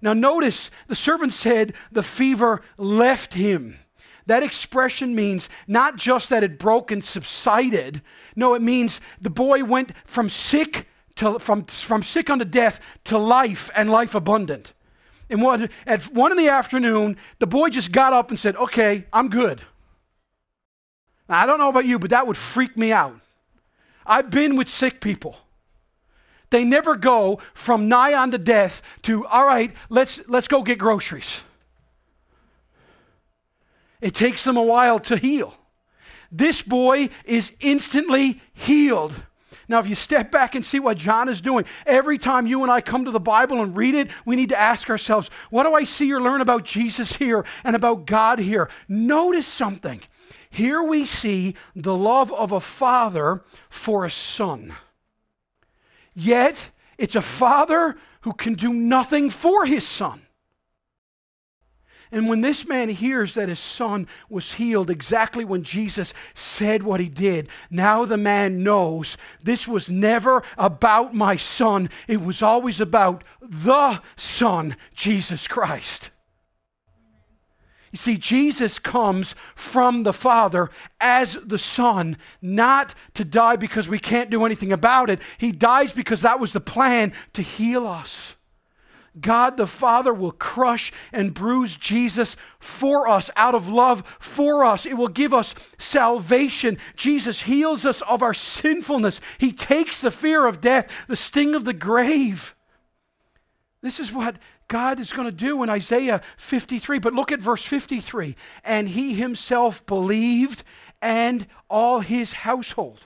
Now, 0.00 0.14
notice 0.14 0.70
the 0.88 0.94
servant 0.94 1.34
said 1.34 1.74
the 1.90 2.02
fever 2.02 2.62
left 2.76 3.34
him. 3.34 3.78
That 4.26 4.42
expression 4.42 5.14
means 5.14 5.48
not 5.66 5.96
just 5.96 6.30
that 6.30 6.44
it 6.44 6.58
broke 6.58 6.90
and 6.90 7.04
subsided. 7.04 8.02
No, 8.36 8.54
it 8.54 8.62
means 8.62 9.00
the 9.20 9.30
boy 9.30 9.64
went 9.64 9.92
from 10.04 10.28
sick 10.28 10.88
to, 11.16 11.38
from, 11.38 11.64
from 11.64 12.02
sick 12.02 12.30
unto 12.30 12.44
death 12.44 12.80
to 13.04 13.18
life 13.18 13.70
and 13.74 13.90
life 13.90 14.14
abundant. 14.14 14.72
And 15.32 15.40
what, 15.40 15.70
at 15.86 16.02
one 16.12 16.30
in 16.30 16.36
the 16.36 16.48
afternoon, 16.50 17.16
the 17.38 17.46
boy 17.46 17.70
just 17.70 17.90
got 17.90 18.12
up 18.12 18.28
and 18.28 18.38
said, 18.38 18.54
Okay, 18.54 19.06
I'm 19.14 19.30
good. 19.30 19.62
Now, 21.26 21.40
I 21.40 21.46
don't 21.46 21.58
know 21.58 21.70
about 21.70 21.86
you, 21.86 21.98
but 21.98 22.10
that 22.10 22.26
would 22.26 22.36
freak 22.36 22.76
me 22.76 22.92
out. 22.92 23.18
I've 24.04 24.30
been 24.30 24.56
with 24.56 24.68
sick 24.68 25.00
people. 25.00 25.36
They 26.50 26.64
never 26.64 26.96
go 26.96 27.40
from 27.54 27.88
nigh 27.88 28.12
on 28.12 28.30
to 28.32 28.38
death 28.38 28.82
to, 29.02 29.26
all 29.26 29.46
right, 29.46 29.72
let's, 29.88 30.20
let's 30.28 30.48
go 30.48 30.62
get 30.62 30.78
groceries. 30.78 31.40
It 34.02 34.14
takes 34.14 34.44
them 34.44 34.58
a 34.58 34.62
while 34.62 34.98
to 34.98 35.16
heal. 35.16 35.54
This 36.30 36.60
boy 36.60 37.08
is 37.24 37.56
instantly 37.60 38.42
healed. 38.52 39.14
Now, 39.72 39.80
if 39.80 39.88
you 39.88 39.94
step 39.94 40.30
back 40.30 40.54
and 40.54 40.62
see 40.62 40.78
what 40.78 40.98
John 40.98 41.30
is 41.30 41.40
doing, 41.40 41.64
every 41.86 42.18
time 42.18 42.46
you 42.46 42.62
and 42.62 42.70
I 42.70 42.82
come 42.82 43.06
to 43.06 43.10
the 43.10 43.18
Bible 43.18 43.62
and 43.62 43.74
read 43.74 43.94
it, 43.94 44.10
we 44.26 44.36
need 44.36 44.50
to 44.50 44.60
ask 44.60 44.90
ourselves, 44.90 45.30
what 45.48 45.62
do 45.62 45.72
I 45.72 45.84
see 45.84 46.12
or 46.12 46.20
learn 46.20 46.42
about 46.42 46.66
Jesus 46.66 47.14
here 47.14 47.46
and 47.64 47.74
about 47.74 48.04
God 48.04 48.38
here? 48.38 48.68
Notice 48.86 49.46
something. 49.46 50.02
Here 50.50 50.82
we 50.82 51.06
see 51.06 51.54
the 51.74 51.96
love 51.96 52.30
of 52.34 52.52
a 52.52 52.60
father 52.60 53.44
for 53.70 54.04
a 54.04 54.10
son. 54.10 54.74
Yet, 56.14 56.70
it's 56.98 57.16
a 57.16 57.22
father 57.22 57.96
who 58.20 58.34
can 58.34 58.52
do 58.52 58.74
nothing 58.74 59.30
for 59.30 59.64
his 59.64 59.88
son. 59.88 60.20
And 62.12 62.28
when 62.28 62.42
this 62.42 62.68
man 62.68 62.90
hears 62.90 63.32
that 63.34 63.48
his 63.48 63.58
son 63.58 64.06
was 64.28 64.52
healed 64.52 64.90
exactly 64.90 65.46
when 65.46 65.62
Jesus 65.62 66.12
said 66.34 66.82
what 66.82 67.00
he 67.00 67.08
did, 67.08 67.48
now 67.70 68.04
the 68.04 68.18
man 68.18 68.62
knows 68.62 69.16
this 69.42 69.66
was 69.66 69.90
never 69.90 70.42
about 70.58 71.14
my 71.14 71.36
son. 71.36 71.88
It 72.06 72.20
was 72.20 72.42
always 72.42 72.80
about 72.80 73.24
the 73.40 74.02
Son, 74.14 74.76
Jesus 74.94 75.48
Christ. 75.48 76.10
You 77.92 77.98
see, 77.98 78.18
Jesus 78.18 78.78
comes 78.78 79.34
from 79.54 80.02
the 80.02 80.14
Father 80.14 80.70
as 81.00 81.34
the 81.44 81.58
Son, 81.58 82.18
not 82.42 82.94
to 83.14 83.24
die 83.24 83.56
because 83.56 83.88
we 83.88 83.98
can't 83.98 84.30
do 84.30 84.44
anything 84.44 84.72
about 84.72 85.08
it. 85.08 85.20
He 85.38 85.50
dies 85.50 85.92
because 85.92 86.22
that 86.22 86.40
was 86.40 86.52
the 86.52 86.60
plan 86.60 87.12
to 87.32 87.42
heal 87.42 87.86
us. 87.86 88.34
God 89.20 89.56
the 89.56 89.66
Father 89.66 90.12
will 90.14 90.32
crush 90.32 90.90
and 91.12 91.34
bruise 91.34 91.76
Jesus 91.76 92.36
for 92.58 93.06
us 93.06 93.30
out 93.36 93.54
of 93.54 93.68
love 93.68 94.02
for 94.18 94.64
us. 94.64 94.86
It 94.86 94.94
will 94.94 95.08
give 95.08 95.34
us 95.34 95.54
salvation. 95.78 96.78
Jesus 96.96 97.42
heals 97.42 97.84
us 97.84 98.00
of 98.02 98.22
our 98.22 98.34
sinfulness. 98.34 99.20
He 99.38 99.52
takes 99.52 100.00
the 100.00 100.10
fear 100.10 100.46
of 100.46 100.60
death, 100.60 100.90
the 101.08 101.16
sting 101.16 101.54
of 101.54 101.64
the 101.64 101.74
grave. 101.74 102.54
This 103.82 104.00
is 104.00 104.12
what 104.12 104.36
God 104.68 104.98
is 105.00 105.12
going 105.12 105.28
to 105.28 105.36
do 105.36 105.62
in 105.62 105.68
Isaiah 105.68 106.22
53. 106.38 106.98
But 106.98 107.12
look 107.12 107.32
at 107.32 107.40
verse 107.40 107.64
53. 107.64 108.34
And 108.64 108.88
he 108.88 109.14
himself 109.14 109.84
believed 109.84 110.64
and 111.02 111.46
all 111.68 112.00
his 112.00 112.32
household. 112.32 113.00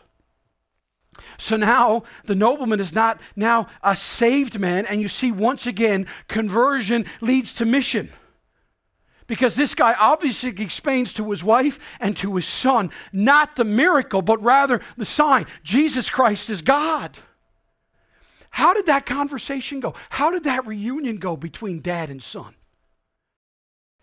So 1.38 1.56
now 1.56 2.04
the 2.24 2.34
nobleman 2.34 2.80
is 2.80 2.94
not 2.94 3.20
now 3.34 3.68
a 3.82 3.96
saved 3.96 4.58
man, 4.58 4.86
and 4.86 5.00
you 5.00 5.08
see 5.08 5.32
once 5.32 5.66
again, 5.66 6.06
conversion 6.28 7.06
leads 7.20 7.52
to 7.54 7.64
mission. 7.64 8.10
Because 9.26 9.56
this 9.56 9.74
guy 9.74 9.94
obviously 9.98 10.50
explains 10.50 11.12
to 11.14 11.30
his 11.30 11.42
wife 11.42 11.80
and 11.98 12.16
to 12.18 12.36
his 12.36 12.46
son 12.46 12.90
not 13.12 13.56
the 13.56 13.64
miracle, 13.64 14.22
but 14.22 14.42
rather 14.42 14.80
the 14.96 15.04
sign 15.04 15.46
Jesus 15.64 16.10
Christ 16.10 16.48
is 16.48 16.62
God. 16.62 17.18
How 18.50 18.72
did 18.72 18.86
that 18.86 19.04
conversation 19.04 19.80
go? 19.80 19.94
How 20.10 20.30
did 20.30 20.44
that 20.44 20.66
reunion 20.66 21.18
go 21.18 21.36
between 21.36 21.80
dad 21.80 22.08
and 22.08 22.22
son? 22.22 22.54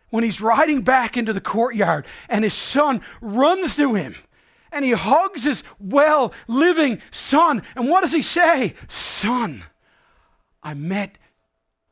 When 0.10 0.24
he's 0.24 0.42
riding 0.42 0.84
back 0.84 1.18
into 1.18 1.34
the 1.34 1.42
courtyard 1.42 2.06
and 2.30 2.44
his 2.44 2.54
son 2.54 3.02
runs 3.20 3.78
to 3.78 3.96
him 3.96 4.16
and 4.74 4.84
he 4.84 4.92
hugs 4.92 5.44
his 5.44 5.64
well 5.80 6.34
living 6.48 7.02
son. 7.12 7.64
And 7.76 7.90
what 7.90 8.02
does 8.02 8.14
he 8.14 8.22
say? 8.22 8.76
Son, 8.88 9.64
I 10.62 10.74
met 10.74 11.18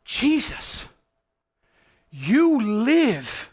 Jesus. 0.06 0.86
You 2.10 2.60
live 2.62 3.52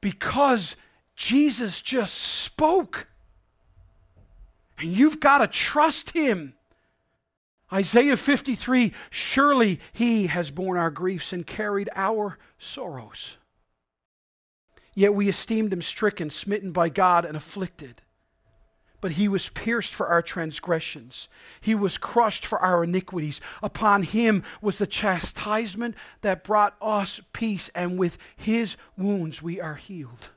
because 0.00 0.76
Jesus 1.16 1.80
just 1.80 2.14
spoke. 2.14 3.08
And 4.78 4.96
you've 4.96 5.20
got 5.20 5.38
to 5.38 5.46
trust 5.46 6.10
him. 6.10 6.54
Isaiah 7.72 8.16
53 8.16 8.92
Surely 9.10 9.80
he 9.92 10.26
has 10.26 10.50
borne 10.50 10.76
our 10.76 10.90
griefs 10.90 11.32
and 11.32 11.46
carried 11.46 11.88
our 11.94 12.38
sorrows. 12.58 13.36
Yet 14.94 15.14
we 15.14 15.28
esteemed 15.28 15.72
him 15.72 15.82
stricken, 15.82 16.28
smitten 16.30 16.72
by 16.72 16.90
God, 16.90 17.24
and 17.24 17.36
afflicted. 17.36 18.02
But 19.02 19.12
he 19.12 19.28
was 19.28 19.50
pierced 19.50 19.92
for 19.94 20.06
our 20.06 20.22
transgressions, 20.22 21.28
he 21.60 21.74
was 21.74 21.98
crushed 21.98 22.46
for 22.46 22.58
our 22.60 22.84
iniquities. 22.84 23.42
Upon 23.62 24.04
him 24.04 24.44
was 24.62 24.78
the 24.78 24.86
chastisement 24.86 25.94
that 26.22 26.44
brought 26.44 26.76
us 26.80 27.20
peace, 27.34 27.68
and 27.74 27.98
with 27.98 28.16
his 28.34 28.76
wounds 28.96 29.42
we 29.42 29.60
are 29.60 29.74
healed. 29.74 30.30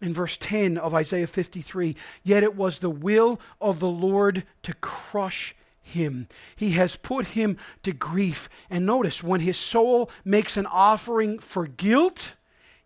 In 0.00 0.12
verse 0.12 0.36
10 0.38 0.78
of 0.78 0.94
Isaiah 0.94 1.26
53, 1.26 1.94
yet 2.22 2.42
it 2.42 2.56
was 2.56 2.78
the 2.78 2.90
will 2.90 3.40
of 3.60 3.80
the 3.80 3.88
Lord 3.88 4.44
to 4.62 4.74
crush 4.74 5.54
him. 5.82 6.28
He 6.54 6.70
has 6.70 6.96
put 6.96 7.26
him 7.26 7.58
to 7.82 7.92
grief. 7.92 8.48
And 8.70 8.86
notice, 8.86 9.22
when 9.22 9.40
his 9.40 9.58
soul 9.58 10.10
makes 10.24 10.56
an 10.56 10.66
offering 10.66 11.38
for 11.38 11.66
guilt, 11.66 12.34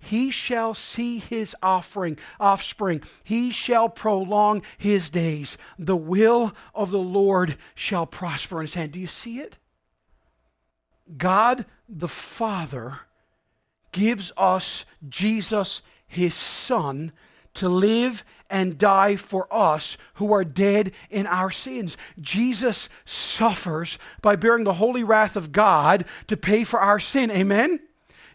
he 0.01 0.31
shall 0.31 0.75
see 0.75 1.19
his 1.19 1.55
offering, 1.63 2.19
offspring. 2.41 3.03
He 3.23 3.51
shall 3.51 3.89
prolong 3.89 4.63
his 4.79 5.11
days. 5.11 5.59
The 5.79 5.97
will 5.97 6.53
of 6.75 6.91
the 6.91 6.99
Lord 6.99 7.57
shall 7.75 8.07
prosper 8.07 8.61
in 8.61 8.67
his 8.67 8.75
hand. 8.75 8.93
Do 8.93 8.99
you 8.99 9.07
see 9.07 9.39
it? 9.39 9.59
God 11.17 11.67
the 11.89 12.09
Father 12.09 13.01
gives 13.93 14.33
us 14.37 14.87
Jesus, 15.09 15.83
his 16.07 16.35
Son, 16.35 17.13
to 17.55 17.69
live 17.69 18.25
and 18.49 18.79
die 18.79 19.17
for 19.17 19.47
us 19.53 19.99
who 20.15 20.33
are 20.33 20.45
dead 20.45 20.93
in 21.11 21.27
our 21.27 21.51
sins. 21.51 21.97
Jesus 22.19 22.89
suffers 23.05 23.99
by 24.23 24.35
bearing 24.35 24.65
the 24.65 24.75
holy 24.75 25.05
wrath 25.05 25.37
of 25.37 25.53
God 25.53 26.07
to 26.29 26.37
pay 26.37 26.65
for 26.65 26.81
our 26.81 26.99
sin. 26.99 27.31
Amen? 27.31 27.81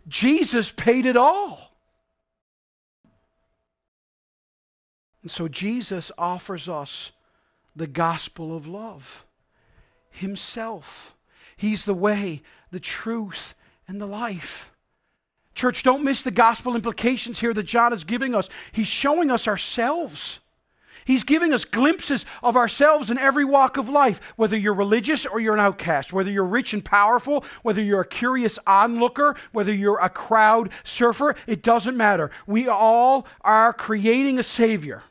Jesus 0.07 0.71
paid 0.71 1.05
it 1.05 1.17
all. 1.17 1.71
And 5.21 5.31
so 5.31 5.47
Jesus 5.47 6.11
offers 6.17 6.69
us 6.69 7.11
the 7.75 7.87
gospel 7.87 8.55
of 8.55 8.67
love 8.67 9.25
Himself. 10.11 11.15
He's 11.57 11.85
the 11.85 11.95
way, 11.95 12.43
the 12.71 12.79
truth, 12.79 13.55
and 13.87 13.99
the 13.99 14.05
life. 14.05 14.71
Church, 15.55 15.83
don't 15.83 16.03
miss 16.03 16.21
the 16.21 16.31
gospel 16.31 16.75
implications 16.75 17.39
here 17.39 17.53
that 17.53 17.63
John 17.63 17.93
is 17.93 18.03
giving 18.03 18.35
us. 18.35 18.49
He's 18.71 18.87
showing 18.87 19.31
us 19.31 19.47
ourselves. 19.47 20.39
He's 21.05 21.23
giving 21.23 21.53
us 21.53 21.65
glimpses 21.65 22.25
of 22.41 22.57
ourselves 22.57 23.11
in 23.11 23.19
every 23.19 23.45
walk 23.45 23.77
of 23.77 23.87
life, 23.87 24.19
whether 24.35 24.57
you're 24.57 24.73
religious 24.73 25.23
or 25.25 25.39
you're 25.39 25.53
an 25.53 25.59
outcast, 25.59 26.11
whether 26.11 26.31
you're 26.31 26.43
rich 26.43 26.73
and 26.73 26.83
powerful, 26.83 27.45
whether 27.61 27.81
you're 27.81 28.01
a 28.01 28.07
curious 28.07 28.57
onlooker, 28.65 29.35
whether 29.51 29.71
you're 29.71 29.99
a 29.99 30.09
crowd 30.09 30.71
surfer, 30.83 31.35
it 31.45 31.61
doesn't 31.61 31.95
matter. 31.95 32.31
We 32.47 32.67
all 32.67 33.27
are 33.41 33.71
creating 33.71 34.39
a 34.39 34.43
Savior. 34.43 35.03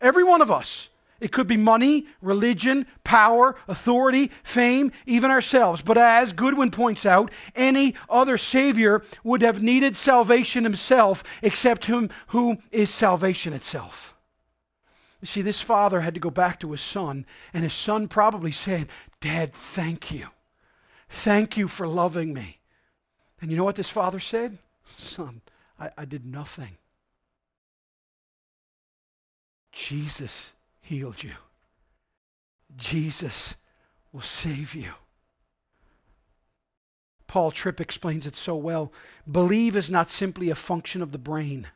Every 0.00 0.24
one 0.24 0.42
of 0.42 0.50
us. 0.50 0.88
It 1.20 1.32
could 1.32 1.48
be 1.48 1.56
money, 1.56 2.06
religion, 2.22 2.86
power, 3.02 3.56
authority, 3.66 4.30
fame, 4.44 4.92
even 5.06 5.30
ourselves. 5.30 5.82
But 5.82 5.98
as 5.98 6.32
Goodwin 6.32 6.70
points 6.70 7.04
out, 7.04 7.32
any 7.56 7.94
other 8.08 8.38
Savior 8.38 9.02
would 9.24 9.42
have 9.42 9.62
needed 9.62 9.96
salvation 9.96 10.62
himself 10.64 11.24
except 11.42 11.86
him 11.86 12.10
who 12.28 12.58
is 12.70 12.90
salvation 12.90 13.52
itself. 13.52 14.14
You 15.20 15.26
see, 15.26 15.42
this 15.42 15.60
father 15.60 16.00
had 16.00 16.14
to 16.14 16.20
go 16.20 16.30
back 16.30 16.60
to 16.60 16.70
his 16.72 16.80
son, 16.80 17.26
and 17.52 17.64
his 17.64 17.72
son 17.72 18.08
probably 18.08 18.52
said, 18.52 18.88
Dad, 19.20 19.52
thank 19.52 20.12
you. 20.12 20.28
Thank 21.08 21.56
you 21.56 21.66
for 21.68 21.88
loving 21.88 22.32
me. 22.32 22.58
And 23.40 23.50
you 23.50 23.56
know 23.56 23.64
what 23.64 23.76
this 23.76 23.90
father 23.90 24.20
said? 24.20 24.58
Son, 24.96 25.40
I, 25.78 25.90
I 25.98 26.04
did 26.04 26.24
nothing. 26.24 26.76
Jesus 29.72 30.52
healed 30.80 31.22
you. 31.22 31.34
Jesus 32.76 33.54
will 34.12 34.22
save 34.22 34.74
you. 34.74 34.92
Paul 37.26 37.50
Tripp 37.50 37.80
explains 37.80 38.26
it 38.26 38.34
so 38.34 38.56
well. 38.56 38.92
Believe 39.30 39.76
is 39.76 39.90
not 39.90 40.10
simply 40.10 40.48
a 40.48 40.54
function 40.54 41.02
of 41.02 41.12
the 41.12 41.18
brain. 41.18 41.68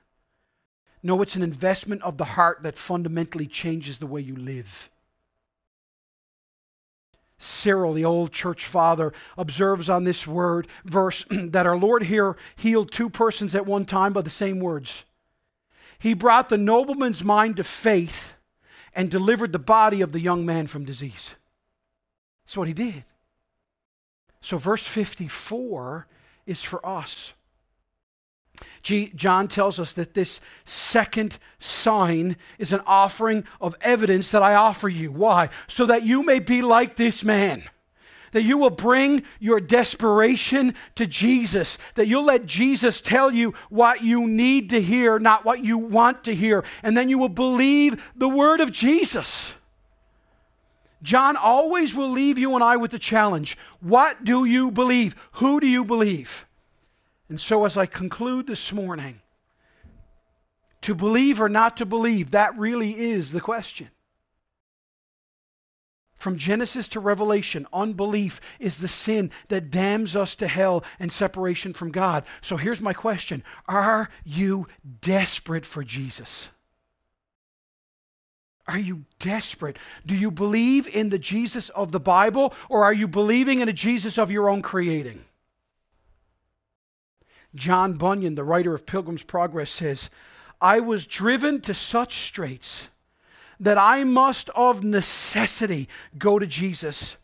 No, 1.03 1.21
it's 1.21 1.37
an 1.37 1.43
investment 1.43 2.03
of 2.03 2.17
the 2.17 2.25
heart 2.25 2.63
that 2.63 2.77
fundamentally 2.77 3.47
changes 3.47 3.99
the 3.99 4.07
way 4.07 4.21
you 4.21 4.37
live. 4.37 4.91
Cyril, 7.39 7.93
the 7.93 8.05
old 8.05 8.31
church 8.31 8.65
father, 8.67 9.13
observes 9.37 9.89
on 9.89 10.05
this 10.05 10.29
word 10.29 10.69
verse 10.85 11.25
that 11.31 11.67
our 11.67 11.77
Lord 11.77 12.05
here 12.05 12.37
healed 12.55 12.93
two 12.93 13.11
persons 13.11 13.55
at 13.55 13.67
one 13.67 13.85
time 13.85 14.13
by 14.13 14.23
the 14.23 14.31
same 14.31 14.61
words. 14.61 15.05
He 15.99 16.15
brought 16.15 16.49
the 16.49 16.59
nobleman's 16.59 17.25
mind 17.25 17.57
to 17.57 17.65
faith 17.65 18.35
and 18.95 19.11
delivered 19.11 19.53
the 19.53 19.59
body 19.59 20.03
of 20.03 20.13
the 20.13 20.21
young 20.21 20.47
man 20.47 20.69
from 20.69 20.85
disease. 20.85 21.35
That's 22.45 22.57
what 22.57 22.69
he 22.69 22.75
did. 22.75 23.05
So, 24.41 24.59
verse 24.59 24.87
54 24.87 26.07
is 26.47 26.63
for 26.63 26.85
us. 26.87 27.33
John 28.83 29.49
tells 29.49 29.79
us 29.79 29.93
that 29.95 30.15
this 30.15 30.41
second 30.65 31.39
sign 31.59 32.37
is 32.59 32.73
an 32.73 32.83
offering 32.87 33.45
of 33.61 33.77
evidence 33.81 34.31
that 34.31 34.43
I 34.43 34.55
offer 34.55 34.89
you. 34.89 35.13
Why? 35.13 35.49
So 35.69 35.87
that 35.87 36.05
you 36.05 36.25
may 36.25 36.39
be 36.39 36.63
like 36.63 36.97
this 36.97 37.25
man. 37.25 37.65
That 38.33 38.43
you 38.43 38.59
will 38.59 38.71
bring 38.71 39.25
your 39.41 39.61
desperation 39.61 40.75
to 40.95 41.07
Jesus. 41.07 41.79
That 41.95 42.07
you'll 42.07 42.25
let 42.25 42.47
Jesus 42.47 43.01
tell 43.01 43.31
you 43.33 43.55
what 43.69 44.03
you 44.03 44.27
need 44.27 44.71
to 44.71 44.81
hear, 44.81 45.19
not 45.19 45.45
what 45.45 45.63
you 45.63 45.79
want 45.79 46.25
to 46.25 46.35
hear. 46.35 46.65
And 46.83 46.97
then 46.97 47.09
you 47.09 47.19
will 47.19 47.29
believe 47.29 48.03
the 48.17 48.29
word 48.29 48.61
of 48.61 48.73
Jesus. 48.73 49.55
John 51.03 51.37
always 51.37 51.95
will 51.95 52.11
leave 52.11 52.39
you 52.39 52.55
and 52.55 52.63
I 52.63 52.77
with 52.77 52.93
the 52.93 52.99
challenge 52.99 53.59
What 53.81 54.25
do 54.25 54.45
you 54.45 54.71
believe? 54.71 55.15
Who 55.33 55.61
do 55.61 55.67
you 55.67 55.85
believe? 55.85 56.47
And 57.33 57.41
so, 57.41 57.65
as 57.65 57.79
I 57.79 57.87
conclude 57.87 58.47
this 58.47 58.75
morning, 58.75 59.23
to 60.83 60.95
believe 60.95 61.41
or 61.41 61.49
not 61.49 61.79
to 61.79 61.87
believe, 61.87 62.33
that 62.33 62.55
really 62.59 62.91
is 62.91 63.33
the 63.33 63.41
question. 63.41 63.89
From 66.17 66.37
Genesis 66.37 66.89
to 66.89 67.01
Revelation, 67.01 67.67
unbelief 67.73 68.39
is 68.61 68.81
the 68.81 68.87
sin 68.87 69.31
that 69.49 69.71
damns 69.71 70.15
us 70.15 70.35
to 70.35 70.47
hell 70.47 70.85
and 71.01 71.11
separation 71.11 71.73
from 71.73 71.91
God. 71.91 72.27
So 72.43 72.59
here's 72.59 72.83
my 72.83 72.93
question 72.93 73.43
Are 73.67 74.11
you 74.27 74.67
desperate 75.01 75.65
for 75.65 75.83
Jesus? 75.83 76.51
Are 78.69 78.79
you 78.79 79.07
desperate? 79.19 79.79
Do 80.05 80.15
you 80.15 80.31
believe 80.31 80.87
in 80.87 81.09
the 81.09 81.19
Jesus 81.19 81.71
of 81.71 81.93
the 81.93 81.99
Bible 81.99 82.53
or 82.69 82.85
are 82.85 82.93
you 82.93 83.09
believing 83.09 83.61
in 83.61 83.71
a 83.71 83.73
Jesus 83.73 84.19
of 84.19 84.31
your 84.31 84.51
own 84.51 84.61
creating? 84.61 85.25
John 87.55 87.95
Bunyan, 87.95 88.35
the 88.35 88.45
writer 88.45 88.75
of 88.75 88.87
Pilgrim's 88.87 89.23
Progress, 89.23 89.71
says, 89.71 90.11
I 90.61 90.81
was 90.81 91.07
driven 91.07 91.61
to 91.63 91.75
such 91.75 92.27
straits 92.27 92.89
that 93.59 93.79
I 93.79 94.05
must 94.05 94.49
of 94.51 94.83
necessity 94.83 95.89
go 96.19 96.39
to 96.39 96.47
Jesus. 96.47 97.17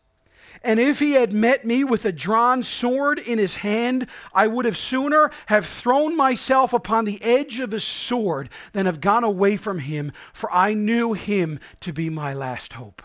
And 0.61 0.79
if 0.79 0.99
he 0.99 1.13
had 1.13 1.31
met 1.31 1.63
me 1.65 1.83
with 1.83 2.03
a 2.05 2.11
drawn 2.11 2.63
sword 2.63 3.17
in 3.17 3.39
his 3.39 3.55
hand, 3.55 4.07
I 4.33 4.47
would 4.47 4.65
have 4.65 4.77
sooner 4.77 5.31
have 5.47 5.65
thrown 5.65 6.17
myself 6.17 6.73
upon 6.73 7.05
the 7.05 7.21
edge 7.23 7.59
of 7.59 7.71
his 7.71 7.83
sword 7.83 8.49
than 8.73 8.85
have 8.85 8.99
gone 8.99 9.23
away 9.23 9.55
from 9.55 9.79
him, 9.79 10.11
for 10.33 10.51
I 10.51 10.73
knew 10.73 11.13
him 11.13 11.59
to 11.81 11.93
be 11.93 12.09
my 12.09 12.33
last 12.33 12.73
hope. 12.73 13.01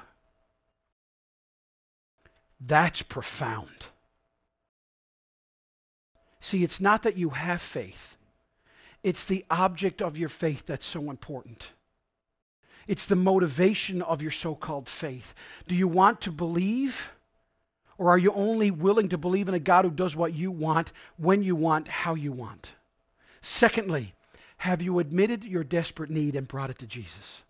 That's 2.60 3.02
profound. 3.02 3.86
See, 6.45 6.62
it's 6.62 6.78
not 6.78 7.05
that 7.05 7.16
you 7.16 7.30
have 7.30 7.62
faith, 7.62 8.18
it's 9.03 9.24
the 9.24 9.47
object 9.51 10.03
of 10.03 10.18
your 10.18 10.28
faith 10.28 10.66
that's 10.66 10.84
so 10.84 11.09
important. 11.09 11.68
It's 12.86 13.07
the 13.07 13.16
motivation 13.16 14.03
of 14.03 14.20
your 14.20 14.30
so 14.30 14.55
called 14.55 14.86
faith. 14.86 15.34
Do 15.66 15.74
you 15.74 15.88
want 15.88 16.20
to 16.20 16.30
believe? 16.30 17.12
Or 17.97 18.11
are 18.11 18.18
you 18.18 18.30
only 18.32 18.70
willing 18.70 19.09
to 19.09 19.16
believe 19.16 19.49
in 19.49 19.55
a 19.55 19.59
God 19.59 19.86
who 19.86 19.90
does 19.90 20.16
what 20.16 20.34
you 20.34 20.51
want, 20.51 20.92
when 21.16 21.42
you 21.42 21.57
want, 21.57 21.88
how 21.88 22.14
you 22.14 22.30
want? 22.30 22.74
Secondly, 23.40 24.12
have 24.59 24.82
you 24.82 24.99
admitted 24.99 25.45
your 25.45 25.64
desperate 25.64 26.11
need 26.11 26.36
and 26.36 26.47
brought 26.47 26.68
it 26.68 26.78
to 26.80 26.86
Jesus? 26.86 27.42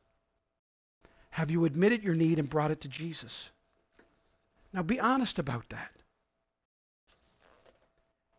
Have 1.30 1.50
you 1.50 1.64
admitted 1.64 2.04
your 2.04 2.14
need 2.14 2.38
and 2.38 2.48
brought 2.48 2.70
it 2.70 2.80
to 2.82 2.88
Jesus? 2.88 3.50
Now 4.72 4.84
be 4.84 5.00
honest 5.00 5.40
about 5.40 5.70
that. 5.70 5.90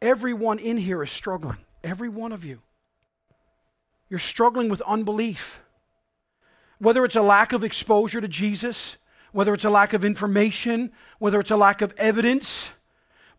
Everyone 0.02 0.60
in 0.60 0.78
here 0.78 1.02
is 1.04 1.12
struggling. 1.12 1.58
Every 1.84 2.10
one 2.10 2.32
of 2.32 2.43
you. 2.43 2.62
You're 4.10 4.20
struggling 4.20 4.70
with 4.70 4.82
unbelief. 4.82 5.62
Whether 6.80 7.06
it's 7.06 7.16
a 7.16 7.22
lack 7.22 7.54
of 7.54 7.64
exposure 7.64 8.22
to 8.22 8.28
Jesus, 8.28 8.98
whether 9.32 9.54
it's 9.54 9.66
a 9.66 9.70
lack 9.70 9.93
of 9.93 10.06
information, 10.06 10.91
whether 11.20 11.39
it's 11.39 11.52
a 11.52 11.58
lack 11.58 11.82
of 11.82 11.93
evidence. 11.98 12.72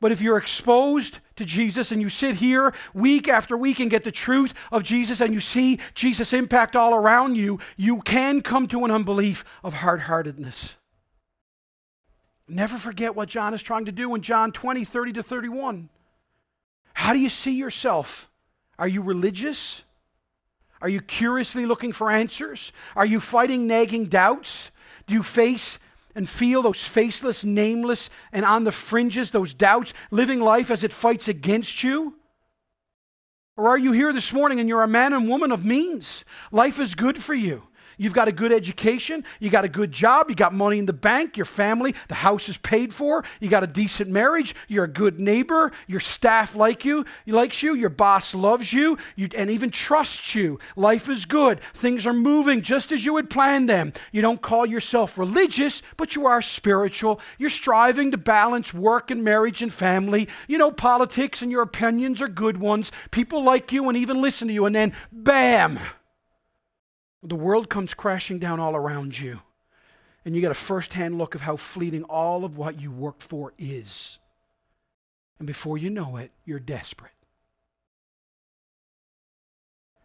But 0.00 0.12
if 0.12 0.20
you're 0.20 0.36
exposed 0.36 1.20
to 1.36 1.44
Jesus 1.44 1.90
and 1.90 2.02
you 2.02 2.08
sit 2.08 2.36
here 2.36 2.74
week 2.92 3.28
after 3.28 3.56
week 3.56 3.80
and 3.80 3.90
get 3.90 4.04
the 4.04 4.12
truth 4.12 4.52
of 4.70 4.82
Jesus 4.82 5.20
and 5.20 5.32
you 5.32 5.40
see 5.40 5.78
Jesus' 5.94 6.32
impact 6.32 6.76
all 6.76 6.94
around 6.94 7.36
you, 7.36 7.58
you 7.76 8.00
can 8.02 8.42
come 8.42 8.68
to 8.68 8.84
an 8.84 8.90
unbelief 8.90 9.44
of 9.64 9.74
hard 9.74 10.02
heartedness. 10.02 10.74
Never 12.48 12.76
forget 12.76 13.16
what 13.16 13.28
John 13.28 13.54
is 13.54 13.62
trying 13.62 13.86
to 13.86 13.92
do 13.92 14.14
in 14.14 14.22
John 14.22 14.52
20, 14.52 14.84
30 14.84 15.12
to 15.14 15.22
31. 15.22 15.88
How 16.96 17.12
do 17.12 17.18
you 17.18 17.28
see 17.28 17.52
yourself? 17.52 18.30
Are 18.78 18.88
you 18.88 19.02
religious? 19.02 19.84
Are 20.80 20.88
you 20.88 21.02
curiously 21.02 21.66
looking 21.66 21.92
for 21.92 22.10
answers? 22.10 22.72
Are 22.96 23.04
you 23.04 23.20
fighting 23.20 23.66
nagging 23.66 24.06
doubts? 24.06 24.70
Do 25.06 25.12
you 25.12 25.22
face 25.22 25.78
and 26.14 26.26
feel 26.26 26.62
those 26.62 26.86
faceless, 26.86 27.44
nameless, 27.44 28.08
and 28.32 28.46
on 28.46 28.64
the 28.64 28.72
fringes, 28.72 29.30
those 29.30 29.52
doubts, 29.52 29.92
living 30.10 30.40
life 30.40 30.70
as 30.70 30.82
it 30.84 30.90
fights 30.90 31.28
against 31.28 31.82
you? 31.82 32.14
Or 33.58 33.68
are 33.68 33.78
you 33.78 33.92
here 33.92 34.14
this 34.14 34.32
morning 34.32 34.58
and 34.58 34.66
you're 34.66 34.82
a 34.82 34.88
man 34.88 35.12
and 35.12 35.28
woman 35.28 35.52
of 35.52 35.66
means? 35.66 36.24
Life 36.50 36.80
is 36.80 36.94
good 36.94 37.22
for 37.22 37.34
you. 37.34 37.64
You've 37.98 38.12
got 38.12 38.28
a 38.28 38.32
good 38.32 38.52
education, 38.52 39.24
you 39.40 39.48
got 39.48 39.64
a 39.64 39.68
good 39.68 39.90
job, 39.90 40.28
you 40.28 40.36
got 40.36 40.52
money 40.52 40.78
in 40.78 40.86
the 40.86 40.92
bank, 40.92 41.36
your 41.36 41.46
family, 41.46 41.94
the 42.08 42.14
house 42.14 42.48
is 42.48 42.58
paid 42.58 42.92
for, 42.92 43.24
you 43.40 43.48
got 43.48 43.62
a 43.62 43.66
decent 43.66 44.10
marriage, 44.10 44.54
you're 44.68 44.84
a 44.84 44.88
good 44.88 45.18
neighbor, 45.18 45.72
your 45.86 46.00
staff 46.00 46.54
like 46.54 46.84
you, 46.84 47.06
likes 47.26 47.62
you, 47.62 47.74
your 47.74 47.90
boss 47.90 48.34
loves 48.34 48.72
you, 48.72 48.98
you 49.14 49.28
and 49.36 49.50
even 49.50 49.70
trusts 49.70 50.34
you. 50.34 50.58
Life 50.76 51.08
is 51.08 51.24
good. 51.24 51.60
Things 51.74 52.06
are 52.06 52.12
moving 52.12 52.62
just 52.62 52.92
as 52.92 53.04
you 53.04 53.16
had 53.16 53.30
planned 53.30 53.68
them. 53.68 53.92
You 54.12 54.22
don't 54.22 54.42
call 54.42 54.66
yourself 54.66 55.16
religious, 55.16 55.82
but 55.96 56.14
you 56.14 56.26
are 56.26 56.42
spiritual. 56.42 57.20
You're 57.38 57.50
striving 57.50 58.10
to 58.10 58.18
balance 58.18 58.74
work 58.74 59.10
and 59.10 59.24
marriage 59.24 59.62
and 59.62 59.72
family. 59.72 60.28
You 60.48 60.58
know 60.58 60.70
politics 60.70 61.42
and 61.42 61.50
your 61.50 61.62
opinions 61.62 62.20
are 62.20 62.28
good 62.28 62.58
ones. 62.58 62.92
People 63.10 63.42
like 63.42 63.72
you 63.72 63.88
and 63.88 63.96
even 63.96 64.20
listen 64.20 64.48
to 64.48 64.54
you 64.54 64.66
and 64.66 64.74
then 64.74 64.92
bam, 65.12 65.78
the 67.28 67.34
world 67.36 67.68
comes 67.68 67.94
crashing 67.94 68.38
down 68.38 68.60
all 68.60 68.76
around 68.76 69.18
you, 69.18 69.40
and 70.24 70.34
you 70.34 70.40
get 70.40 70.50
a 70.50 70.54
firsthand 70.54 71.18
look 71.18 71.34
of 71.34 71.40
how 71.42 71.56
fleeting 71.56 72.04
all 72.04 72.44
of 72.44 72.56
what 72.56 72.80
you 72.80 72.90
worked 72.90 73.22
for 73.22 73.52
is. 73.58 74.18
And 75.38 75.46
before 75.46 75.76
you 75.76 75.90
know 75.90 76.16
it, 76.16 76.30
you're 76.44 76.58
desperate. 76.58 77.12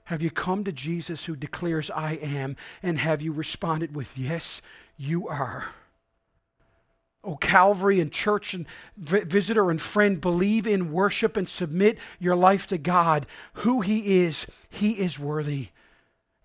Have 0.05 0.22
you 0.22 0.30
come 0.30 0.65
to 0.65 0.74
Jesus 0.74 1.26
who 1.26 1.36
declares, 1.36 1.89
I 1.89 2.13
am? 2.15 2.57
And 2.84 2.99
have 2.99 3.22
you 3.22 3.32
responded 3.32 3.95
with, 3.95 4.17
Yes, 4.17 4.61
you 4.97 5.28
are? 5.28 5.67
Oh, 7.24 7.38
Calvary 7.38 7.99
and 7.99 8.11
church 8.11 8.53
and 8.53 8.65
visitor 8.97 9.69
and 9.69 9.80
friend, 9.80 10.19
believe 10.19 10.65
in, 10.65 10.91
worship, 10.91 11.38
and 11.38 11.47
submit 11.47 11.97
your 12.19 12.36
life 12.36 12.67
to 12.67 12.78
God. 12.78 13.28
Who 13.53 13.82
He 13.82 14.19
is, 14.22 14.47
He 14.69 14.93
is 14.93 15.17
worthy. 15.17 15.69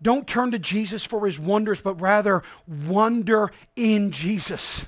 Don't 0.01 0.26
turn 0.26 0.51
to 0.51 0.59
Jesus 0.59 1.05
for 1.05 1.26
his 1.26 1.38
wonders, 1.38 1.80
but 1.80 2.01
rather 2.01 2.42
wonder 2.66 3.51
in 3.74 4.11
Jesus. 4.11 4.84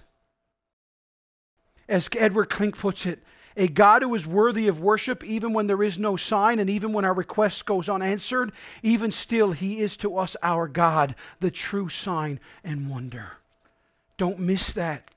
As 1.88 2.08
Edward 2.16 2.50
Klink 2.50 2.76
puts 2.76 3.06
it, 3.06 3.22
a 3.56 3.66
God 3.66 4.02
who 4.02 4.14
is 4.14 4.26
worthy 4.26 4.68
of 4.68 4.80
worship 4.80 5.24
even 5.24 5.52
when 5.52 5.66
there 5.66 5.82
is 5.82 5.98
no 5.98 6.16
sign 6.16 6.60
and 6.60 6.70
even 6.70 6.92
when 6.92 7.04
our 7.04 7.14
request 7.14 7.66
goes 7.66 7.88
unanswered, 7.88 8.52
even 8.82 9.10
still, 9.10 9.52
he 9.52 9.80
is 9.80 9.96
to 9.96 10.16
us 10.16 10.36
our 10.42 10.68
God, 10.68 11.16
the 11.40 11.50
true 11.50 11.88
sign 11.88 12.38
and 12.62 12.88
wonder. 12.88 13.32
Don't 14.16 14.38
miss 14.38 14.72
that. 14.74 15.10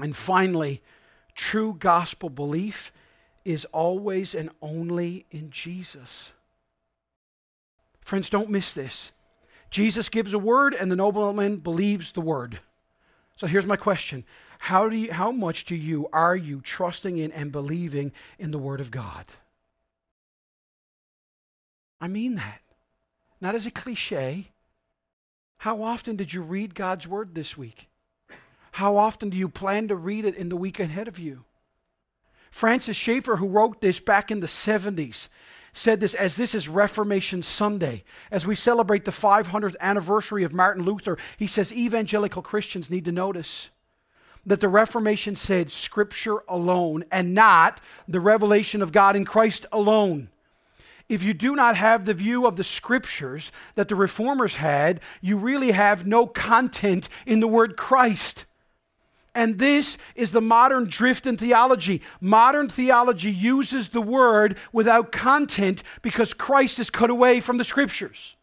And 0.00 0.14
finally, 0.14 0.80
true 1.34 1.74
gospel 1.78 2.30
belief 2.30 2.92
is 3.44 3.64
always 3.66 4.34
and 4.34 4.50
only 4.60 5.26
in 5.30 5.50
Jesus. 5.50 6.32
Friends, 8.02 8.28
don't 8.28 8.50
miss 8.50 8.74
this. 8.74 9.12
Jesus 9.70 10.08
gives 10.10 10.34
a 10.34 10.38
word, 10.38 10.74
and 10.74 10.90
the 10.90 10.96
nobleman 10.96 11.56
believes 11.56 12.12
the 12.12 12.20
word. 12.20 12.60
So 13.36 13.46
here's 13.46 13.66
my 13.66 13.76
question 13.76 14.24
How, 14.58 14.88
do 14.88 14.96
you, 14.96 15.12
how 15.12 15.32
much 15.32 15.64
do 15.64 15.74
you, 15.74 16.08
are 16.12 16.36
you 16.36 16.60
trusting 16.60 17.18
in 17.18 17.32
and 17.32 17.50
believing 17.50 18.12
in 18.38 18.50
the 18.50 18.58
Word 18.58 18.80
of 18.80 18.90
God? 18.90 19.26
I 22.00 22.08
mean 22.08 22.34
that. 22.36 22.60
Not 23.40 23.54
as 23.54 23.66
a 23.66 23.70
cliche. 23.70 24.48
How 25.58 25.82
often 25.82 26.16
did 26.16 26.32
you 26.32 26.42
read 26.42 26.74
God's 26.74 27.08
Word 27.08 27.34
this 27.34 27.56
week? 27.56 27.88
How 28.72 28.96
often 28.96 29.30
do 29.30 29.36
you 29.36 29.48
plan 29.48 29.88
to 29.88 29.96
read 29.96 30.24
it 30.24 30.34
in 30.34 30.48
the 30.48 30.56
week 30.56 30.80
ahead 30.80 31.08
of 31.08 31.18
you? 31.18 31.44
Francis 32.50 32.96
Schaeffer, 32.96 33.36
who 33.36 33.48
wrote 33.48 33.80
this 33.80 33.98
back 34.00 34.30
in 34.30 34.40
the 34.40 34.46
70s, 34.46 35.28
said 35.72 36.00
this 36.00 36.14
as 36.14 36.36
this 36.36 36.54
is 36.54 36.68
Reformation 36.68 37.42
Sunday. 37.42 38.04
As 38.30 38.46
we 38.46 38.54
celebrate 38.54 39.04
the 39.04 39.10
500th 39.10 39.76
anniversary 39.80 40.44
of 40.44 40.52
Martin 40.52 40.84
Luther, 40.84 41.16
he 41.36 41.46
says 41.46 41.72
evangelical 41.72 42.42
Christians 42.42 42.90
need 42.90 43.04
to 43.06 43.12
notice 43.12 43.70
that 44.44 44.60
the 44.60 44.68
Reformation 44.68 45.36
said 45.36 45.70
Scripture 45.70 46.42
alone 46.48 47.04
and 47.10 47.34
not 47.34 47.80
the 48.08 48.20
revelation 48.20 48.82
of 48.82 48.92
God 48.92 49.16
in 49.16 49.24
Christ 49.24 49.66
alone. 49.72 50.28
If 51.08 51.22
you 51.22 51.34
do 51.34 51.54
not 51.54 51.76
have 51.76 52.04
the 52.04 52.14
view 52.14 52.46
of 52.46 52.56
the 52.56 52.64
Scriptures 52.64 53.52
that 53.74 53.88
the 53.88 53.94
Reformers 53.94 54.56
had, 54.56 55.00
you 55.20 55.36
really 55.36 55.72
have 55.72 56.06
no 56.06 56.26
content 56.26 57.08
in 57.26 57.40
the 57.40 57.48
word 57.48 57.76
Christ. 57.76 58.46
And 59.34 59.58
this 59.58 59.96
is 60.14 60.32
the 60.32 60.42
modern 60.42 60.84
drift 60.84 61.26
in 61.26 61.36
theology. 61.38 62.02
Modern 62.20 62.68
theology 62.68 63.32
uses 63.32 63.88
the 63.88 64.02
word 64.02 64.58
without 64.72 65.10
content 65.10 65.82
because 66.02 66.34
Christ 66.34 66.78
is 66.78 66.90
cut 66.90 67.08
away 67.08 67.40
from 67.40 67.56
the 67.56 67.64
scriptures. 67.64 68.36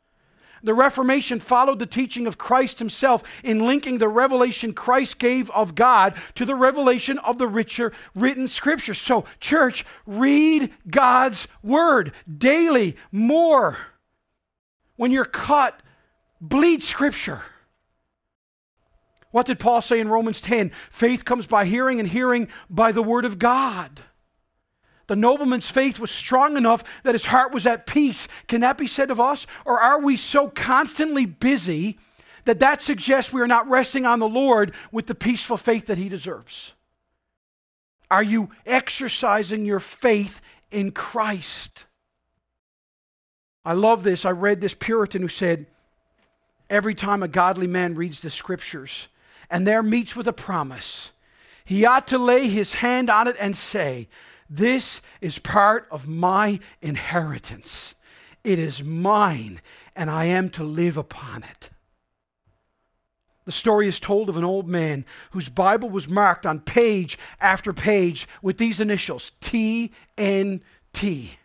The 0.64 0.74
Reformation 0.74 1.40
followed 1.40 1.80
the 1.80 1.86
teaching 1.86 2.28
of 2.28 2.38
Christ 2.38 2.80
himself 2.80 3.24
in 3.44 3.66
linking 3.66 3.98
the 3.98 4.10
revelation 4.10 4.74
Christ 4.74 5.20
gave 5.20 5.50
of 5.52 5.76
God 5.76 6.16
to 6.36 6.46
the 6.46 6.56
revelation 6.56 7.18
of 7.20 7.38
the 7.38 7.48
richer 7.48 7.94
written 8.14 8.48
scriptures. 8.48 9.00
So, 9.00 9.26
church, 9.40 9.86
read 10.06 10.74
God's 10.90 11.48
word 11.64 12.14
daily, 12.38 12.98
more. 13.12 13.78
When 14.98 15.12
you're 15.12 15.24
cut, 15.24 15.80
bleed 16.42 16.84
scripture. 16.84 17.42
What 19.32 19.46
did 19.46 19.60
Paul 19.60 19.82
say 19.82 20.00
in 20.00 20.08
Romans 20.08 20.42
10? 20.42 20.72
Faith 20.90 21.26
comes 21.26 21.46
by 21.46 21.66
hearing, 21.66 22.00
and 22.00 22.10
hearing 22.10 22.48
by 22.70 22.92
the 22.92 23.04
word 23.04 23.26
of 23.26 23.40
God. 23.40 24.02
The 25.08 25.16
nobleman's 25.16 25.70
faith 25.70 26.00
was 26.00 26.12
strong 26.12 26.56
enough 26.56 26.84
that 27.04 27.16
his 27.16 27.26
heart 27.26 27.52
was 27.52 27.66
at 27.66 27.88
peace. 27.88 28.28
Can 28.48 28.62
that 28.62 28.78
be 28.78 28.86
said 28.88 29.10
of 29.10 29.20
us? 29.20 29.48
Or 29.66 29.80
are 29.80 30.00
we 30.00 30.18
so 30.18 30.50
constantly 30.50 31.26
busy 31.26 31.98
that 32.46 32.60
that 32.60 32.82
suggests 32.82 33.34
we 33.34 33.42
are 33.42 33.48
not 33.48 33.68
resting 33.68 34.06
on 34.06 34.20
the 34.20 34.30
Lord 34.30 34.72
with 34.92 35.08
the 35.08 35.16
peaceful 35.16 35.58
faith 35.58 35.88
that 35.88 35.98
he 35.98 36.10
deserves? 36.10 36.74
Are 38.12 38.24
you 38.24 38.50
exercising 38.66 39.66
your 39.66 39.80
faith 39.80 40.42
in 40.72 40.92
Christ? 40.92 41.86
I 43.66 43.74
love 43.74 44.04
this. 44.04 44.26
I 44.26 44.32
read 44.32 44.62
this 44.62 44.76
Puritan 44.76 45.22
who 45.22 45.28
said, 45.28 45.68
Every 46.70 46.94
time 46.94 47.24
a 47.24 47.28
godly 47.28 47.68
man 47.68 47.96
reads 47.96 48.22
the 48.22 48.30
scriptures, 48.30 49.08
and 49.50 49.66
there 49.66 49.84
meets 49.84 50.16
with 50.16 50.28
a 50.28 50.34
promise, 50.34 51.12
he 51.66 51.86
ought 51.86 52.08
to 52.08 52.18
lay 52.18 52.47
his 52.47 52.76
hand 52.76 53.10
on 53.10 53.28
it 53.28 53.36
and 53.39 53.56
say, 53.56 54.08
This 54.50 55.02
is 55.22 55.39
part 55.39 55.88
of 55.91 56.08
my 56.08 56.60
inheritance. 56.82 57.95
It 58.43 58.58
is 58.60 58.84
mine, 58.84 59.62
and 59.95 60.10
I 60.10 60.26
am 60.26 60.50
to 60.52 60.64
live 60.64 60.97
upon 60.97 61.43
it. 61.43 61.70
The 63.45 63.52
story 63.52 63.88
is 63.88 64.00
told 64.00 64.30
of 64.30 64.38
an 64.38 64.43
old 64.43 64.68
man 64.68 65.06
whose 65.32 65.50
Bible 65.50 65.89
was 65.89 66.08
marked 66.08 66.45
on 66.45 66.60
page 66.60 67.18
after 67.41 67.74
page 67.74 68.28
with 68.43 68.60
these 68.60 68.80
initials 68.80 69.32
T 69.41 69.91
N 70.18 70.62
T. 70.93 71.39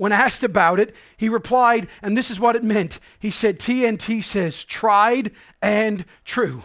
When 0.00 0.12
asked 0.12 0.42
about 0.42 0.80
it, 0.80 0.96
he 1.18 1.28
replied, 1.28 1.86
and 2.00 2.16
this 2.16 2.30
is 2.30 2.40
what 2.40 2.56
it 2.56 2.64
meant. 2.64 3.00
He 3.18 3.30
said, 3.30 3.58
TNT 3.58 4.24
says, 4.24 4.64
tried 4.64 5.30
and 5.60 6.06
true. 6.24 6.64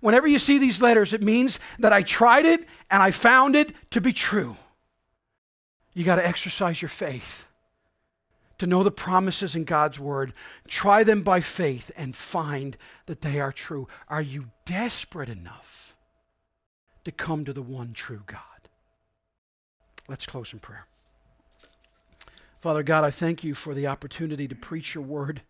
Whenever 0.00 0.26
you 0.26 0.38
see 0.38 0.56
these 0.56 0.80
letters, 0.80 1.12
it 1.12 1.22
means 1.22 1.60
that 1.78 1.92
I 1.92 2.00
tried 2.00 2.46
it 2.46 2.66
and 2.90 3.02
I 3.02 3.10
found 3.10 3.54
it 3.54 3.74
to 3.90 4.00
be 4.00 4.14
true. 4.14 4.56
You 5.92 6.04
got 6.04 6.16
to 6.16 6.26
exercise 6.26 6.80
your 6.80 6.88
faith 6.88 7.44
to 8.56 8.66
know 8.66 8.82
the 8.82 8.90
promises 8.90 9.54
in 9.54 9.64
God's 9.64 10.00
word. 10.00 10.32
Try 10.66 11.04
them 11.04 11.22
by 11.22 11.40
faith 11.40 11.90
and 11.98 12.16
find 12.16 12.78
that 13.04 13.20
they 13.20 13.40
are 13.40 13.52
true. 13.52 13.88
Are 14.08 14.22
you 14.22 14.46
desperate 14.64 15.28
enough 15.28 15.94
to 17.04 17.12
come 17.12 17.44
to 17.44 17.52
the 17.52 17.60
one 17.60 17.92
true 17.92 18.22
God? 18.26 18.38
Let's 20.08 20.24
close 20.24 20.54
in 20.54 20.60
prayer. 20.60 20.86
Father 22.62 22.84
God, 22.84 23.02
I 23.02 23.10
thank 23.10 23.42
you 23.42 23.56
for 23.56 23.74
the 23.74 23.88
opportunity 23.88 24.46
to 24.46 24.54
preach 24.54 24.94
your 24.94 25.02
word. 25.02 25.42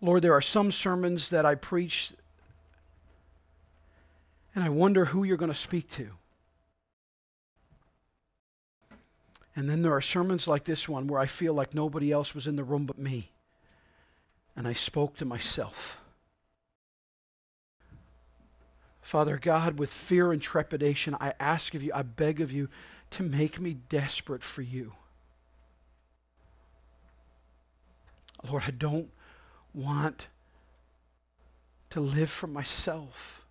Lord, 0.00 0.22
there 0.22 0.32
are 0.32 0.40
some 0.40 0.72
sermons 0.72 1.28
that 1.28 1.44
I 1.44 1.54
preach, 1.54 2.14
and 4.54 4.64
I 4.64 4.70
wonder 4.70 5.04
who 5.04 5.24
you're 5.24 5.36
going 5.36 5.52
to 5.52 5.54
speak 5.54 5.90
to. 5.90 6.12
And 9.54 9.68
then 9.68 9.82
there 9.82 9.92
are 9.92 10.00
sermons 10.00 10.48
like 10.48 10.64
this 10.64 10.88
one 10.88 11.06
where 11.06 11.20
I 11.20 11.26
feel 11.26 11.52
like 11.52 11.74
nobody 11.74 12.10
else 12.10 12.34
was 12.34 12.46
in 12.46 12.56
the 12.56 12.64
room 12.64 12.86
but 12.86 12.96
me. 12.96 13.30
And 14.56 14.66
I 14.66 14.72
spoke 14.72 15.18
to 15.18 15.26
myself. 15.26 16.00
Father 19.02 19.36
God, 19.36 19.78
with 19.78 19.92
fear 19.92 20.32
and 20.32 20.40
trepidation, 20.40 21.14
I 21.20 21.34
ask 21.38 21.74
of 21.74 21.82
you, 21.82 21.92
I 21.94 22.02
beg 22.02 22.40
of 22.40 22.50
you 22.50 22.70
to 23.10 23.22
make 23.22 23.60
me 23.60 23.76
desperate 23.88 24.42
for 24.42 24.62
you. 24.62 24.92
Lord, 28.48 28.64
I 28.66 28.70
don't 28.70 29.10
want 29.74 30.28
to 31.90 32.00
live 32.00 32.30
for 32.30 32.46
myself. 32.46 33.44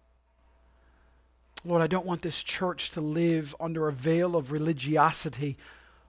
Lord, 1.65 1.81
I 1.81 1.87
don't 1.87 2.05
want 2.05 2.21
this 2.21 2.43
church 2.43 2.91
to 2.91 3.01
live 3.01 3.55
under 3.59 3.87
a 3.87 3.93
veil 3.93 4.35
of 4.35 4.51
religiosity 4.51 5.57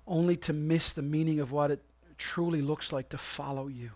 only 0.06 0.36
to 0.36 0.52
miss 0.52 0.92
the 0.92 1.02
meaning 1.02 1.40
of 1.40 1.50
what 1.50 1.70
it 1.70 1.82
truly 2.16 2.62
looks 2.62 2.92
like 2.92 3.08
to 3.10 3.18
follow 3.18 3.68
you. 3.68 3.90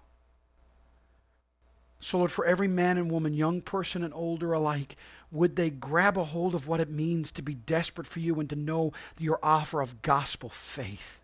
So, 2.00 2.18
Lord, 2.18 2.32
for 2.32 2.44
every 2.44 2.68
man 2.68 2.98
and 2.98 3.10
woman, 3.10 3.32
young 3.32 3.60
person 3.60 4.02
and 4.02 4.12
older 4.12 4.52
alike, 4.52 4.96
would 5.32 5.56
they 5.56 5.70
grab 5.70 6.18
a 6.18 6.24
hold 6.24 6.54
of 6.54 6.68
what 6.68 6.80
it 6.80 6.90
means 6.90 7.32
to 7.32 7.42
be 7.42 7.54
desperate 7.54 8.06
for 8.06 8.20
you 8.20 8.38
and 8.38 8.48
to 8.50 8.56
know 8.56 8.92
your 9.18 9.38
offer 9.42 9.80
of 9.80 10.02
gospel 10.02 10.50
faith? 10.50 11.20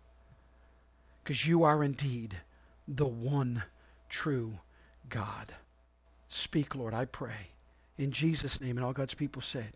Because 1.23 1.45
you 1.45 1.63
are 1.63 1.83
indeed 1.83 2.37
the 2.87 3.05
one 3.05 3.63
true 4.09 4.59
God. 5.09 5.53
Speak, 6.27 6.75
Lord, 6.75 6.93
I 6.93 7.05
pray. 7.05 7.51
In 7.97 8.11
Jesus' 8.11 8.59
name, 8.59 8.77
and 8.77 8.85
all 8.85 8.93
God's 8.93 9.13
people 9.13 9.41
said. 9.41 9.73